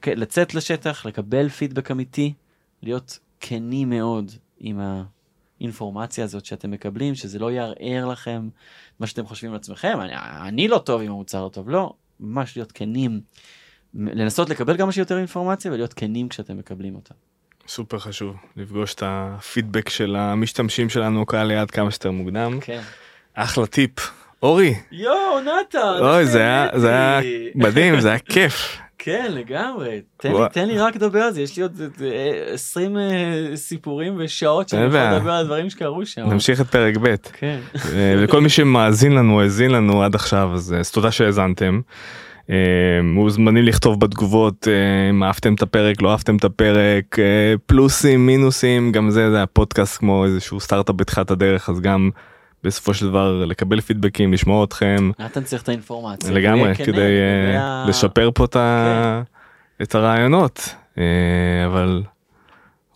לצאת 0.06 0.54
לשטח, 0.54 1.06
לקבל 1.06 1.48
פידבק 1.48 1.90
אמיתי, 1.90 2.34
להיות 2.82 3.18
כנים 3.40 3.90
מאוד 3.90 4.32
עם 4.58 4.80
האינפורמציה 5.60 6.24
הזאת 6.24 6.44
שאתם 6.44 6.70
מקבלים, 6.70 7.14
שזה 7.14 7.38
לא 7.38 7.52
יערער 7.52 8.06
לכם 8.06 8.48
מה 9.00 9.06
שאתם 9.06 9.26
חושבים 9.26 9.50
על 9.50 9.56
עצמכם, 9.56 10.00
אני, 10.00 10.12
אני 10.48 10.68
לא 10.68 10.78
טוב 10.78 11.00
אם 11.00 11.10
המוצר 11.10 11.44
לא 11.44 11.48
טוב, 11.48 11.68
לא, 11.68 11.92
ממש 12.20 12.56
להיות 12.56 12.72
כנים, 12.72 13.20
לנסות 13.94 14.50
לקבל 14.50 14.76
כמה 14.76 14.92
שיותר 14.92 15.18
אינפורמציה 15.18 15.72
ולהיות 15.72 15.92
כנים 15.94 16.28
כשאתם 16.28 16.56
מקבלים 16.56 16.94
אותה. 16.94 17.14
סופר 17.72 17.98
חשוב 17.98 18.36
לפגוש 18.56 18.94
את 18.94 19.02
הפידבק 19.06 19.88
של 19.88 20.16
המשתמשים 20.16 20.88
שלנו 20.88 21.26
קהל 21.26 21.46
ליד 21.46 21.70
כמה 21.70 21.90
שיותר 21.90 22.10
מוקדם. 22.10 22.58
כן. 22.60 22.80
אחלה 23.34 23.66
טיפ. 23.66 23.92
אורי, 24.42 24.74
יואו, 24.92 25.40
נתן! 25.40 25.78
אוי 26.00 26.26
זה 26.26 26.38
היה 26.38 26.68
זה 26.74 26.88
היה. 26.88 27.20
מדהים 27.54 28.00
זה 28.00 28.08
היה 28.08 28.18
כיף. 28.18 28.76
כן, 29.04 29.26
לגמרי. 29.30 30.00
תן 30.16 30.32
לי. 30.32 30.38
תן 30.52 30.68
לי 30.68 30.78
רק 30.78 30.96
לדבר 30.96 31.20
על 31.20 31.32
זה, 31.32 31.42
יש 31.42 31.56
לי 31.56 31.62
עוד 31.62 31.80
אה, 32.02 32.52
20 32.54 32.98
אה, 32.98 33.02
סיפורים 33.54 34.14
ושעות 34.18 34.68
שאני 34.68 34.86
יכול. 34.86 35.00
לדבר 35.00 35.32
על 35.32 35.46
דברים 35.46 35.70
שקרו 35.70 36.06
שם. 36.06 36.30
נמשיך 36.30 36.60
את 36.60 36.66
פרק 36.66 36.94
ב'. 37.02 37.14
כן. 37.32 37.60
אה, 37.94 38.14
לכל 38.16 38.40
מי 38.40 38.48
שמאזין 38.48 39.12
לנו 39.12 39.40
האזין 39.40 39.70
לנו 39.70 40.02
עד 40.02 40.14
עכשיו 40.14 40.50
אה, 40.72 40.78
אז 40.78 40.90
תודה 40.90 41.10
שהאזנתם. 41.10 41.80
אה, 42.50 42.56
מוזמנים 43.02 43.64
לכתוב 43.64 44.00
בתגובות 44.00 44.68
אה, 44.68 45.10
אם 45.10 45.24
אהבתם 45.24 45.54
את 45.54 45.62
הפרק 45.62 46.02
לא 46.02 46.10
אהבתם 46.12 46.36
את 46.36 46.44
הפרק 46.44 47.18
אה, 47.18 47.54
פלוסים 47.66 48.26
מינוסים 48.26 48.92
גם 48.92 49.10
זה 49.10 49.30
זה 49.30 49.42
הפודקאסט 49.42 49.98
כמו 49.98 50.24
איזשהו 50.24 50.60
סטארט-אפ 50.60 50.96
בתחילת 50.96 51.30
הדרך 51.30 51.68
אז 51.68 51.80
גם 51.80 52.10
בסופו 52.64 52.94
של 52.94 53.08
דבר 53.08 53.44
לקבל 53.44 53.80
פידבקים 53.80 54.32
לשמוע 54.32 54.64
אתכם 54.64 55.10
נתן 55.18 55.42
צריך 55.42 55.62
את 55.62 55.68
האינפורמציה. 55.68 56.30
לגמרי 56.30 56.74
כן, 56.74 56.84
כדי 56.84 57.00
אה, 57.00 57.84
לשפר 57.88 58.30
פה 58.34 58.44
את 58.44 58.56
את 59.82 59.94
הרעיונות 59.94 60.74
אה, 60.98 61.04
אבל 61.66 62.02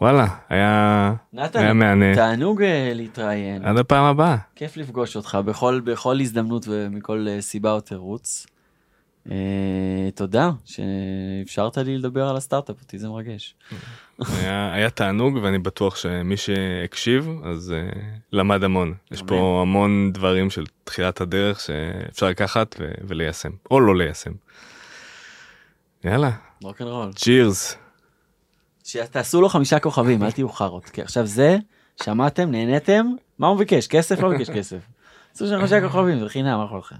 וואלה 0.01 0.27
היה 0.49 1.15
היה 1.33 1.45
נתן, 1.45 1.77
מהנה 1.77 2.15
תענוג 2.15 2.63
אה, 2.63 2.93
להתראיין. 2.95 3.65
עד 3.65 3.77
הפעם 3.77 4.05
הבאה. 4.05 4.37
כיף 4.55 4.77
לפגוש 4.77 5.17
אותך 5.17 5.39
בכל, 5.45 5.81
בכל 5.85 6.21
הזדמנות 6.21 6.67
ומכל 6.69 7.27
אה, 7.29 7.41
סיבה 7.41 7.73
או 7.73 7.81
תירוץ. 7.81 8.47
אה, 9.31 10.11
תודה 10.15 10.51
שאפשרת 10.65 11.79
לי 11.79 11.99
לדבר 11.99 12.29
על 12.29 12.37
הסטארט-אפ, 12.37 12.81
אותי 12.81 12.99
זה 12.99 13.09
מרגש. 13.09 13.55
היה, 14.19 14.73
היה 14.73 14.91
תענוג 14.91 15.39
ואני 15.43 15.59
בטוח 15.59 15.97
שמי 15.97 16.37
שהקשיב 16.37 17.29
אז 17.45 17.75
uh, 17.75 17.97
למד 18.33 18.65
המון. 18.65 18.95
יש. 19.11 19.23
פה 19.23 19.59
המון 19.63 20.13
דברים 20.13 20.51
של 20.51 20.65
תחילת 20.85 21.21
הדרך 21.21 21.61
שאפשר 21.61 22.27
לקחת 22.27 22.77
ו- 22.81 22.93
וליישם 23.09 23.51
או 23.71 23.81
לא 23.81 23.97
ליישם. 23.97 24.33
יאללה, 26.05 26.31
רוקנרול. 26.63 27.13
צ'ירס. 27.13 27.77
שתעשו 28.85 29.41
לו 29.41 29.49
חמישה 29.49 29.79
כוכבים, 29.79 30.23
אל 30.23 30.31
תהיו 30.31 30.49
חארות. 30.49 30.85
כי 30.85 31.03
עכשיו 31.03 31.27
זה, 31.27 31.59
שמעתם, 32.03 32.51
נהניתם, 32.51 33.07
מה 33.39 33.47
הוא 33.47 33.59
ביקש? 33.59 33.87
כסף? 33.87 34.21
לא 34.21 34.29
ביקש 34.29 34.51
כסף. 34.51 34.79
עשו 35.35 35.47
שם 35.47 35.59
חמישה 35.59 35.81
כוכבים, 35.81 36.21
זה 36.21 36.29
חינם, 36.29 36.59
מה 36.59 36.65
יכול 36.65 36.79
לכם? 36.79 36.97